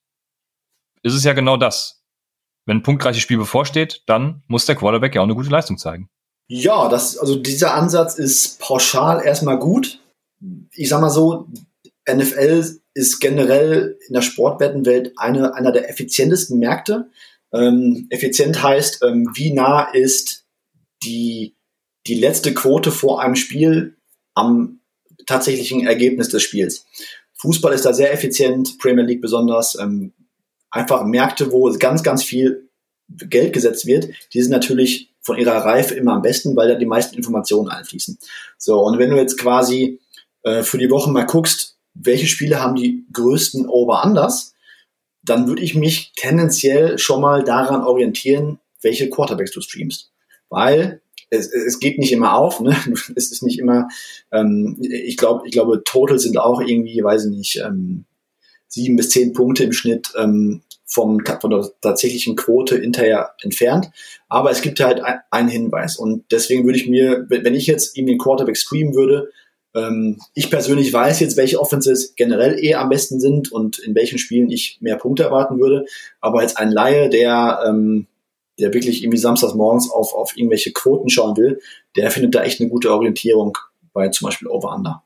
ist 1.02 1.16
es 1.16 1.24
ja 1.24 1.34
genau 1.34 1.58
das. 1.58 2.04
Wenn 2.66 2.78
ein 2.78 2.84
punktreiches 2.84 3.22
Spiel 3.22 3.38
bevorsteht, 3.38 4.04
dann 4.06 4.44
muss 4.48 4.66
der 4.66 4.76
Quarterback 4.76 5.16
ja 5.16 5.22
auch 5.22 5.26
eine 5.26 5.36
gute 5.36 5.50
Leistung 5.50 5.78
zeigen. 5.78 6.10
Ja, 6.48 6.88
das, 6.88 7.18
also 7.18 7.36
dieser 7.36 7.74
Ansatz 7.74 8.16
ist 8.16 8.60
pauschal 8.60 9.24
erstmal 9.24 9.58
gut. 9.58 10.00
Ich 10.72 10.90
sag 10.90 11.02
mal 11.02 11.10
so, 11.10 11.48
NFL 12.10 12.80
ist 12.94 13.20
generell 13.20 13.98
in 14.08 14.14
der 14.14 14.22
Sportwettenwelt 14.22 15.14
eine, 15.18 15.56
einer 15.56 15.72
der 15.72 15.90
effizientesten 15.90 16.60
Märkte. 16.60 17.10
Ähm, 17.54 18.08
effizient 18.10 18.62
heißt, 18.62 19.04
ähm, 19.04 19.30
wie 19.34 19.54
nah 19.54 19.84
ist 19.94 20.43
die, 21.04 21.56
die 22.08 22.16
letzte 22.16 22.54
Quote 22.54 22.92
vor 22.92 23.22
einem 23.22 23.36
Spiel 23.36 23.98
am 24.34 24.80
tatsächlichen 25.26 25.86
Ergebnis 25.86 26.30
des 26.30 26.44
Spiels. 26.44 26.86
Fußball 27.36 27.74
ist 27.74 27.86
da 27.86 27.94
sehr 27.94 28.14
effizient, 28.14 28.78
Premier 28.80 29.04
League 29.04 29.22
besonders. 29.22 29.78
Ähm, 29.80 30.14
einfach 30.72 31.04
Märkte, 31.04 31.52
wo 31.52 31.72
ganz, 31.78 32.04
ganz 32.04 32.24
viel 32.24 32.70
Geld 33.10 33.54
gesetzt 33.54 33.86
wird, 33.86 34.10
die 34.34 34.42
sind 34.42 34.52
natürlich 34.52 35.14
von 35.22 35.38
ihrer 35.38 35.58
Reife 35.58 35.94
immer 35.94 36.14
am 36.14 36.22
besten, 36.22 36.56
weil 36.56 36.68
da 36.68 36.76
die 36.76 36.86
meisten 36.86 37.16
Informationen 37.16 37.70
einfließen. 37.70 38.18
So, 38.58 38.80
und 38.80 38.98
wenn 38.98 39.10
du 39.10 39.18
jetzt 39.18 39.38
quasi 39.38 40.00
äh, 40.44 40.64
für 40.64 40.78
die 40.78 40.90
Woche 40.90 41.12
mal 41.12 41.26
guckst, 41.26 41.78
welche 41.94 42.28
Spiele 42.28 42.62
haben 42.62 42.76
die 42.76 43.06
größten 43.14 43.68
Over-Unders, 43.68 44.54
dann 45.22 45.48
würde 45.48 45.62
ich 45.62 45.76
mich 45.76 46.12
tendenziell 46.16 46.98
schon 46.98 47.22
mal 47.22 47.44
daran 47.44 47.84
orientieren, 47.84 48.60
welche 48.82 49.10
Quarterbacks 49.10 49.52
du 49.52 49.62
streamst. 49.62 50.13
Weil 50.54 51.02
es, 51.30 51.52
es 51.52 51.80
geht 51.80 51.98
nicht 51.98 52.12
immer 52.12 52.36
auf, 52.36 52.62
ne? 52.62 52.76
Es 53.16 53.32
ist 53.32 53.42
nicht 53.44 53.60
immer, 53.60 53.88
ähm, 54.32 54.78
ich 54.80 55.18
glaube, 55.18 55.48
ich 55.48 55.52
glaube, 55.52 55.84
Total 55.84 56.20
sind 56.20 56.38
auch 56.38 56.62
irgendwie, 56.62 57.04
weiß 57.04 57.26
ich 57.26 57.32
nicht, 57.32 57.56
ähm, 57.66 58.06
sieben 58.68 58.96
bis 58.96 59.10
zehn 59.10 59.34
Punkte 59.34 59.64
im 59.64 59.74
Schnitt 59.74 60.14
ähm, 60.16 60.62
vom, 60.86 61.22
von 61.42 61.50
der 61.50 61.68
tatsächlichen 61.82 62.36
Quote 62.36 62.80
hinterher 62.80 63.32
entfernt. 63.42 63.90
Aber 64.30 64.52
es 64.52 64.62
gibt 64.62 64.80
halt 64.80 65.02
ein, 65.02 65.20
einen 65.32 65.50
Hinweis. 65.50 65.98
Und 65.98 66.26
deswegen 66.32 66.66
würde 66.66 66.78
ich 66.78 66.88
mir, 66.88 67.26
wenn 67.30 67.56
ich 67.56 67.66
jetzt 67.66 67.98
ihm 67.98 68.06
den 68.06 68.20
Quarterback 68.20 68.58
streamen 68.58 68.94
würde, 68.96 69.30
Ähm, 69.76 70.20
ich 70.36 70.52
persönlich 70.52 70.94
weiß 70.94 71.20
jetzt, 71.20 71.36
welche 71.36 71.60
Offenses 71.60 72.14
generell 72.16 72.64
eher 72.64 72.80
am 72.80 72.90
besten 72.90 73.20
sind 73.20 73.52
und 73.52 73.80
in 73.80 73.96
welchen 73.96 74.20
Spielen 74.20 74.52
ich 74.52 74.78
mehr 74.82 74.98
Punkte 74.98 75.24
erwarten 75.24 75.60
würde. 75.60 75.86
Aber 76.22 76.42
als 76.42 76.56
ein 76.56 76.72
Laie, 76.72 77.10
der, 77.10 77.64
ähm, 77.68 78.06
der 78.60 78.74
wirklich 78.74 79.04
irgendwie 79.04 79.18
samstags 79.18 79.54
morgens 79.54 79.90
auf, 79.92 80.14
auf 80.14 80.38
irgendwelche 80.38 80.72
Quoten 80.72 81.10
schauen 81.10 81.38
will, 81.38 81.60
der 81.96 82.12
findet 82.12 82.36
da 82.36 82.44
echt 82.44 82.60
eine 82.60 82.70
gute 82.70 82.92
Orientierung 82.92 83.58
bei 83.94 84.10
zum 84.10 84.28
Beispiel 84.28 84.48
Over-Under. 84.48 85.04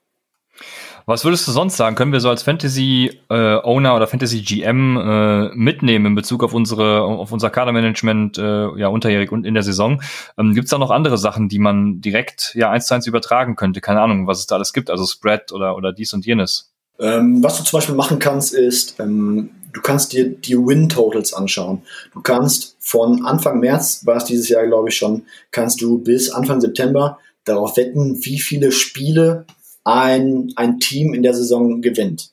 Was 1.10 1.24
würdest 1.24 1.48
du 1.48 1.54
sonst 1.54 1.78
sagen? 1.78 1.95
Können 1.95 2.12
wir 2.12 2.20
so 2.20 2.30
als 2.30 2.43
Fantasy-Owner 2.43 3.89
äh, 3.89 3.95
oder 3.95 4.08
Fantasy-GM 4.08 4.98
äh, 4.98 5.56
mitnehmen 5.56 6.08
in 6.08 6.16
Bezug 6.16 6.43
auf 6.43 6.54
unsere, 6.54 7.02
auf 7.02 7.32
unser 7.32 7.50
Kadermanagement 7.50 8.38
äh, 8.38 8.78
ja 8.78 8.89
unterjährig 8.89 9.32
und 9.32 9.45
in 9.45 9.54
der 9.54 9.64
Saison? 9.64 10.02
Ähm, 10.38 10.54
gibt 10.54 10.66
es 10.66 10.72
da 10.72 10.78
noch 10.78 10.91
andere 10.91 11.18
Sachen, 11.18 11.48
die 11.48 11.60
man 11.60 12.02
direkt 12.02 12.52
ja 12.56 12.72
eins 12.72 12.88
zu 12.88 12.93
eins 12.93 13.08
übertragen 13.08 13.56
könnte? 13.56 13.80
Keine 13.80 14.02
Ahnung, 14.02 14.28
was 14.28 14.39
es 14.39 14.48
da 14.48 14.56
alles 14.56 14.74
gibt, 14.74 14.89
also 14.89 15.06
Spread 15.06 15.54
oder, 15.54 15.78
oder 15.78 15.93
dies 15.93 16.14
und 16.14 16.26
jenes. 16.26 16.74
Ähm, 17.00 17.41
was 17.41 17.58
du 17.58 17.64
zum 17.64 17.78
Beispiel 17.78 17.95
machen 17.95 18.20
kannst, 18.20 18.54
ist, 18.54 19.00
ähm, 19.00 19.52
du 19.72 19.82
kannst 19.82 20.12
dir 20.12 20.28
die 20.28 20.58
Win-Totals 20.58 21.34
anschauen. 21.34 21.84
Du 22.14 22.22
kannst 22.22 22.77
von 22.88 23.26
Anfang 23.26 23.60
März, 23.60 24.06
war 24.06 24.16
es 24.16 24.24
dieses 24.24 24.48
Jahr, 24.48 24.66
glaube 24.66 24.88
ich 24.88 24.96
schon, 24.96 25.26
kannst 25.52 25.82
du 25.82 25.98
bis 25.98 26.30
Anfang 26.30 26.62
September 26.62 27.20
darauf 27.44 27.76
wetten, 27.76 28.24
wie 28.24 28.40
viele 28.40 28.72
Spiele 28.72 29.46
ein, 29.84 30.54
ein 30.56 30.80
Team 30.80 31.14
in 31.14 31.22
der 31.22 31.34
Saison 31.34 31.82
gewinnt. 31.82 32.32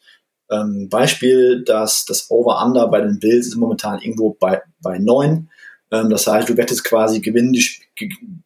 Ähm, 0.48 0.88
Beispiel, 0.88 1.64
dass 1.64 2.04
das 2.04 2.30
Over-Under 2.30 2.86
bei 2.86 3.00
den 3.00 3.18
Bills 3.18 3.48
ist 3.48 3.56
momentan 3.56 4.00
irgendwo 4.00 4.36
bei, 4.38 4.62
bei 4.80 4.98
neun. 5.00 5.48
Ähm, 5.90 6.08
das 6.08 6.28
heißt, 6.28 6.48
du 6.48 6.56
wettest 6.56 6.84
quasi, 6.84 7.18
gewinnen 7.18 7.52
die, 7.52 7.68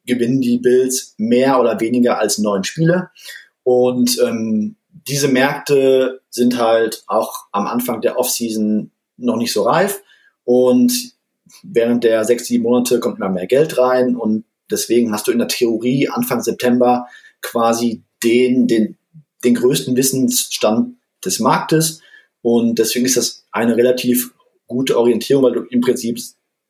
gewinnen 0.06 0.40
die 0.40 0.56
Bills 0.56 1.14
mehr 1.18 1.60
oder 1.60 1.78
weniger 1.78 2.18
als 2.18 2.38
neun 2.38 2.64
Spiele. 2.64 3.10
Und 3.64 4.18
ähm, 4.26 4.76
diese 5.06 5.28
Märkte 5.28 6.22
sind 6.30 6.58
halt 6.58 7.04
auch 7.06 7.48
am 7.52 7.66
Anfang 7.66 8.00
der 8.00 8.18
Offseason 8.18 8.92
noch 9.18 9.36
nicht 9.36 9.52
so 9.52 9.64
reif. 9.64 10.00
Und 10.44 11.17
während 11.62 12.04
der 12.04 12.24
sechs, 12.24 12.46
sieben 12.46 12.64
Monate 12.64 13.00
kommt 13.00 13.18
immer 13.18 13.28
mehr 13.28 13.46
Geld 13.46 13.78
rein. 13.78 14.16
Und 14.16 14.44
deswegen 14.70 15.12
hast 15.12 15.26
du 15.26 15.32
in 15.32 15.38
der 15.38 15.48
Theorie 15.48 16.08
Anfang 16.08 16.42
September 16.42 17.06
quasi 17.40 18.02
den, 18.22 18.66
den, 18.66 18.96
den 19.44 19.54
größten 19.54 19.96
Wissensstand 19.96 20.96
des 21.24 21.40
Marktes. 21.40 22.00
Und 22.42 22.78
deswegen 22.78 23.06
ist 23.06 23.16
das 23.16 23.44
eine 23.52 23.76
relativ 23.76 24.32
gute 24.66 24.98
Orientierung, 24.98 25.44
weil 25.44 25.52
du 25.52 25.62
im 25.62 25.80
Prinzip, 25.80 26.18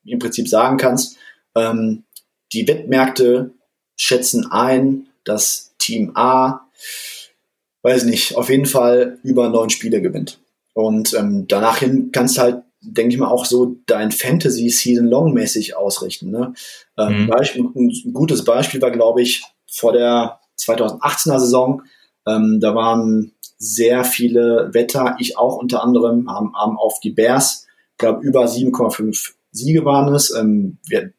im 0.05 0.19
Prinzip 0.19 0.49
sagen 0.49 0.77
kannst, 0.77 1.17
ähm, 1.55 2.05
die 2.53 2.67
Wettmärkte 2.67 3.53
schätzen 3.97 4.51
ein, 4.51 5.09
dass 5.25 5.75
Team 5.79 6.13
A, 6.15 6.67
weiß 7.83 8.05
nicht, 8.05 8.37
auf 8.37 8.49
jeden 8.49 8.67
Fall 8.67 9.19
über 9.23 9.49
neun 9.49 9.71
Spiele 9.71 10.01
gewinnt. 10.01 10.41
Und 10.75 11.13
ähm, 11.15 11.47
danach 11.49 11.79
hin 11.79 12.11
kannst 12.13 12.37
du 12.37 12.43
halt, 12.43 12.63
denke 12.81 13.15
ich 13.15 13.19
mal, 13.21 13.29
auch 13.29 13.45
so 13.45 13.77
dein 13.87 14.11
Fantasy 14.13 14.69
Season 14.71 15.07
Long 15.07 15.33
mäßig 15.33 15.77
ausrichten. 15.77 16.31
Ne? 16.31 16.55
Ähm, 16.97 17.25
mhm. 17.25 17.27
Beispiel, 17.29 17.65
ein 17.65 18.13
gutes 18.13 18.45
Beispiel 18.45 18.81
war, 18.81 18.91
glaube 18.91 19.23
ich, 19.23 19.43
vor 19.67 19.93
der 19.93 20.41
2018er 20.59 21.39
Saison 21.39 21.83
ähm, 22.29 22.61
da 22.61 22.75
waren 22.75 23.33
sehr 23.59 24.05
viele 24.05 24.71
Wetter, 24.73 25.17
ich 25.19 25.39
auch 25.39 25.57
unter 25.57 25.83
anderem, 25.83 26.31
haben, 26.31 26.55
haben 26.55 26.77
auf 26.77 27.01
die 27.01 27.11
Bears, 27.11 27.67
ich 27.93 27.99
glaube 27.99 28.25
über 28.25 28.45
7,5 28.45 29.33
Siege 29.51 29.85
waren 29.85 30.13
es. 30.15 30.33
Ähm, 30.35 30.79
wir, 30.87 31.13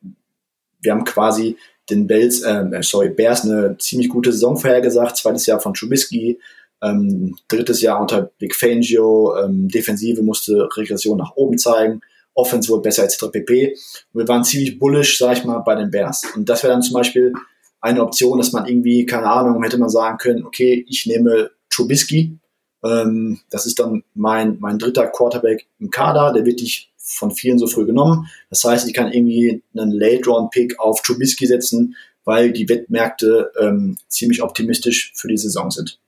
wir 0.81 0.91
haben 0.91 1.03
quasi 1.03 1.57
den 1.89 2.05
Bells, 2.07 2.43
ähm, 2.43 2.73
äh, 2.73 2.83
sorry, 2.83 3.09
Bears 3.09 3.43
eine 3.43 3.77
ziemlich 3.79 4.09
gute 4.09 4.31
Saison 4.31 4.55
vorhergesagt. 4.55 5.17
Zweites 5.17 5.47
Jahr 5.47 5.59
von 5.59 5.73
Trubisky, 5.73 6.39
ähm, 6.81 7.37
drittes 7.47 7.81
Jahr 7.81 7.99
unter 7.99 8.31
Big 8.39 8.55
Fangio, 8.55 9.35
ähm, 9.37 9.67
Defensive 9.67 10.21
musste 10.23 10.69
Regression 10.75 11.17
nach 11.17 11.35
oben 11.35 11.57
zeigen, 11.57 12.01
Offense 12.33 12.69
wurde 12.69 12.83
besser 12.83 13.03
etc. 13.03 13.25
pp. 13.31 13.75
Wir 14.13 14.27
waren 14.27 14.43
ziemlich 14.43 14.79
bullish, 14.79 15.17
sag 15.17 15.37
ich 15.37 15.43
mal, 15.43 15.59
bei 15.59 15.75
den 15.75 15.91
Bears. 15.91 16.23
Und 16.35 16.47
das 16.47 16.63
wäre 16.63 16.73
dann 16.73 16.81
zum 16.81 16.93
Beispiel 16.93 17.33
eine 17.81 18.01
Option, 18.01 18.37
dass 18.37 18.51
man 18.51 18.65
irgendwie, 18.65 19.05
keine 19.05 19.27
Ahnung, 19.27 19.61
hätte 19.63 19.77
man 19.77 19.89
sagen 19.89 20.17
können, 20.17 20.45
okay, 20.45 20.85
ich 20.87 21.05
nehme 21.05 21.51
Trubisky, 21.69 22.37
ähm, 22.83 23.39
das 23.49 23.65
ist 23.65 23.79
dann 23.79 24.03
mein, 24.13 24.57
mein 24.59 24.79
dritter 24.79 25.07
Quarterback 25.07 25.67
im 25.79 25.89
Kader, 25.89 26.33
der 26.33 26.45
wird 26.45 26.61
nicht 26.61 26.91
von 26.97 27.31
vielen 27.31 27.59
so 27.59 27.67
früh 27.67 27.85
genommen. 27.85 28.27
Das 28.49 28.63
heißt, 28.63 28.87
ich 28.87 28.93
kann 28.93 29.11
irgendwie 29.11 29.63
einen 29.75 29.91
Late-Round-Pick 29.91 30.79
auf 30.79 31.01
Trubisky 31.01 31.47
setzen, 31.47 31.95
weil 32.23 32.51
die 32.51 32.69
Wettmärkte 32.69 33.51
ähm, 33.59 33.97
ziemlich 34.07 34.43
optimistisch 34.43 35.11
für 35.15 35.27
die 35.27 35.37
Saison 35.37 35.71
sind. 35.71 35.99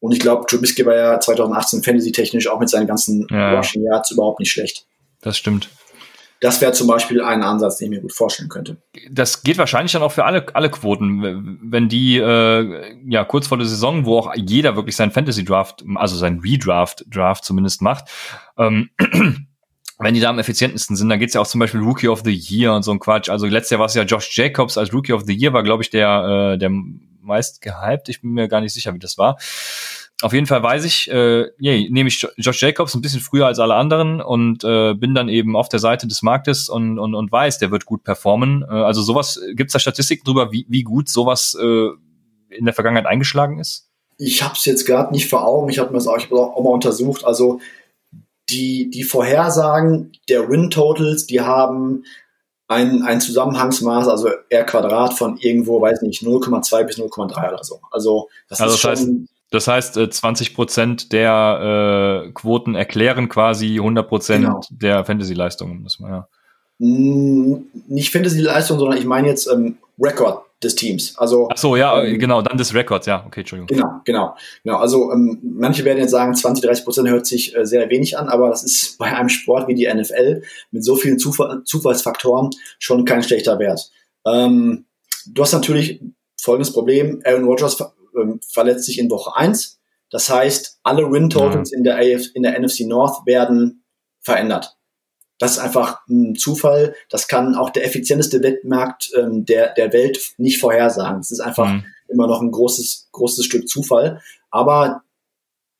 Und 0.00 0.12
ich 0.12 0.20
glaube, 0.20 0.46
Trubisky 0.46 0.84
war 0.84 0.94
ja 0.94 1.20
2018 1.20 1.82
Fantasy-technisch 1.82 2.48
auch 2.48 2.60
mit 2.60 2.68
seinen 2.68 2.86
ganzen 2.86 3.26
ja. 3.30 3.56
Rushing 3.56 3.84
Yards 3.84 4.10
überhaupt 4.10 4.40
nicht 4.40 4.50
schlecht. 4.50 4.86
Das 5.22 5.36
stimmt. 5.36 5.70
Das 6.40 6.60
wäre 6.60 6.72
zum 6.72 6.86
Beispiel 6.86 7.22
ein 7.22 7.42
Ansatz, 7.42 7.78
den 7.78 7.86
ich 7.86 7.96
mir 7.96 8.02
gut 8.02 8.12
vorstellen 8.12 8.50
könnte. 8.50 8.76
Das 9.10 9.42
geht 9.42 9.56
wahrscheinlich 9.56 9.92
dann 9.92 10.02
auch 10.02 10.12
für 10.12 10.26
alle, 10.26 10.44
alle 10.54 10.70
Quoten. 10.70 11.58
Wenn 11.62 11.88
die 11.88 12.18
äh, 12.18 12.94
ja 13.08 13.24
kurz 13.24 13.46
vor 13.46 13.56
der 13.56 13.66
Saison, 13.66 14.04
wo 14.04 14.18
auch 14.18 14.34
jeder 14.34 14.76
wirklich 14.76 14.96
seinen 14.96 15.12
Fantasy 15.12 15.44
Draft, 15.44 15.82
also 15.94 16.16
seinen 16.16 16.40
Redraft 16.40 17.04
Draft 17.08 17.44
zumindest 17.44 17.80
macht, 17.80 18.10
ähm, 18.58 18.90
wenn 19.98 20.12
die 20.12 20.20
da 20.20 20.28
am 20.28 20.38
effizientesten 20.38 20.94
sind, 20.94 21.08
dann 21.08 21.18
geht's 21.18 21.32
ja 21.32 21.40
auch 21.40 21.46
zum 21.46 21.58
Beispiel 21.58 21.80
Rookie 21.80 22.08
of 22.08 22.20
the 22.22 22.34
Year 22.34 22.74
und 22.74 22.82
so 22.82 22.90
ein 22.90 22.98
Quatsch. 22.98 23.30
Also 23.30 23.46
letztes 23.46 23.70
Jahr 23.70 23.80
war 23.80 23.86
es 23.86 23.94
ja 23.94 24.02
Josh 24.02 24.36
Jacobs 24.36 24.76
als 24.76 24.92
Rookie 24.92 25.14
of 25.14 25.22
the 25.26 25.34
Year, 25.34 25.54
war, 25.54 25.62
glaube 25.62 25.82
ich, 25.82 25.88
der, 25.88 26.52
äh, 26.54 26.58
der 26.58 26.70
meist 27.26 27.60
gehypt. 27.60 28.08
Ich 28.08 28.22
bin 28.22 28.30
mir 28.30 28.48
gar 28.48 28.60
nicht 28.60 28.72
sicher, 28.72 28.94
wie 28.94 28.98
das 28.98 29.18
war 29.18 29.36
auf 30.22 30.32
jeden 30.32 30.46
Fall 30.46 30.62
weiß 30.62 30.84
ich, 30.84 31.10
äh, 31.10 31.50
yeah, 31.60 31.88
nehme 31.90 32.08
ich 32.08 32.26
Josh 32.36 32.62
Jacobs 32.62 32.94
ein 32.94 33.02
bisschen 33.02 33.20
früher 33.20 33.46
als 33.46 33.58
alle 33.58 33.74
anderen 33.74 34.22
und 34.22 34.64
äh, 34.64 34.94
bin 34.94 35.14
dann 35.14 35.28
eben 35.28 35.56
auf 35.56 35.68
der 35.68 35.78
Seite 35.78 36.06
des 36.06 36.22
Marktes 36.22 36.68
und, 36.70 36.98
und, 36.98 37.14
und 37.14 37.30
weiß, 37.30 37.58
der 37.58 37.70
wird 37.70 37.84
gut 37.84 38.02
performen. 38.02 38.62
Äh, 38.62 38.72
also 38.72 39.02
sowas, 39.02 39.40
gibt 39.54 39.68
es 39.68 39.72
da 39.74 39.78
Statistiken 39.78 40.24
drüber, 40.24 40.52
wie, 40.52 40.64
wie 40.68 40.82
gut 40.82 41.10
sowas 41.10 41.56
äh, 41.60 41.88
in 42.48 42.64
der 42.64 42.72
Vergangenheit 42.72 43.06
eingeschlagen 43.06 43.58
ist? 43.58 43.90
Ich 44.16 44.42
habe 44.42 44.54
es 44.54 44.64
jetzt 44.64 44.86
gerade 44.86 45.12
nicht 45.12 45.28
vor 45.28 45.44
Augen, 45.44 45.68
ich 45.68 45.78
habe 45.78 45.90
mir 45.90 45.98
das 45.98 46.06
auch, 46.06 46.16
auch 46.16 46.64
mal 46.64 46.70
untersucht. 46.70 47.24
Also 47.24 47.60
die, 48.48 48.88
die 48.88 49.02
Vorhersagen 49.02 50.12
der 50.30 50.48
Win-Totals, 50.48 51.26
die 51.26 51.42
haben 51.42 52.04
ein, 52.68 53.02
ein 53.02 53.20
Zusammenhangsmaß, 53.20 54.08
also 54.08 54.28
R 54.48 54.64
Quadrat 54.64 55.14
von 55.14 55.36
irgendwo, 55.38 55.80
weiß 55.80 56.02
nicht, 56.02 56.22
0,2 56.22 56.84
bis 56.84 56.98
0,3 56.98 57.52
oder 57.52 57.64
so. 57.64 57.80
Also 57.90 58.28
das 58.48 58.60
also 58.60 58.74
ist 58.74 58.84
das 58.84 59.00
schon... 59.00 59.08
Heißt 59.20 59.30
das 59.50 59.68
heißt, 59.68 59.94
20 59.94 60.50
äh, 60.50 60.54
Prozent 60.54 61.12
der 61.12 62.24
äh, 62.26 62.32
Quoten 62.32 62.74
erklären 62.74 63.28
quasi 63.28 63.76
100 63.76 64.08
Prozent 64.08 64.44
genau. 64.44 64.60
der 64.70 65.04
Fantasy-Leistungen. 65.04 65.86
Ja. 66.00 66.26
Nicht 66.78 68.12
Fantasy-Leistung, 68.12 68.80
sondern 68.80 68.98
ich 68.98 69.04
meine 69.04 69.28
jetzt 69.28 69.46
ähm, 69.46 69.78
Rekord 70.00 70.45
des 70.62 70.74
Teams. 70.74 71.16
Also, 71.18 71.48
Ach 71.50 71.56
so, 71.56 71.76
ja, 71.76 72.02
ähm, 72.02 72.18
genau, 72.18 72.40
dann 72.40 72.56
des 72.56 72.74
Records, 72.74 73.06
ja, 73.06 73.24
okay, 73.26 73.40
Entschuldigung. 73.40 73.66
Genau, 73.66 74.00
genau. 74.04 74.36
genau. 74.64 74.78
Also 74.78 75.12
ähm, 75.12 75.38
manche 75.42 75.84
werden 75.84 75.98
jetzt 75.98 76.12
sagen, 76.12 76.34
20, 76.34 76.64
30 76.64 76.84
Prozent 76.84 77.08
hört 77.08 77.26
sich 77.26 77.54
äh, 77.54 77.66
sehr 77.66 77.90
wenig 77.90 78.18
an, 78.18 78.28
aber 78.28 78.48
das 78.48 78.64
ist 78.64 78.96
bei 78.98 79.14
einem 79.14 79.28
Sport 79.28 79.68
wie 79.68 79.74
die 79.74 79.86
NFL 79.86 80.42
mit 80.70 80.84
so 80.84 80.96
vielen 80.96 81.18
Zufall 81.18 81.62
Zufallsfaktoren 81.64 82.50
schon 82.78 83.04
kein 83.04 83.22
schlechter 83.22 83.58
Wert. 83.58 83.90
Ähm, 84.26 84.86
du 85.26 85.42
hast 85.42 85.52
natürlich 85.52 86.00
folgendes 86.40 86.72
Problem, 86.72 87.20
Aaron 87.24 87.44
Rodgers 87.44 87.76
ähm, 88.18 88.40
verletzt 88.48 88.84
sich 88.84 88.98
in 88.98 89.10
Woche 89.10 89.36
1. 89.36 89.78
Das 90.10 90.30
heißt, 90.30 90.78
alle 90.84 91.10
Win-Totals 91.10 91.72
ja. 91.72 91.78
in, 91.78 91.84
der 91.84 91.96
AF, 91.96 92.26
in 92.34 92.44
der 92.44 92.58
NFC 92.58 92.80
North 92.80 93.26
werden 93.26 93.84
verändert. 94.20 94.76
Das 95.38 95.52
ist 95.52 95.58
einfach 95.58 96.00
ein 96.08 96.34
Zufall. 96.34 96.94
Das 97.10 97.28
kann 97.28 97.54
auch 97.54 97.70
der 97.70 97.84
effizienteste 97.84 98.42
Wettmarkt 98.42 99.10
ähm, 99.16 99.44
der, 99.44 99.74
der 99.74 99.92
Welt 99.92 100.18
nicht 100.38 100.58
vorhersagen. 100.58 101.20
Es 101.20 101.30
ist 101.30 101.40
einfach 101.40 101.68
mhm. 101.68 101.84
immer 102.08 102.26
noch 102.26 102.40
ein 102.40 102.50
großes, 102.50 103.08
großes 103.12 103.44
Stück 103.44 103.68
Zufall. 103.68 104.22
Aber 104.50 105.02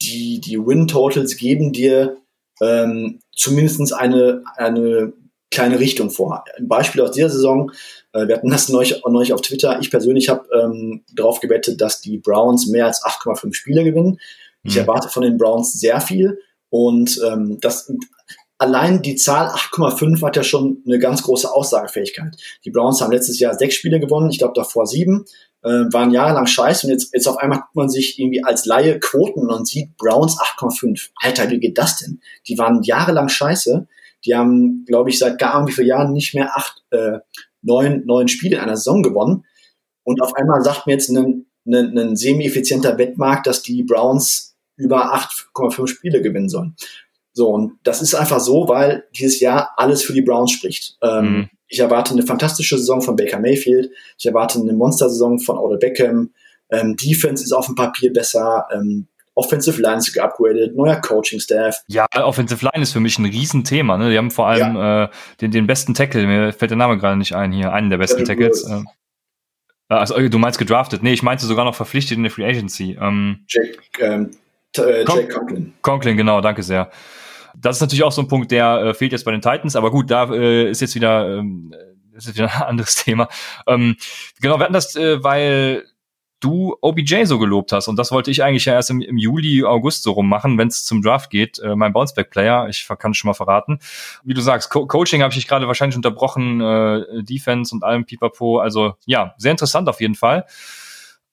die, 0.03 0.41
die 0.41 0.59
Win-Totals 0.59 1.37
geben 1.37 1.73
dir 1.73 2.19
ähm, 2.61 3.21
zumindest 3.35 3.93
eine, 3.93 4.43
eine 4.57 5.13
kleine 5.51 5.79
Richtung 5.79 6.11
vor. 6.11 6.45
Ein 6.59 6.69
Beispiel 6.69 7.01
aus 7.03 7.13
dieser 7.13 7.31
Saison, 7.31 7.71
äh, 8.13 8.27
wir 8.27 8.37
hatten 8.37 8.51
das 8.51 8.69
neulich, 8.69 9.03
neulich 9.09 9.33
auf 9.33 9.41
Twitter, 9.41 9.79
ich 9.81 9.91
persönlich 9.91 10.29
habe 10.29 10.49
ähm, 10.53 11.05
darauf 11.15 11.41
gewettet, 11.41 11.81
dass 11.81 12.01
die 12.01 12.19
Browns 12.19 12.67
mehr 12.67 12.87
als 12.87 13.03
8,5 13.03 13.55
Spiele 13.55 13.85
gewinnen. 13.85 14.19
Ich 14.63 14.75
mhm. 14.75 14.81
erwarte 14.81 15.09
von 15.09 15.23
den 15.23 15.39
Browns 15.39 15.73
sehr 15.73 16.01
viel 16.01 16.41
und 16.69 17.21
ähm, 17.27 17.59
das 17.61 17.93
allein 18.59 19.03
die 19.03 19.17
Zahl 19.17 19.49
8,5 19.49 20.25
hat 20.25 20.37
ja 20.37 20.43
schon 20.43 20.83
eine 20.87 20.99
ganz 20.99 21.23
große 21.23 21.53
Aussagefähigkeit. 21.53 22.37
Die 22.65 22.71
Browns 22.71 23.01
haben 23.01 23.13
letztes 23.13 23.39
Jahr 23.39 23.55
sechs 23.55 23.75
Spiele 23.75 24.01
gewonnen, 24.01 24.31
ich 24.31 24.39
glaube 24.39 24.55
davor 24.55 24.87
sieben, 24.87 25.25
äh, 25.63 25.69
waren 25.69 26.11
jahrelang 26.11 26.47
scheiße 26.47 26.87
und 26.87 26.93
jetzt, 26.93 27.13
jetzt 27.15 27.27
auf 27.27 27.39
einmal 27.39 27.61
guckt 27.61 27.77
man 27.77 27.89
sich 27.89 28.19
irgendwie 28.19 28.45
als 28.45 28.67
Laie 28.67 28.99
Quoten 29.01 29.51
und 29.51 29.67
sieht 29.67 29.97
Browns 29.97 30.39
8,5. 30.39 31.11
Alter, 31.17 31.51
wie 31.51 31.61
geht 31.61 31.79
das 31.79 31.99
denn? 31.99 32.21
Die 32.49 32.59
waren 32.59 32.83
jahrelang 32.83 33.29
scheiße 33.29 33.87
die 34.25 34.35
haben, 34.35 34.85
glaube 34.87 35.11
ich, 35.11 35.19
seit 35.19 35.39
gar 35.39 35.67
wie 35.69 35.73
vielen 35.73 35.87
Jahren 35.87 36.13
nicht 36.13 36.35
mehr 36.35 36.57
acht, 36.57 36.83
äh, 36.91 37.19
neun, 37.63 38.05
neun 38.07 38.27
Spiele 38.27 38.57
in 38.57 38.63
einer 38.63 38.77
Saison 38.77 39.03
gewonnen. 39.03 39.45
Und 40.03 40.21
auf 40.21 40.35
einmal 40.35 40.63
sagt 40.63 40.87
mir 40.87 40.95
jetzt 40.95 41.11
ein 41.11 41.47
ein, 41.67 41.99
ein 41.99 42.17
semi-effizienter 42.17 42.99
Wettmarkt, 42.99 43.47
dass 43.47 43.63
die 43.63 43.83
Browns 43.83 44.57
über 44.77 45.15
8,5 45.15 45.89
Spiele 45.89 46.23
gewinnen 46.23 46.49
sollen. 46.49 46.77
So, 47.37 47.51
und 47.51 47.79
das 47.85 48.01
ist 48.01 48.15
einfach 48.15 48.41
so, 48.41 48.67
weil 48.67 49.05
dieses 49.15 49.41
Jahr 49.41 49.75
alles 49.77 50.03
für 50.03 50.15
die 50.15 50.23
Browns 50.23 50.53
spricht. 50.53 50.97
Ähm, 51.03 51.25
mhm. 51.25 51.49
Ich 51.69 51.79
erwarte 51.79 52.15
eine 52.15 52.23
fantastische 52.23 52.79
Saison 52.79 53.03
von 53.03 53.15
Baker 53.15 53.39
Mayfield. 53.39 53.91
Ich 54.17 54.25
erwarte 54.25 54.59
eine 54.59 54.73
Monster-Saison 54.73 55.39
von 55.41 55.59
Odell 55.59 55.77
Beckham. 55.77 56.31
Ähm, 56.71 56.97
Defense 56.97 57.45
ist 57.45 57.53
auf 57.53 57.67
dem 57.67 57.75
Papier 57.75 58.11
besser. 58.11 58.67
Ähm, 58.73 59.07
Offensive 59.35 59.83
Line 59.83 59.99
ist 59.99 60.15
geupgradet, 60.15 60.75
neuer 60.75 60.97
Coaching-Staff. 60.97 61.83
Ja, 61.89 62.07
Offensive 62.15 62.65
Line 62.65 62.83
ist 62.83 62.95
für 62.95 63.01
mich 63.01 63.19
ein 63.19 63.27
Riesenthema. 63.27 63.99
Ne? 63.99 64.11
Die 64.11 64.17
haben 64.17 64.31
vor 64.31 64.47
allem 64.47 64.75
ja. 64.75 65.05
äh, 65.05 65.09
den, 65.43 65.51
den 65.51 65.67
besten 65.67 65.93
Tackle, 65.93 66.27
mir 66.27 66.55
fällt 66.55 66.71
der 66.71 66.79
Name 66.79 66.97
gerade 66.97 67.19
nicht 67.19 67.35
ein 67.35 67.53
hier, 67.53 67.71
einen 67.71 67.91
der 67.91 67.99
besten 67.99 68.25
Derek 68.25 68.55
Tackles. 68.55 68.65
Äh, 68.65 68.83
also, 69.91 70.19
du 70.27 70.39
meinst 70.39 70.59
gedraftet? 70.59 71.03
Nee, 71.03 71.13
ich 71.13 71.23
meinte 71.23 71.45
sogar 71.45 71.67
noch 71.67 71.75
verpflichtet 71.75 72.17
in 72.17 72.23
der 72.23 72.33
Free 72.33 72.47
Agency. 72.47 72.97
Ähm, 72.99 73.45
Jake, 73.47 73.77
ähm, 74.01 74.31
äh, 74.79 75.05
Jake 75.05 75.29
Conklin. 75.29 75.75
Conklin, 75.83 76.17
genau, 76.17 76.41
danke 76.41 76.63
sehr. 76.63 76.91
Das 77.59 77.77
ist 77.77 77.81
natürlich 77.81 78.05
auch 78.05 78.13
so 78.13 78.23
ein 78.23 78.29
Punkt, 78.29 78.51
der 78.51 78.77
äh, 78.79 78.95
fehlt 78.95 79.13
jetzt 79.13 79.25
bei 79.25 79.33
den 79.33 79.41
Titans, 79.41 79.77
aber 79.77 79.91
gut, 79.91 80.11
da 80.11 80.33
äh, 80.33 80.71
ist 80.71 80.81
jetzt 80.81 80.95
wieder, 80.95 81.39
ähm, 81.39 81.75
ist 82.13 82.27
jetzt 82.27 82.37
wieder 82.37 82.55
ein 82.57 82.63
anderes 82.63 82.97
Thema. 82.97 83.29
Ähm, 83.67 83.97
genau, 84.41 84.59
wir 84.59 84.65
hatten 84.65 84.73
das, 84.73 84.95
äh, 84.97 85.23
weil 85.23 85.85
du 86.41 86.77
OBJ 86.81 87.25
so 87.25 87.39
gelobt 87.39 87.73
hast. 87.73 87.89
Und 87.89 87.97
das 87.97 88.13
wollte 88.13 88.31
ich 88.31 88.43
eigentlich 88.43 88.67
ja 88.67 88.75
erst 88.75 88.91
im, 88.91 89.01
im 89.01 89.17
Juli, 89.17 89.65
August 89.65 90.03
so 90.03 90.13
rummachen, 90.13 90.59
wenn 90.59 90.69
es 90.69 90.85
zum 90.85 91.03
Draft 91.03 91.31
geht. 91.31 91.59
Äh, 91.59 91.75
mein 91.77 91.93
Bounceback-Player, 91.93 92.69
ich 92.69 92.87
kann 92.99 93.13
es 93.13 93.17
schon 93.17 93.29
mal 93.29 93.35
verraten. 93.35 93.79
Wie 94.23 94.35
du 94.35 94.41
sagst, 94.41 94.71
Co 94.71 94.87
Coaching 94.87 95.23
habe 95.23 95.35
ich 95.35 95.49
gerade 95.49 95.67
wahrscheinlich 95.67 95.97
unterbrochen, 95.97 96.61
äh, 96.61 97.23
Defense 97.23 97.75
und 97.75 97.85
allem 97.85 98.05
Pipapo. 98.05 98.59
Also 98.59 98.95
ja, 99.07 99.35
sehr 99.39 99.51
interessant 99.51 99.89
auf 99.89 100.01
jeden 100.01 100.15
Fall. 100.15 100.45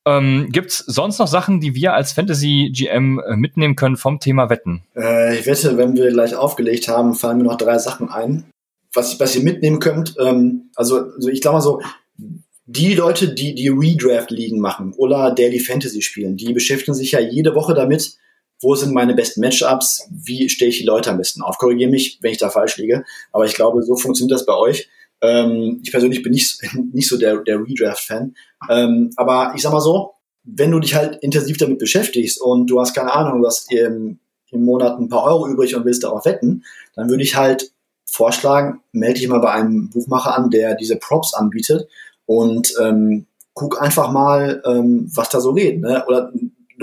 Ähm, 0.05 0.49
Gibt 0.51 0.71
es 0.71 0.77
sonst 0.79 1.19
noch 1.19 1.27
Sachen, 1.27 1.61
die 1.61 1.75
wir 1.75 1.93
als 1.93 2.11
Fantasy 2.11 2.71
GM 2.73 3.19
äh, 3.19 3.35
mitnehmen 3.35 3.75
können 3.75 3.95
vom 3.95 4.19
Thema 4.19 4.49
Wetten? 4.49 4.83
Äh, 4.95 5.39
ich 5.39 5.45
wette, 5.45 5.77
wenn 5.77 5.95
wir 5.95 6.09
gleich 6.11 6.35
aufgelegt 6.35 6.87
haben, 6.87 7.15
fallen 7.15 7.37
mir 7.37 7.43
noch 7.43 7.57
drei 7.57 7.77
Sachen 7.77 8.09
ein. 8.09 8.45
Was, 8.93 9.19
was 9.19 9.35
ihr 9.35 9.43
mitnehmen 9.43 9.79
könnt, 9.79 10.15
ähm, 10.19 10.69
also, 10.75 11.11
also 11.15 11.29
ich 11.29 11.41
glaube 11.41 11.57
mal 11.57 11.61
so, 11.61 11.81
die 12.65 12.93
Leute, 12.93 13.33
die 13.33 13.55
die 13.55 13.69
Redraft-Ligen 13.69 14.59
machen 14.59 14.93
oder 14.97 15.31
Daily 15.31 15.59
Fantasy 15.59 16.01
spielen, 16.01 16.37
die 16.37 16.53
beschäftigen 16.53 16.93
sich 16.93 17.11
ja 17.11 17.19
jede 17.19 17.55
Woche 17.55 17.73
damit, 17.73 18.17
wo 18.61 18.75
sind 18.75 18.93
meine 18.93 19.13
besten 19.13 19.41
Matchups, 19.41 20.07
wie 20.11 20.47
stelle 20.47 20.69
ich 20.69 20.79
die 20.79 20.85
Leute 20.85 21.11
am 21.11 21.17
besten 21.17 21.41
auf. 21.41 21.57
Korrigiere 21.57 21.91
mich, 21.91 22.19
wenn 22.21 22.31
ich 22.31 22.37
da 22.37 22.49
falsch 22.49 22.77
liege, 22.77 23.03
aber 23.31 23.45
ich 23.45 23.55
glaube, 23.55 23.83
so 23.83 23.95
funktioniert 23.95 24.39
das 24.39 24.45
bei 24.45 24.55
euch. 24.55 24.89
Ähm, 25.23 25.79
ich 25.83 25.91
persönlich 25.91 26.21
bin 26.21 26.33
nicht, 26.33 26.61
nicht 26.93 27.07
so 27.07 27.17
der, 27.17 27.37
der 27.37 27.59
Redraft-Fan, 27.59 28.35
ähm, 28.69 29.09
aber 29.15 29.53
ich 29.55 29.61
sag 29.63 29.71
mal 29.71 29.79
so, 29.79 30.11
wenn 30.43 30.71
du 30.71 30.79
dich 30.79 30.93
halt 30.93 31.17
intensiv 31.21 31.57
damit 31.57 31.79
beschäftigst 31.79 32.39
und 32.39 32.67
du 32.67 32.79
hast 32.79 32.93
keine 32.93 33.13
Ahnung, 33.13 33.41
du 33.41 33.47
hast 33.47 33.71
im, 33.71 34.19
im 34.51 34.65
Monat 34.65 34.99
ein 34.99 35.09
paar 35.09 35.23
Euro 35.23 35.47
übrig 35.47 35.75
und 35.75 35.85
willst 35.85 36.03
darauf 36.03 36.25
wetten, 36.25 36.63
dann 36.95 37.09
würde 37.09 37.23
ich 37.23 37.35
halt 37.35 37.71
vorschlagen, 38.05 38.81
melde 38.91 39.19
dich 39.19 39.29
mal 39.29 39.39
bei 39.39 39.51
einem 39.51 39.89
Buchmacher 39.89 40.37
an, 40.37 40.49
der 40.49 40.75
diese 40.75 40.97
Props 40.97 41.33
anbietet 41.33 41.87
und 42.25 42.73
ähm, 42.79 43.25
guck 43.53 43.81
einfach 43.81 44.11
mal, 44.11 44.61
ähm, 44.65 45.09
was 45.13 45.29
da 45.29 45.39
so 45.39 45.53
geht. 45.53 45.79
Ne? 45.79 46.03
Oder 46.07 46.31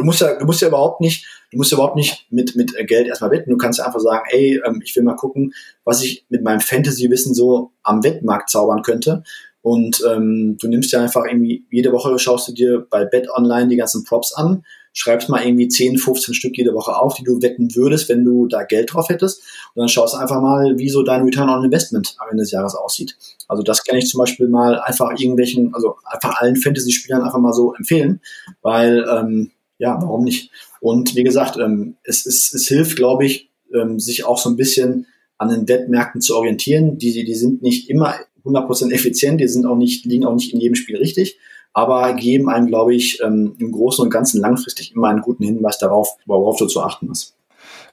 du 0.00 0.06
musst 0.06 0.20
ja, 0.20 0.34
du 0.34 0.44
musst 0.44 0.60
ja 0.60 0.68
überhaupt 0.68 1.00
nicht, 1.00 1.26
du 1.50 1.58
musst 1.58 1.70
ja 1.70 1.76
überhaupt 1.76 1.96
nicht 1.96 2.26
mit 2.30 2.56
mit 2.56 2.74
Geld 2.86 3.06
erstmal 3.06 3.30
wetten. 3.30 3.50
Du 3.50 3.56
kannst 3.56 3.78
ja 3.78 3.86
einfach 3.86 4.00
sagen, 4.00 4.24
ey, 4.30 4.60
ähm, 4.66 4.80
ich 4.84 4.96
will 4.96 5.02
mal 5.02 5.16
gucken, 5.16 5.52
was 5.84 6.02
ich 6.02 6.24
mit 6.28 6.42
meinem 6.42 6.60
Fantasy-Wissen 6.60 7.34
so 7.34 7.72
am 7.82 8.02
Wettmarkt 8.02 8.50
zaubern 8.50 8.82
könnte. 8.82 9.22
Und 9.62 10.02
ähm, 10.10 10.56
du 10.58 10.68
nimmst 10.68 10.90
ja 10.92 11.02
einfach 11.02 11.26
irgendwie 11.26 11.66
jede 11.70 11.92
Woche 11.92 12.18
schaust 12.18 12.48
du 12.48 12.52
dir 12.52 12.86
bei 12.88 13.04
Bet 13.04 13.28
Online 13.30 13.68
die 13.68 13.76
ganzen 13.76 14.04
Props 14.04 14.32
an 14.32 14.64
schreibst 14.92 15.28
mal 15.28 15.44
irgendwie 15.44 15.68
10, 15.68 15.98
15 15.98 16.34
Stück 16.34 16.56
jede 16.56 16.74
Woche 16.74 16.96
auf, 16.96 17.14
die 17.14 17.24
du 17.24 17.40
wetten 17.42 17.74
würdest, 17.74 18.08
wenn 18.08 18.24
du 18.24 18.46
da 18.46 18.64
Geld 18.64 18.92
drauf 18.92 19.08
hättest. 19.08 19.42
Und 19.74 19.80
dann 19.80 19.88
schaust 19.88 20.14
du 20.14 20.18
einfach 20.18 20.40
mal, 20.40 20.78
wie 20.78 20.88
so 20.88 21.02
dein 21.02 21.22
Return 21.22 21.48
on 21.48 21.64
Investment 21.64 22.16
am 22.18 22.28
Ende 22.30 22.42
des 22.42 22.50
Jahres 22.50 22.74
aussieht. 22.74 23.16
Also 23.48 23.62
das 23.62 23.84
kann 23.84 23.96
ich 23.96 24.06
zum 24.06 24.18
Beispiel 24.18 24.48
mal 24.48 24.80
einfach 24.80 25.10
irgendwelchen, 25.10 25.74
also 25.74 25.96
einfach 26.04 26.40
allen 26.40 26.56
Fantasy-Spielern 26.56 27.22
einfach 27.22 27.38
mal 27.38 27.52
so 27.52 27.74
empfehlen, 27.74 28.20
weil, 28.62 29.04
ähm, 29.08 29.50
ja, 29.80 29.98
warum 30.00 30.22
nicht? 30.22 30.50
Und 30.80 31.16
wie 31.16 31.24
gesagt, 31.24 31.56
ähm, 31.56 31.96
es, 32.04 32.26
es, 32.26 32.52
es 32.54 32.68
hilft, 32.68 32.96
glaube 32.96 33.26
ich, 33.26 33.50
ähm, 33.74 33.98
sich 33.98 34.24
auch 34.24 34.38
so 34.38 34.48
ein 34.48 34.56
bisschen 34.56 35.06
an 35.38 35.48
den 35.48 35.66
Wettmärkten 35.66 36.20
zu 36.20 36.36
orientieren. 36.36 36.98
Die, 36.98 37.24
die 37.24 37.34
sind 37.34 37.62
nicht 37.62 37.90
immer 37.90 38.14
100% 38.44 38.92
effizient, 38.92 39.40
die 39.40 39.48
sind 39.48 39.66
auch 39.66 39.76
nicht, 39.76 40.04
liegen 40.04 40.24
auch 40.24 40.34
nicht 40.34 40.52
in 40.54 40.60
jedem 40.60 40.76
Spiel 40.76 40.96
richtig 40.96 41.38
aber 41.72 42.14
geben 42.14 42.48
einem, 42.48 42.66
glaube 42.66 42.94
ich, 42.94 43.20
ähm, 43.22 43.54
im 43.58 43.72
Großen 43.72 44.02
und 44.02 44.10
Ganzen 44.10 44.40
langfristig 44.40 44.92
immer 44.94 45.08
einen 45.08 45.22
guten 45.22 45.44
Hinweis 45.44 45.78
darauf, 45.78 46.16
worauf 46.26 46.56
du 46.58 46.66
zu 46.66 46.82
achten 46.82 47.08
hast. 47.08 47.34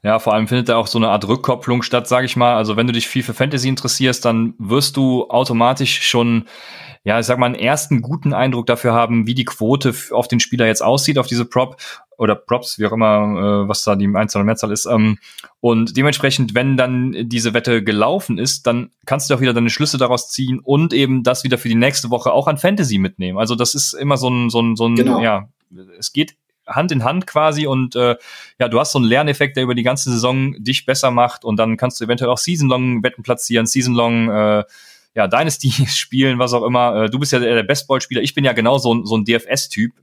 Ja, 0.03 0.19
vor 0.19 0.33
allem 0.33 0.47
findet 0.47 0.69
da 0.69 0.77
auch 0.77 0.87
so 0.87 0.97
eine 0.99 1.09
Art 1.09 1.27
Rückkopplung 1.27 1.81
statt, 1.81 2.07
sage 2.07 2.25
ich 2.25 2.35
mal. 2.35 2.55
Also 2.55 2.77
wenn 2.77 2.87
du 2.87 2.93
dich 2.93 3.07
viel 3.07 3.23
für 3.23 3.33
Fantasy 3.33 3.67
interessierst, 3.67 4.23
dann 4.23 4.53
wirst 4.57 4.97
du 4.97 5.29
automatisch 5.29 6.07
schon 6.07 6.45
ja, 7.07 7.17
ich 7.21 7.25
sag 7.25 7.39
mal, 7.39 7.45
einen 7.45 7.55
ersten 7.55 8.01
guten 8.01 8.33
Eindruck 8.33 8.65
dafür 8.65 8.91
haben, 8.91 9.27
wie 9.27 9.33
die 9.33 9.45
Quote 9.45 9.95
auf 10.11 10.27
den 10.27 10.41
Spieler 10.41 10.65
jetzt 10.67 10.83
aussieht, 10.83 11.17
auf 11.17 11.25
diese 11.25 11.45
Prop 11.45 11.77
oder 12.17 12.35
Props, 12.35 12.79
wie 12.79 12.85
auch 12.85 12.91
immer, 12.91 13.63
äh, 13.63 13.69
was 13.69 13.85
da 13.85 13.95
die 13.95 14.13
Einzahl 14.13 14.41
oder 14.41 14.45
Mehrzahl 14.47 14.73
ist. 14.73 14.87
Ähm, 14.87 15.17
und 15.61 15.95
dementsprechend, 15.95 16.53
wenn 16.53 16.75
dann 16.75 17.15
diese 17.29 17.53
Wette 17.53 17.81
gelaufen 17.81 18.37
ist, 18.37 18.67
dann 18.67 18.91
kannst 19.05 19.29
du 19.29 19.35
auch 19.35 19.39
wieder 19.39 19.53
deine 19.53 19.69
Schlüsse 19.69 19.97
daraus 19.97 20.31
ziehen 20.31 20.59
und 20.59 20.91
eben 20.91 21.23
das 21.23 21.45
wieder 21.45 21.57
für 21.57 21.69
die 21.69 21.75
nächste 21.75 22.09
Woche 22.09 22.33
auch 22.33 22.49
an 22.49 22.57
Fantasy 22.57 22.97
mitnehmen. 22.97 23.37
Also 23.37 23.55
das 23.55 23.73
ist 23.73 23.93
immer 23.93 24.17
so 24.17 24.29
ein, 24.29 24.49
so 24.49 24.61
ein, 24.61 24.75
so 24.75 24.89
ein, 24.89 24.95
genau. 24.95 25.21
ja, 25.21 25.47
es 25.97 26.11
geht 26.11 26.35
Hand 26.67 26.91
in 26.91 27.03
Hand 27.03 27.27
quasi 27.27 27.67
und 27.67 27.95
äh, 27.95 28.15
ja, 28.59 28.67
du 28.67 28.79
hast 28.79 28.91
so 28.91 28.99
einen 28.99 29.07
Lerneffekt, 29.07 29.57
der 29.57 29.63
über 29.63 29.75
die 29.75 29.83
ganze 29.83 30.11
Saison 30.11 30.55
dich 30.57 30.85
besser 30.85 31.11
macht 31.11 31.45
und 31.45 31.57
dann 31.57 31.77
kannst 31.77 31.99
du 31.99 32.05
eventuell 32.05 32.29
auch 32.29 32.37
Season-Long-Wetten 32.37 33.23
platzieren, 33.23 33.65
Season-Long 33.65 34.29
äh, 34.29 34.63
ja, 35.15 35.27
Dynasty 35.27 35.71
spielen, 35.87 36.39
was 36.39 36.53
auch 36.53 36.63
immer. 36.63 37.03
Äh, 37.03 37.09
du 37.09 37.19
bist 37.19 37.33
ja 37.33 37.39
der 37.39 37.63
Bestball-Spieler. 37.63 38.21
Ich 38.21 38.35
bin 38.35 38.45
ja 38.45 38.53
genau 38.53 38.77
so, 38.77 39.03
so 39.03 39.17
ein 39.17 39.25
DFS-Typ. 39.25 39.93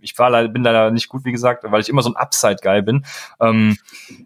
Ich 0.00 0.18
war 0.18 0.30
leider, 0.30 0.48
bin 0.48 0.64
leider 0.64 0.90
nicht 0.90 1.08
gut, 1.08 1.24
wie 1.24 1.32
gesagt, 1.32 1.64
weil 1.64 1.80
ich 1.80 1.88
immer 1.88 2.02
so 2.02 2.10
ein 2.10 2.16
Upside-Guy 2.16 2.82
bin. 2.82 3.04
Ähm, 3.40 3.76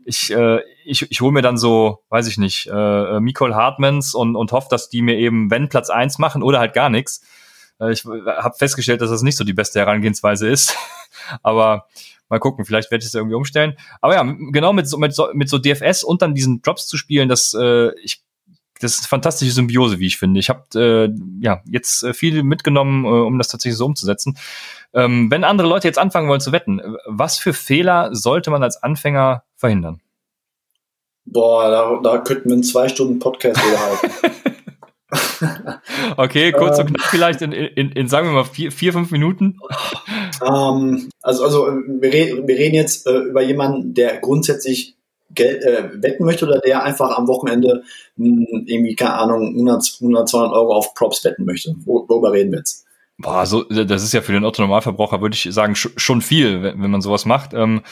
ich 0.05 0.33
äh, 0.33 0.61
ich, 0.85 1.11
ich 1.11 1.21
hole 1.21 1.33
mir 1.33 1.43
dann 1.43 1.57
so, 1.57 2.05
weiß 2.11 2.29
ich 2.29 2.39
nicht, 2.39 2.67
äh, 2.67 3.21
Nicole 3.21 3.55
Hartmans 3.55 4.15
und, 4.15 4.37
und 4.37 4.53
hoffe, 4.53 4.69
dass 4.71 4.89
die 4.89 5.03
mir 5.03 5.17
eben, 5.17 5.51
wenn 5.51 5.69
Platz 5.69 5.91
eins 5.91 6.19
machen 6.19 6.43
oder 6.43 6.59
halt 6.59 6.75
gar 6.75 6.91
nichts. 6.91 7.23
Äh, 7.81 7.93
ich 7.93 8.05
habe 8.05 8.57
festgestellt, 8.57 9.01
dass 9.01 9.11
das 9.11 9.23
nicht 9.23 9.37
so 9.37 9.45
die 9.45 9.53
beste 9.53 9.81
Herangehensweise 9.81 10.49
ist. 10.49 10.77
Aber 11.43 11.87
mal 12.29 12.39
gucken, 12.39 12.65
vielleicht 12.65 12.91
werde 12.91 13.03
ich 13.03 13.09
es 13.09 13.15
irgendwie 13.15 13.37
umstellen. 13.37 13.77
Aber 14.01 14.15
ja, 14.15 14.23
genau 14.23 14.73
mit 14.73 14.89
so, 14.89 14.99
mit 14.99 15.15
so, 15.15 15.29
mit 15.33 15.49
so 15.49 15.59
DFS 15.59 16.05
und 16.05 16.23
dann 16.23 16.35
diesen 16.35 16.63
Drops 16.63 16.87
zu 16.87 16.97
spielen, 16.97 17.29
das 17.29 17.55
äh, 17.55 17.91
ich 18.01 18.23
das 18.81 18.95
ist 18.95 19.03
eine 19.03 19.09
fantastische 19.09 19.53
Symbiose, 19.53 19.99
wie 19.99 20.07
ich 20.07 20.19
finde. 20.19 20.41
Ich 20.41 20.49
habe 20.51 20.65
äh, 20.75 21.11
ja 21.41 21.63
jetzt 21.65 22.03
äh, 22.03 22.13
viel 22.13 22.43
mitgenommen, 22.43 23.05
äh, 23.05 23.09
um 23.09 23.39
das 23.39 23.49
tatsächlich 23.49 23.79
so 23.79 23.87
umzusetzen. 23.87 24.37
Ähm, 24.93 25.31
wenn 25.31 25.45
andere 25.45 25.69
Leute 25.69 25.87
jetzt 25.89 25.99
anfangen 25.99 26.29
wollen 26.29 26.41
zu 26.41 26.53
wetten, 26.53 26.81
was 27.07 27.39
für 27.39 27.53
Fehler 27.53 28.15
sollte 28.15 28.51
man 28.51 28.63
als 28.63 28.83
Anfänger 28.83 29.45
verhindern? 29.57 30.01
Boah, 31.25 31.71
da, 31.71 32.01
da 32.03 32.19
könnten 32.19 32.49
wir 32.49 32.55
einen 32.55 32.63
zwei 32.63 32.89
Stunden 32.89 33.19
Podcast 33.19 33.61
halten. 34.13 34.54
okay, 36.17 36.53
kurz 36.53 36.79
und 36.79 36.89
ähm. 36.89 36.95
knapp 36.95 37.07
vielleicht 37.11 37.43
in, 37.43 37.53
in, 37.53 37.93
in, 37.93 38.09
sagen 38.09 38.29
wir 38.29 38.35
mal, 38.35 38.45
vier, 38.45 38.73
vier 38.73 38.93
fünf 38.93 39.11
Minuten. 39.11 39.59
Ähm, 40.43 41.09
also, 41.23 41.45
also 41.45 41.67
wir, 41.67 42.13
reden, 42.13 42.47
wir 42.49 42.57
reden 42.57 42.75
jetzt 42.75 43.07
äh, 43.07 43.19
über 43.19 43.43
jemanden, 43.43 43.95
der 43.95 44.19
grundsätzlich 44.19 44.97
Geld, 45.31 45.63
äh, 45.65 45.91
wetten 46.03 46.25
möchte 46.25 46.47
oder 46.47 46.61
der 46.61 46.83
einfach 46.83 47.17
am 47.17 47.27
Wochenende 47.27 47.83
mh, 48.17 48.47
hm, 48.47 48.65
irgendwie, 48.67 48.95
keine 48.95 49.15
Ahnung, 49.15 49.49
100, 49.55 49.99
100, 50.01 50.29
200 50.29 50.53
Euro 50.53 50.75
auf 50.75 50.95
Props 50.95 51.25
wetten 51.25 51.45
möchte. 51.45 51.75
Wo, 51.85 52.05
worüber 52.09 52.33
reden 52.33 52.53
wir 52.53 52.59
jetzt? 52.59 52.85
Boah, 53.19 53.47
so, 53.47 53.63
das 53.63 54.03
ist 54.03 54.13
ja 54.13 54.23
für 54.23 54.33
den 54.33 54.45
Otto-Normalverbraucher, 54.45 55.21
würde 55.21 55.35
ich 55.35 55.49
sagen, 55.53 55.77
schon 55.77 56.21
viel, 56.21 56.63
wenn, 56.63 56.83
wenn 56.83 56.91
man 56.91 57.01
sowas 57.01 57.27
macht. 57.27 57.55
Ähm, 57.55 57.83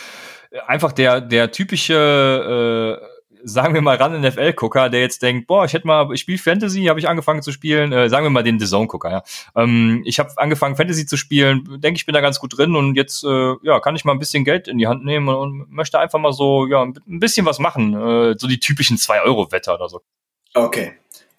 einfach 0.66 0.92
der, 0.92 1.20
der 1.20 1.52
typische 1.52 2.98
äh, 3.00 3.11
sagen 3.44 3.74
wir 3.74 3.82
mal 3.82 3.96
ran 3.96 4.20
NFL-Gucker, 4.20 4.88
der 4.88 5.00
jetzt 5.00 5.22
denkt, 5.22 5.46
boah, 5.46 5.64
ich 5.64 5.72
hätte 5.72 5.86
mal, 5.86 6.12
ich 6.12 6.20
spiele 6.20 6.38
Fantasy, 6.38 6.84
habe 6.84 7.00
ich 7.00 7.08
angefangen 7.08 7.42
zu 7.42 7.52
spielen, 7.52 7.92
äh, 7.92 8.08
sagen 8.08 8.24
wir 8.24 8.30
mal 8.30 8.42
den 8.42 8.58
The 8.58 8.66
Zone-Gucker, 8.66 9.10
ja. 9.10 9.22
Ähm, 9.56 10.02
ich 10.04 10.18
habe 10.18 10.30
angefangen 10.36 10.76
Fantasy 10.76 11.06
zu 11.06 11.16
spielen, 11.16 11.80
denke 11.80 11.96
ich 11.96 12.06
bin 12.06 12.14
da 12.14 12.20
ganz 12.20 12.38
gut 12.38 12.56
drin 12.56 12.76
und 12.76 12.94
jetzt 12.94 13.24
äh, 13.24 13.54
ja, 13.62 13.80
kann 13.80 13.96
ich 13.96 14.04
mal 14.04 14.12
ein 14.12 14.18
bisschen 14.18 14.44
Geld 14.44 14.68
in 14.68 14.78
die 14.78 14.86
Hand 14.86 15.04
nehmen 15.04 15.28
und, 15.28 15.36
und 15.36 15.72
möchte 15.72 15.98
einfach 15.98 16.18
mal 16.18 16.32
so 16.32 16.66
ja 16.66 16.82
ein 16.82 16.94
bisschen 17.20 17.46
was 17.46 17.58
machen, 17.58 17.94
äh, 17.94 18.34
so 18.38 18.46
die 18.46 18.60
typischen 18.60 18.96
2-Euro-Wetter 18.96 19.74
oder 19.74 19.88
so. 19.88 20.00
Okay. 20.54 20.92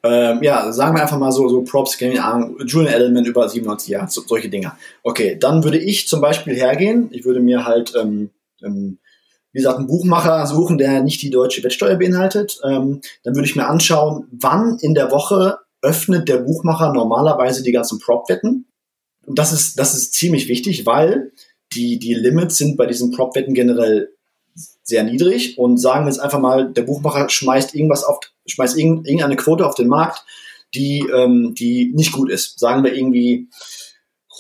Ähm, 0.06 0.44
ja, 0.44 0.70
sagen 0.74 0.96
wir 0.96 1.02
einfach 1.02 1.18
mal 1.18 1.32
so, 1.32 1.48
so 1.48 1.64
Props, 1.64 1.98
keine 1.98 2.22
Ahnung, 2.24 2.58
Julian 2.66 2.94
Edelman 2.94 3.24
über 3.24 3.48
97 3.48 3.88
Jahre, 3.88 4.10
so, 4.10 4.22
solche 4.22 4.50
Dinger. 4.50 4.78
Okay, 5.02 5.38
dann 5.40 5.64
würde 5.64 5.78
ich 5.78 6.10
zum 6.10 6.20
Beispiel 6.20 6.56
hergehen, 6.56 7.08
ich 7.12 7.24
würde 7.24 7.40
mir 7.40 7.66
halt 7.66 7.94
ähm, 7.98 8.30
ähm, 8.62 8.98
wie 9.54 9.60
gesagt, 9.60 9.78
einen 9.78 9.88
Buchmacher 9.88 10.46
suchen, 10.48 10.78
der 10.78 11.04
nicht 11.04 11.22
die 11.22 11.30
deutsche 11.30 11.64
Wettsteuer 11.64 11.96
beinhaltet. 11.96 12.60
Ähm, 12.64 13.02
dann 13.24 13.36
würde 13.36 13.48
ich 13.48 13.56
mir 13.56 13.68
anschauen, 13.68 14.28
wann 14.32 14.78
in 14.82 14.96
der 14.96 15.12
Woche 15.12 15.60
öffnet 15.82 16.28
der 16.28 16.40
Buchmacher 16.40 16.92
normalerweise 16.92 17.62
die 17.62 17.72
ganzen 17.72 18.00
Prop-Wetten. 18.00 18.66
das 19.28 19.54
ist, 19.54 19.78
das 19.78 19.94
ist 19.94 20.14
ziemlich 20.14 20.48
wichtig, 20.48 20.86
weil 20.86 21.32
die, 21.74 22.00
die 22.00 22.14
Limits 22.14 22.58
sind 22.58 22.78
bei 22.78 22.86
diesen 22.88 23.12
Prop-Wetten 23.12 23.54
generell 23.54 24.10
sehr 24.84 25.04
niedrig 25.04 25.58
und 25.58 25.78
sagen 25.78 26.06
wir 26.06 26.10
jetzt 26.10 26.20
einfach 26.20 26.40
mal, 26.40 26.72
der 26.72 26.84
Buchmacher 26.84 27.30
schmeißt 27.30 27.76
irgendwas 27.76 28.04
auf, 28.04 28.20
schmeißt 28.48 28.78
irgendeine 28.78 29.36
Quote 29.36 29.66
auf 29.66 29.76
den 29.76 29.88
Markt, 29.88 30.24
die, 30.74 31.06
ähm, 31.16 31.54
die 31.58 31.92
nicht 31.94 32.12
gut 32.12 32.30
ist. 32.30 32.60
Sagen 32.60 32.84
wir 32.84 32.94
irgendwie 32.94 33.48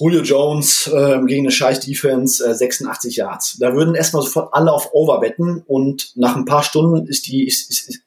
Julio 0.03 0.21
Jones 0.21 0.87
äh, 0.87 1.21
gegen 1.25 1.45
eine 1.45 1.51
scheiß 1.51 1.79
Defense 1.79 2.45
äh, 2.45 2.53
86 2.53 3.15
Yards. 3.15 3.57
Da 3.59 3.73
würden 3.73 3.95
erstmal 3.95 4.21
sofort 4.21 4.53
alle 4.53 4.73
auf 4.73 4.93
Over 4.93 5.21
wetten 5.21 5.63
und 5.65 6.11
nach 6.17 6.35
ein 6.35 6.43
paar 6.43 6.63
Stunden 6.63 7.07
ist 7.07 7.27
die, 7.27 7.47
ist, 7.47 7.69
ist, 7.69 8.01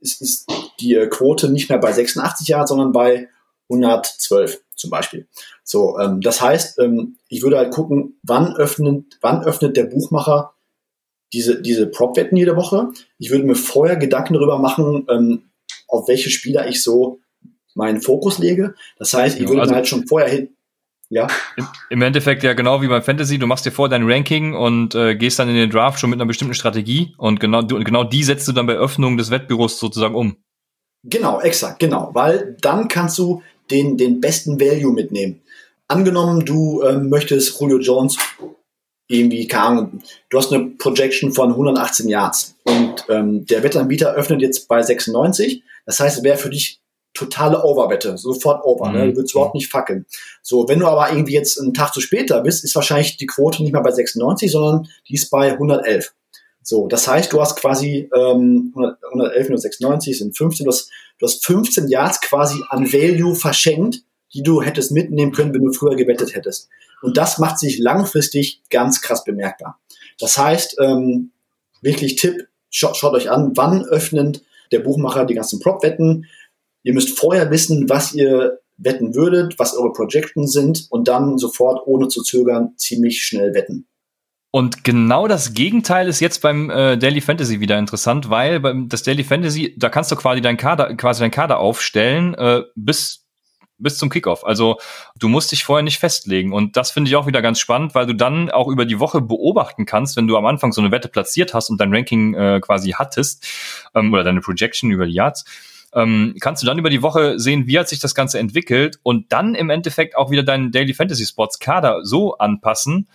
ist, 0.00 0.20
ist 0.20 0.46
die 0.78 0.94
äh, 0.94 1.08
Quote 1.08 1.50
nicht 1.50 1.68
mehr 1.68 1.78
bei 1.78 1.92
86 1.92 2.46
Yards, 2.46 2.70
sondern 2.70 2.92
bei 2.92 3.28
112 3.68 4.60
zum 4.76 4.90
Beispiel. 4.90 5.26
So, 5.64 5.98
ähm, 5.98 6.20
das 6.20 6.40
heißt, 6.40 6.78
ähm, 6.78 7.16
ich 7.28 7.42
würde 7.42 7.58
halt 7.58 7.72
gucken, 7.72 8.20
wann 8.22 8.54
öffnet, 8.54 9.18
wann 9.20 9.42
öffnet 9.42 9.76
der 9.76 9.84
Buchmacher 9.84 10.54
diese, 11.32 11.60
diese 11.60 11.88
Prop-Wetten 11.88 12.36
jede 12.36 12.54
Woche. 12.54 12.90
Ich 13.18 13.30
würde 13.32 13.44
mir 13.44 13.56
vorher 13.56 13.96
Gedanken 13.96 14.34
darüber 14.34 14.58
machen, 14.58 15.08
ähm, 15.10 15.42
auf 15.88 16.06
welche 16.06 16.30
Spieler 16.30 16.68
ich 16.68 16.80
so 16.80 17.18
meinen 17.74 18.00
Fokus 18.00 18.38
lege. 18.38 18.76
Das 18.98 19.14
heißt, 19.14 19.40
ich 19.40 19.48
würde 19.48 19.62
also, 19.62 19.74
halt 19.74 19.88
schon 19.88 20.06
vorher 20.06 20.28
hin. 20.28 20.54
Ja. 21.10 21.26
Im, 21.56 21.66
Im, 21.90 22.02
Endeffekt 22.02 22.42
ja 22.42 22.54
genau 22.54 22.82
wie 22.82 22.88
beim 22.88 23.02
Fantasy, 23.02 23.38
du 23.38 23.46
machst 23.46 23.66
dir 23.66 23.70
vor 23.70 23.88
dein 23.88 24.10
Ranking 24.10 24.54
und 24.54 24.94
äh, 24.94 25.14
gehst 25.14 25.38
dann 25.38 25.48
in 25.48 25.54
den 25.54 25.70
Draft 25.70 26.00
schon 26.00 26.10
mit 26.10 26.18
einer 26.18 26.26
bestimmten 26.26 26.54
Strategie 26.54 27.14
und 27.18 27.40
genau, 27.40 27.62
du, 27.62 27.78
genau 27.84 28.04
die 28.04 28.24
setzt 28.24 28.48
du 28.48 28.52
dann 28.52 28.66
bei 28.66 28.74
Öffnung 28.74 29.16
des 29.16 29.30
Wettbüros 29.30 29.78
sozusagen 29.78 30.14
um. 30.14 30.36
Genau, 31.04 31.40
exakt, 31.40 31.78
genau. 31.80 32.10
Weil 32.14 32.56
dann 32.60 32.88
kannst 32.88 33.18
du 33.18 33.42
den, 33.70 33.96
den 33.96 34.20
besten 34.20 34.58
Value 34.58 34.92
mitnehmen. 34.92 35.42
Angenommen, 35.88 36.44
du 36.44 36.82
ähm, 36.82 37.10
möchtest 37.10 37.60
Julio 37.60 37.78
Jones 37.78 38.16
irgendwie, 39.08 39.50
Ahnung, 39.52 40.00
du 40.30 40.38
hast 40.38 40.52
eine 40.52 40.66
Projection 40.66 41.32
von 41.32 41.50
118 41.50 42.08
Yards 42.08 42.56
und 42.64 43.04
ähm, 43.10 43.44
der 43.44 43.62
Wettanbieter 43.62 44.14
öffnet 44.14 44.40
jetzt 44.40 44.66
bei 44.66 44.82
96. 44.82 45.62
Das 45.84 46.00
heißt, 46.00 46.18
es 46.18 46.24
wäre 46.24 46.38
für 46.38 46.48
dich 46.48 46.80
totale 47.14 47.62
Overwette, 47.64 48.18
sofort 48.18 48.64
over, 48.64 48.90
ne? 48.90 48.98
mhm. 48.98 48.98
ne? 48.98 49.10
du 49.10 49.16
würdest 49.18 49.34
überhaupt 49.34 49.54
nicht 49.54 49.70
fackeln. 49.70 50.04
So, 50.42 50.68
wenn 50.68 50.80
du 50.80 50.86
aber 50.86 51.10
irgendwie 51.10 51.34
jetzt 51.34 51.60
einen 51.60 51.72
Tag 51.72 51.94
zu 51.94 52.00
später 52.00 52.40
bist, 52.42 52.64
ist 52.64 52.74
wahrscheinlich 52.74 53.16
die 53.16 53.26
Quote 53.26 53.62
nicht 53.62 53.72
mehr 53.72 53.82
bei 53.82 53.92
96, 53.92 54.50
sondern 54.50 54.88
die 55.08 55.14
ist 55.14 55.30
bei 55.30 55.52
111. 55.52 56.12
So, 56.62 56.88
das 56.88 57.06
heißt, 57.06 57.32
du 57.32 57.40
hast 57.40 57.56
quasi 57.56 58.10
ähm, 58.14 58.72
111 58.74 59.48
minus 59.48 59.62
96 59.62 60.18
sind 60.18 60.36
15, 60.36 60.64
du 60.64 60.72
hast, 60.72 60.90
du 61.18 61.26
hast 61.26 61.44
15 61.44 61.88
Yards 61.88 62.20
quasi 62.20 62.58
an 62.70 62.92
Value 62.92 63.34
verschenkt, 63.34 64.02
die 64.32 64.42
du 64.42 64.62
hättest 64.62 64.90
mitnehmen 64.90 65.32
können, 65.32 65.54
wenn 65.54 65.62
du 65.62 65.72
früher 65.72 65.94
gewettet 65.94 66.34
hättest. 66.34 66.68
Und 67.02 67.16
das 67.16 67.38
macht 67.38 67.58
sich 67.58 67.78
langfristig 67.78 68.62
ganz 68.70 69.02
krass 69.02 69.24
bemerkbar. 69.24 69.78
Das 70.18 70.38
heißt, 70.38 70.78
ähm, 70.80 71.32
wirklich 71.82 72.16
Tipp, 72.16 72.48
schaut, 72.70 72.96
schaut 72.96 73.14
euch 73.14 73.30
an, 73.30 73.52
wann 73.54 73.84
öffnet 73.84 74.42
der 74.72 74.80
Buchmacher 74.80 75.24
die 75.24 75.34
ganzen 75.34 75.60
Prop-Wetten. 75.60 76.26
Ihr 76.84 76.94
müsst 76.94 77.18
vorher 77.18 77.50
wissen, 77.50 77.88
was 77.88 78.14
ihr 78.14 78.60
wetten 78.76 79.14
würdet, 79.14 79.58
was 79.58 79.76
eure 79.76 79.92
Projections 79.92 80.52
sind 80.52 80.86
und 80.90 81.08
dann 81.08 81.38
sofort 81.38 81.86
ohne 81.86 82.08
zu 82.08 82.22
zögern 82.22 82.74
ziemlich 82.76 83.22
schnell 83.22 83.54
wetten. 83.54 83.86
Und 84.50 84.84
genau 84.84 85.26
das 85.26 85.52
Gegenteil 85.52 86.06
ist 86.06 86.20
jetzt 86.20 86.40
beim 86.40 86.70
äh, 86.70 86.96
Daily 86.96 87.20
Fantasy 87.20 87.58
wieder 87.58 87.76
interessant, 87.76 88.30
weil 88.30 88.60
beim 88.60 88.88
das 88.88 89.02
Daily 89.02 89.24
Fantasy, 89.24 89.74
da 89.76 89.88
kannst 89.88 90.12
du 90.12 90.16
quasi 90.16 90.40
deinen 90.40 90.56
Kader, 90.56 90.94
quasi 90.94 91.20
deinen 91.20 91.32
Kader 91.32 91.58
aufstellen, 91.58 92.34
äh, 92.34 92.62
bis 92.76 93.24
bis 93.78 93.98
zum 93.98 94.10
Kickoff. 94.10 94.44
Also 94.44 94.78
du 95.18 95.28
musst 95.28 95.50
dich 95.50 95.64
vorher 95.64 95.82
nicht 95.82 95.98
festlegen. 95.98 96.52
Und 96.52 96.76
das 96.76 96.92
finde 96.92 97.08
ich 97.08 97.16
auch 97.16 97.26
wieder 97.26 97.42
ganz 97.42 97.58
spannend, 97.58 97.94
weil 97.94 98.06
du 98.06 98.14
dann 98.14 98.50
auch 98.50 98.68
über 98.68 98.84
die 98.84 99.00
Woche 99.00 99.20
beobachten 99.20 99.86
kannst, 99.86 100.16
wenn 100.16 100.28
du 100.28 100.36
am 100.36 100.46
Anfang 100.46 100.72
so 100.72 100.80
eine 100.80 100.92
Wette 100.92 101.08
platziert 101.08 101.54
hast 101.54 101.70
und 101.70 101.80
dein 101.80 101.92
Ranking 101.92 102.34
äh, 102.34 102.60
quasi 102.60 102.90
hattest, 102.92 103.44
ähm, 103.94 104.12
oder 104.12 104.24
deine 104.24 104.40
Projection 104.40 104.90
über 104.90 105.06
die 105.06 105.14
Yards, 105.14 105.44
ähm, 105.94 106.34
kannst 106.40 106.62
du 106.62 106.66
dann 106.66 106.78
über 106.78 106.90
die 106.90 107.02
Woche 107.02 107.38
sehen, 107.38 107.66
wie 107.66 107.78
hat 107.78 107.88
sich 107.88 108.00
das 108.00 108.14
Ganze 108.14 108.38
entwickelt 108.38 108.98
und 109.02 109.32
dann 109.32 109.54
im 109.54 109.70
Endeffekt 109.70 110.16
auch 110.16 110.30
wieder 110.30 110.42
deinen 110.42 110.72
Daily 110.72 110.94
Fantasy 110.94 111.26
Sports 111.26 111.58
Kader 111.58 112.00
so 112.04 112.36
anpassen, 112.38 113.08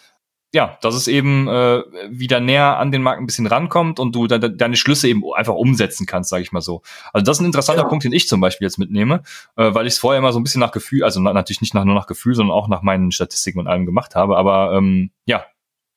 ja, 0.51 0.79
dass 0.81 0.95
es 0.95 1.07
eben 1.07 1.47
äh, 1.47 1.83
wieder 2.09 2.39
näher 2.39 2.77
an 2.77 2.91
den 2.91 3.03
Markt 3.03 3.21
ein 3.21 3.27
bisschen 3.27 3.45
rankommt 3.45 3.99
und 3.99 4.15
du 4.15 4.25
de 4.25 4.55
deine 4.55 4.75
Schlüsse 4.75 5.07
eben 5.07 5.21
einfach 5.35 5.53
umsetzen 5.53 6.07
kannst, 6.07 6.31
sage 6.31 6.41
ich 6.41 6.51
mal 6.51 6.61
so. 6.61 6.81
Also 7.13 7.23
das 7.23 7.37
ist 7.37 7.41
ein 7.41 7.45
interessanter 7.45 7.83
genau. 7.83 7.89
Punkt, 7.89 8.05
den 8.05 8.13
ich 8.13 8.27
zum 8.27 8.41
Beispiel 8.41 8.65
jetzt 8.65 8.79
mitnehme, 8.79 9.21
äh, 9.57 9.73
weil 9.73 9.85
ich 9.85 9.93
es 9.93 9.99
vorher 9.99 10.17
immer 10.17 10.33
so 10.33 10.39
ein 10.39 10.43
bisschen 10.43 10.61
nach 10.61 10.71
Gefühl, 10.71 11.03
also 11.03 11.19
na 11.19 11.33
natürlich 11.33 11.61
nicht 11.61 11.75
nach, 11.75 11.85
nur 11.85 11.93
nach 11.93 12.07
Gefühl, 12.07 12.33
sondern 12.33 12.55
auch 12.55 12.67
nach 12.67 12.81
meinen 12.81 13.11
Statistiken 13.11 13.59
und 13.59 13.67
allem 13.67 13.85
gemacht 13.85 14.15
habe, 14.15 14.37
aber 14.37 14.73
ähm, 14.73 15.11
ja, 15.25 15.45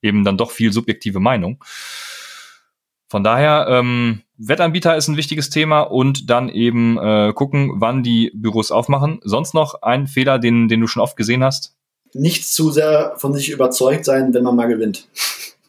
eben 0.02 0.22
dann 0.24 0.36
doch 0.36 0.50
viel 0.50 0.72
subjektive 0.72 1.20
Meinung. 1.20 1.64
Von 3.08 3.24
daher, 3.24 3.66
ähm, 3.68 4.22
Wettanbieter 4.48 4.96
ist 4.96 5.08
ein 5.08 5.16
wichtiges 5.16 5.50
Thema 5.50 5.80
und 5.80 6.30
dann 6.30 6.48
eben 6.48 6.98
äh, 6.98 7.32
gucken, 7.34 7.72
wann 7.76 8.02
die 8.02 8.32
Büros 8.34 8.70
aufmachen. 8.70 9.20
Sonst 9.22 9.54
noch 9.54 9.82
ein 9.82 10.06
Fehler, 10.06 10.38
den, 10.38 10.68
den 10.68 10.80
du 10.80 10.86
schon 10.86 11.02
oft 11.02 11.16
gesehen 11.16 11.44
hast? 11.44 11.76
nicht 12.14 12.46
zu 12.48 12.70
sehr 12.70 13.14
von 13.16 13.32
sich 13.34 13.50
überzeugt 13.50 14.04
sein, 14.04 14.34
wenn 14.34 14.42
man 14.42 14.56
mal 14.56 14.68
gewinnt. 14.68 15.08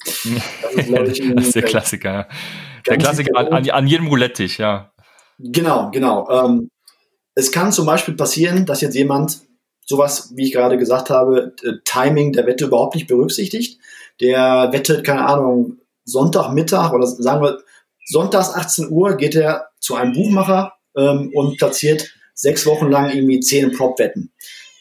Das 0.05 0.73
ist, 0.73 1.19
ich, 1.19 1.33
das 1.35 1.47
ist 1.47 1.55
der 1.55 1.63
Klassiker. 1.63 2.27
Der 2.87 2.97
Klassiker 2.97 3.37
an, 3.37 3.69
an, 3.69 3.87
jedem 3.87 4.07
Roulette-Tisch, 4.07 4.59
ja. 4.59 4.91
Genau, 5.37 5.91
genau. 5.91 6.29
Ähm, 6.29 6.69
es 7.35 7.53
kann 7.53 7.71
zum 7.71 7.85
Beispiel 7.85 8.13
passieren, 8.15 8.65
dass 8.65 8.81
jetzt 8.81 8.95
jemand 8.95 9.41
sowas, 9.85 10.33
wie 10.35 10.45
ich 10.45 10.51
gerade 10.51 10.77
gesagt 10.77 11.09
habe, 11.09 11.55
äh, 11.63 11.73
Timing 11.85 12.33
der 12.33 12.45
Wette 12.45 12.65
überhaupt 12.65 12.95
nicht 12.95 13.07
berücksichtigt. 13.07 13.79
Der 14.19 14.69
wettet, 14.73 15.05
keine 15.05 15.25
Ahnung, 15.25 15.77
Sonntagmittag 16.03 16.91
oder 16.91 17.07
sagen 17.07 17.41
wir 17.41 17.59
sonntags 18.05 18.53
18 18.53 18.89
Uhr 18.89 19.15
geht 19.17 19.35
er 19.35 19.67
zu 19.79 19.95
einem 19.95 20.13
Buchmacher 20.13 20.73
ähm, 20.95 21.31
und 21.33 21.57
platziert 21.57 22.09
sechs 22.33 22.65
Wochen 22.65 22.89
lang 22.89 23.09
irgendwie 23.09 23.39
zehn 23.39 23.71
Prop-Wetten. 23.71 24.31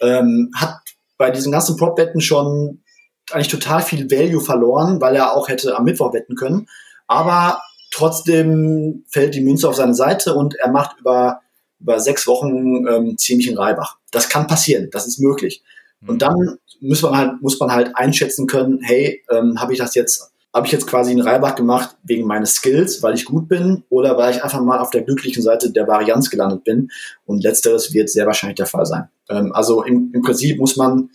Ähm, 0.00 0.50
hat 0.56 0.76
bei 1.18 1.30
diesen 1.30 1.52
ganzen 1.52 1.76
Prop-Wetten 1.76 2.20
schon 2.20 2.82
eigentlich 3.30 3.48
total 3.48 3.82
viel 3.82 4.10
Value 4.10 4.40
verloren, 4.40 5.00
weil 5.00 5.16
er 5.16 5.34
auch 5.34 5.48
hätte 5.48 5.76
am 5.76 5.84
Mittwoch 5.84 6.12
wetten 6.12 6.34
können. 6.34 6.68
Aber 7.06 7.62
trotzdem 7.92 9.04
fällt 9.08 9.34
die 9.34 9.40
Münze 9.40 9.68
auf 9.68 9.76
seine 9.76 9.94
Seite 9.94 10.34
und 10.34 10.54
er 10.56 10.70
macht 10.70 10.98
über, 10.98 11.40
über 11.80 12.00
sechs 12.00 12.26
Wochen 12.26 12.86
ähm, 12.86 13.16
ziemlich 13.18 13.48
in 13.48 13.56
Reibach. 13.56 13.98
Das 14.10 14.28
kann 14.28 14.46
passieren, 14.46 14.88
das 14.90 15.06
ist 15.06 15.20
möglich. 15.20 15.62
Und 16.06 16.14
mhm. 16.14 16.18
dann 16.18 16.58
muss 16.80 17.02
man 17.02 17.16
halt, 17.16 17.42
muss 17.42 17.60
man 17.60 17.70
halt 17.70 17.92
einschätzen 17.94 18.46
können, 18.46 18.80
hey, 18.82 19.22
ähm, 19.30 19.60
habe 19.60 19.72
ich 19.72 19.78
das 19.78 19.94
jetzt 19.94 20.31
habe 20.54 20.66
ich 20.66 20.72
jetzt 20.72 20.86
quasi 20.86 21.12
einen 21.12 21.22
Reibach 21.22 21.54
gemacht 21.54 21.96
wegen 22.02 22.26
meines 22.26 22.54
Skills, 22.54 23.02
weil 23.02 23.14
ich 23.14 23.24
gut 23.24 23.48
bin, 23.48 23.84
oder 23.88 24.18
weil 24.18 24.34
ich 24.34 24.44
einfach 24.44 24.60
mal 24.60 24.78
auf 24.78 24.90
der 24.90 25.02
glücklichen 25.02 25.42
Seite 25.42 25.70
der 25.70 25.88
Varianz 25.88 26.28
gelandet 26.28 26.64
bin. 26.64 26.90
Und 27.24 27.42
letzteres 27.42 27.92
wird 27.94 28.10
sehr 28.10 28.26
wahrscheinlich 28.26 28.56
der 28.56 28.66
Fall 28.66 28.84
sein. 28.84 29.08
Ähm, 29.28 29.52
also 29.52 29.82
im, 29.82 30.10
im, 30.12 30.22
Prinzip 30.22 30.58
muss 30.58 30.76
man 30.76 31.10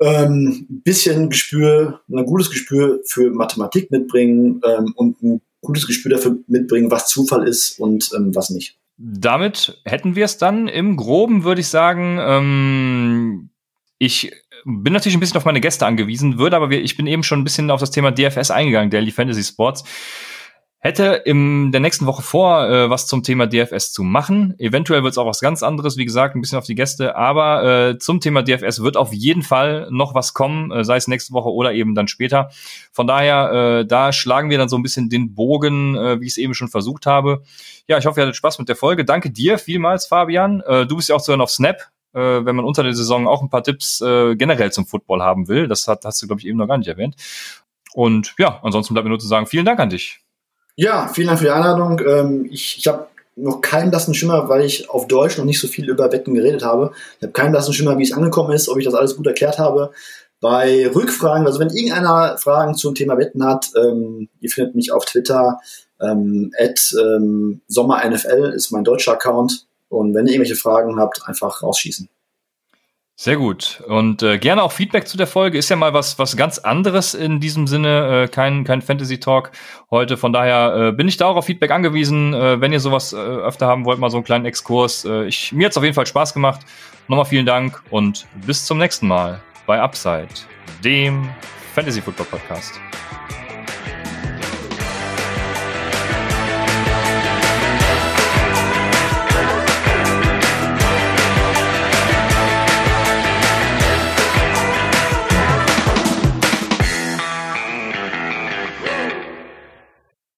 ähm, 0.00 0.66
ein 0.70 0.82
bisschen 0.82 1.30
Gespür, 1.30 2.00
ein 2.08 2.26
gutes 2.26 2.50
Gespür 2.50 3.00
für 3.06 3.30
Mathematik 3.30 3.90
mitbringen 3.90 4.60
ähm, 4.64 4.92
und 4.96 5.22
ein 5.22 5.40
gutes 5.60 5.86
Gespür 5.86 6.12
dafür 6.12 6.38
mitbringen, 6.46 6.90
was 6.90 7.08
Zufall 7.08 7.48
ist 7.48 7.80
und 7.80 8.10
ähm, 8.14 8.34
was 8.34 8.50
nicht. 8.50 8.78
Damit 8.96 9.80
hätten 9.84 10.14
wir 10.14 10.24
es 10.24 10.38
dann 10.38 10.68
im 10.68 10.96
Groben, 10.96 11.42
würde 11.42 11.60
ich 11.60 11.68
sagen. 11.68 12.18
Ähm, 12.20 13.50
ich 13.98 14.32
bin 14.64 14.92
natürlich 14.92 15.16
ein 15.16 15.20
bisschen 15.20 15.36
auf 15.36 15.44
meine 15.44 15.60
Gäste 15.60 15.86
angewiesen, 15.86 16.38
würde 16.38 16.56
aber, 16.56 16.70
ich 16.70 16.96
bin 16.96 17.06
eben 17.06 17.22
schon 17.22 17.40
ein 17.40 17.44
bisschen 17.44 17.70
auf 17.70 17.80
das 17.80 17.90
Thema 17.90 18.10
DFS 18.10 18.50
eingegangen, 18.50 18.90
Daily 18.90 19.10
Fantasy 19.10 19.42
Sports. 19.42 19.84
Hätte 20.84 21.22
in 21.24 21.72
der 21.72 21.80
nächsten 21.80 22.04
Woche 22.04 22.20
vor, 22.20 22.68
äh, 22.68 22.90
was 22.90 23.06
zum 23.06 23.22
Thema 23.22 23.46
DFS 23.46 23.90
zu 23.90 24.02
machen. 24.02 24.54
Eventuell 24.58 25.02
wird 25.02 25.12
es 25.12 25.18
auch 25.18 25.24
was 25.24 25.40
ganz 25.40 25.62
anderes, 25.62 25.96
wie 25.96 26.04
gesagt, 26.04 26.36
ein 26.36 26.42
bisschen 26.42 26.58
auf 26.58 26.66
die 26.66 26.74
Gäste. 26.74 27.16
Aber 27.16 27.64
äh, 27.64 27.98
zum 27.98 28.20
Thema 28.20 28.42
DFS 28.42 28.82
wird 28.82 28.98
auf 28.98 29.10
jeden 29.14 29.40
Fall 29.40 29.88
noch 29.90 30.14
was 30.14 30.34
kommen, 30.34 30.70
äh, 30.70 30.84
sei 30.84 30.96
es 30.96 31.08
nächste 31.08 31.32
Woche 31.32 31.48
oder 31.48 31.72
eben 31.72 31.94
dann 31.94 32.06
später. 32.06 32.50
Von 32.92 33.06
daher, 33.06 33.80
äh, 33.80 33.86
da 33.86 34.12
schlagen 34.12 34.50
wir 34.50 34.58
dann 34.58 34.68
so 34.68 34.76
ein 34.76 34.82
bisschen 34.82 35.08
den 35.08 35.34
Bogen, 35.34 35.96
äh, 35.96 36.20
wie 36.20 36.26
ich 36.26 36.32
es 36.32 36.36
eben 36.36 36.52
schon 36.52 36.68
versucht 36.68 37.06
habe. 37.06 37.42
Ja, 37.88 37.96
ich 37.96 38.04
hoffe, 38.04 38.20
ihr 38.20 38.24
hattet 38.24 38.36
Spaß 38.36 38.58
mit 38.58 38.68
der 38.68 38.76
Folge. 38.76 39.06
Danke 39.06 39.30
dir 39.30 39.56
vielmals, 39.56 40.06
Fabian. 40.06 40.60
Äh, 40.66 40.84
du 40.84 40.96
bist 40.96 41.08
ja 41.08 41.14
auch 41.14 41.22
zu 41.22 41.32
hören 41.32 41.40
auf 41.40 41.50
Snap 41.50 41.93
äh, 42.14 42.44
wenn 42.44 42.56
man 42.56 42.64
unter 42.64 42.82
der 42.82 42.94
Saison 42.94 43.26
auch 43.26 43.42
ein 43.42 43.50
paar 43.50 43.62
Tipps 43.62 44.00
äh, 44.00 44.36
generell 44.36 44.72
zum 44.72 44.86
Football 44.86 45.22
haben 45.22 45.48
will. 45.48 45.68
Das 45.68 45.88
hat, 45.88 46.04
hast 46.04 46.22
du, 46.22 46.26
glaube 46.26 46.40
ich, 46.40 46.46
eben 46.46 46.58
noch 46.58 46.68
gar 46.68 46.78
nicht 46.78 46.88
erwähnt. 46.88 47.16
Und 47.92 48.34
ja, 48.38 48.60
ansonsten 48.62 48.94
bleibt 48.94 49.04
mir 49.04 49.10
nur 49.10 49.20
zu 49.20 49.28
sagen, 49.28 49.46
vielen 49.46 49.64
Dank 49.64 49.78
an 49.80 49.90
dich. 49.90 50.20
Ja, 50.76 51.08
vielen 51.08 51.28
Dank 51.28 51.38
für 51.38 51.44
die 51.44 51.50
Einladung. 51.50 52.00
Ähm, 52.00 52.48
ich 52.50 52.78
ich 52.78 52.88
habe 52.88 53.06
noch 53.36 53.60
keinen 53.60 53.90
blassen 53.90 54.14
Schimmer, 54.14 54.48
weil 54.48 54.64
ich 54.64 54.90
auf 54.90 55.06
Deutsch 55.08 55.38
noch 55.38 55.44
nicht 55.44 55.60
so 55.60 55.68
viel 55.68 55.88
über 55.88 56.10
Wetten 56.12 56.34
geredet 56.34 56.64
habe. 56.64 56.92
Ich 57.18 57.22
habe 57.22 57.32
keinen 57.32 57.52
blassen 57.52 57.74
Schimmer, 57.74 57.98
wie 57.98 58.04
es 58.04 58.12
angekommen 58.12 58.52
ist, 58.52 58.68
ob 58.68 58.78
ich 58.78 58.84
das 58.84 58.94
alles 58.94 59.16
gut 59.16 59.26
erklärt 59.26 59.58
habe. 59.58 59.92
Bei 60.40 60.88
Rückfragen, 60.94 61.46
also 61.46 61.58
wenn 61.58 61.70
irgendeiner 61.70 62.36
Fragen 62.38 62.74
zum 62.74 62.94
Thema 62.94 63.16
Wetten 63.16 63.44
hat, 63.44 63.70
ähm, 63.76 64.28
ihr 64.40 64.50
findet 64.50 64.74
mich 64.74 64.92
auf 64.92 65.04
Twitter, 65.04 65.58
ähm, 66.00 66.52
at 66.58 66.94
ähm, 67.00 67.62
SommerNFL 67.68 68.52
ist 68.54 68.70
mein 68.70 68.84
deutscher 68.84 69.12
Account. 69.12 69.66
Und 69.88 70.14
wenn 70.14 70.26
ihr 70.26 70.32
irgendwelche 70.32 70.56
Fragen 70.56 70.98
habt, 70.98 71.22
einfach 71.26 71.62
rausschießen. 71.62 72.08
Sehr 73.16 73.36
gut. 73.36 73.80
Und 73.86 74.24
äh, 74.24 74.38
gerne 74.38 74.64
auch 74.64 74.72
Feedback 74.72 75.06
zu 75.06 75.16
der 75.16 75.28
Folge. 75.28 75.56
Ist 75.56 75.68
ja 75.68 75.76
mal 75.76 75.94
was, 75.94 76.18
was 76.18 76.36
ganz 76.36 76.58
anderes 76.58 77.14
in 77.14 77.38
diesem 77.38 77.68
Sinne. 77.68 78.24
Äh, 78.24 78.28
kein, 78.28 78.64
kein 78.64 78.82
Fantasy 78.82 79.20
Talk 79.20 79.52
heute. 79.90 80.16
Von 80.16 80.32
daher 80.32 80.88
äh, 80.88 80.92
bin 80.92 81.06
ich 81.06 81.16
da 81.16 81.26
auch 81.26 81.36
auf 81.36 81.46
Feedback 81.46 81.70
angewiesen. 81.70 82.34
Äh, 82.34 82.60
wenn 82.60 82.72
ihr 82.72 82.80
sowas 82.80 83.12
äh, 83.12 83.16
öfter 83.16 83.68
haben 83.68 83.84
wollt, 83.84 84.00
mal 84.00 84.10
so 84.10 84.16
einen 84.16 84.24
kleinen 84.24 84.46
Exkurs. 84.46 85.04
Äh, 85.04 85.26
ich, 85.26 85.52
mir 85.52 85.66
hat's 85.66 85.76
auf 85.76 85.84
jeden 85.84 85.94
Fall 85.94 86.06
Spaß 86.06 86.34
gemacht. 86.34 86.62
Nochmal 87.06 87.26
vielen 87.26 87.46
Dank 87.46 87.82
und 87.90 88.26
bis 88.46 88.66
zum 88.66 88.78
nächsten 88.78 89.06
Mal 89.06 89.40
bei 89.66 89.80
Upside, 89.80 90.28
dem 90.82 91.28
Fantasy 91.74 92.00
Football 92.00 92.26
Podcast. 92.26 92.80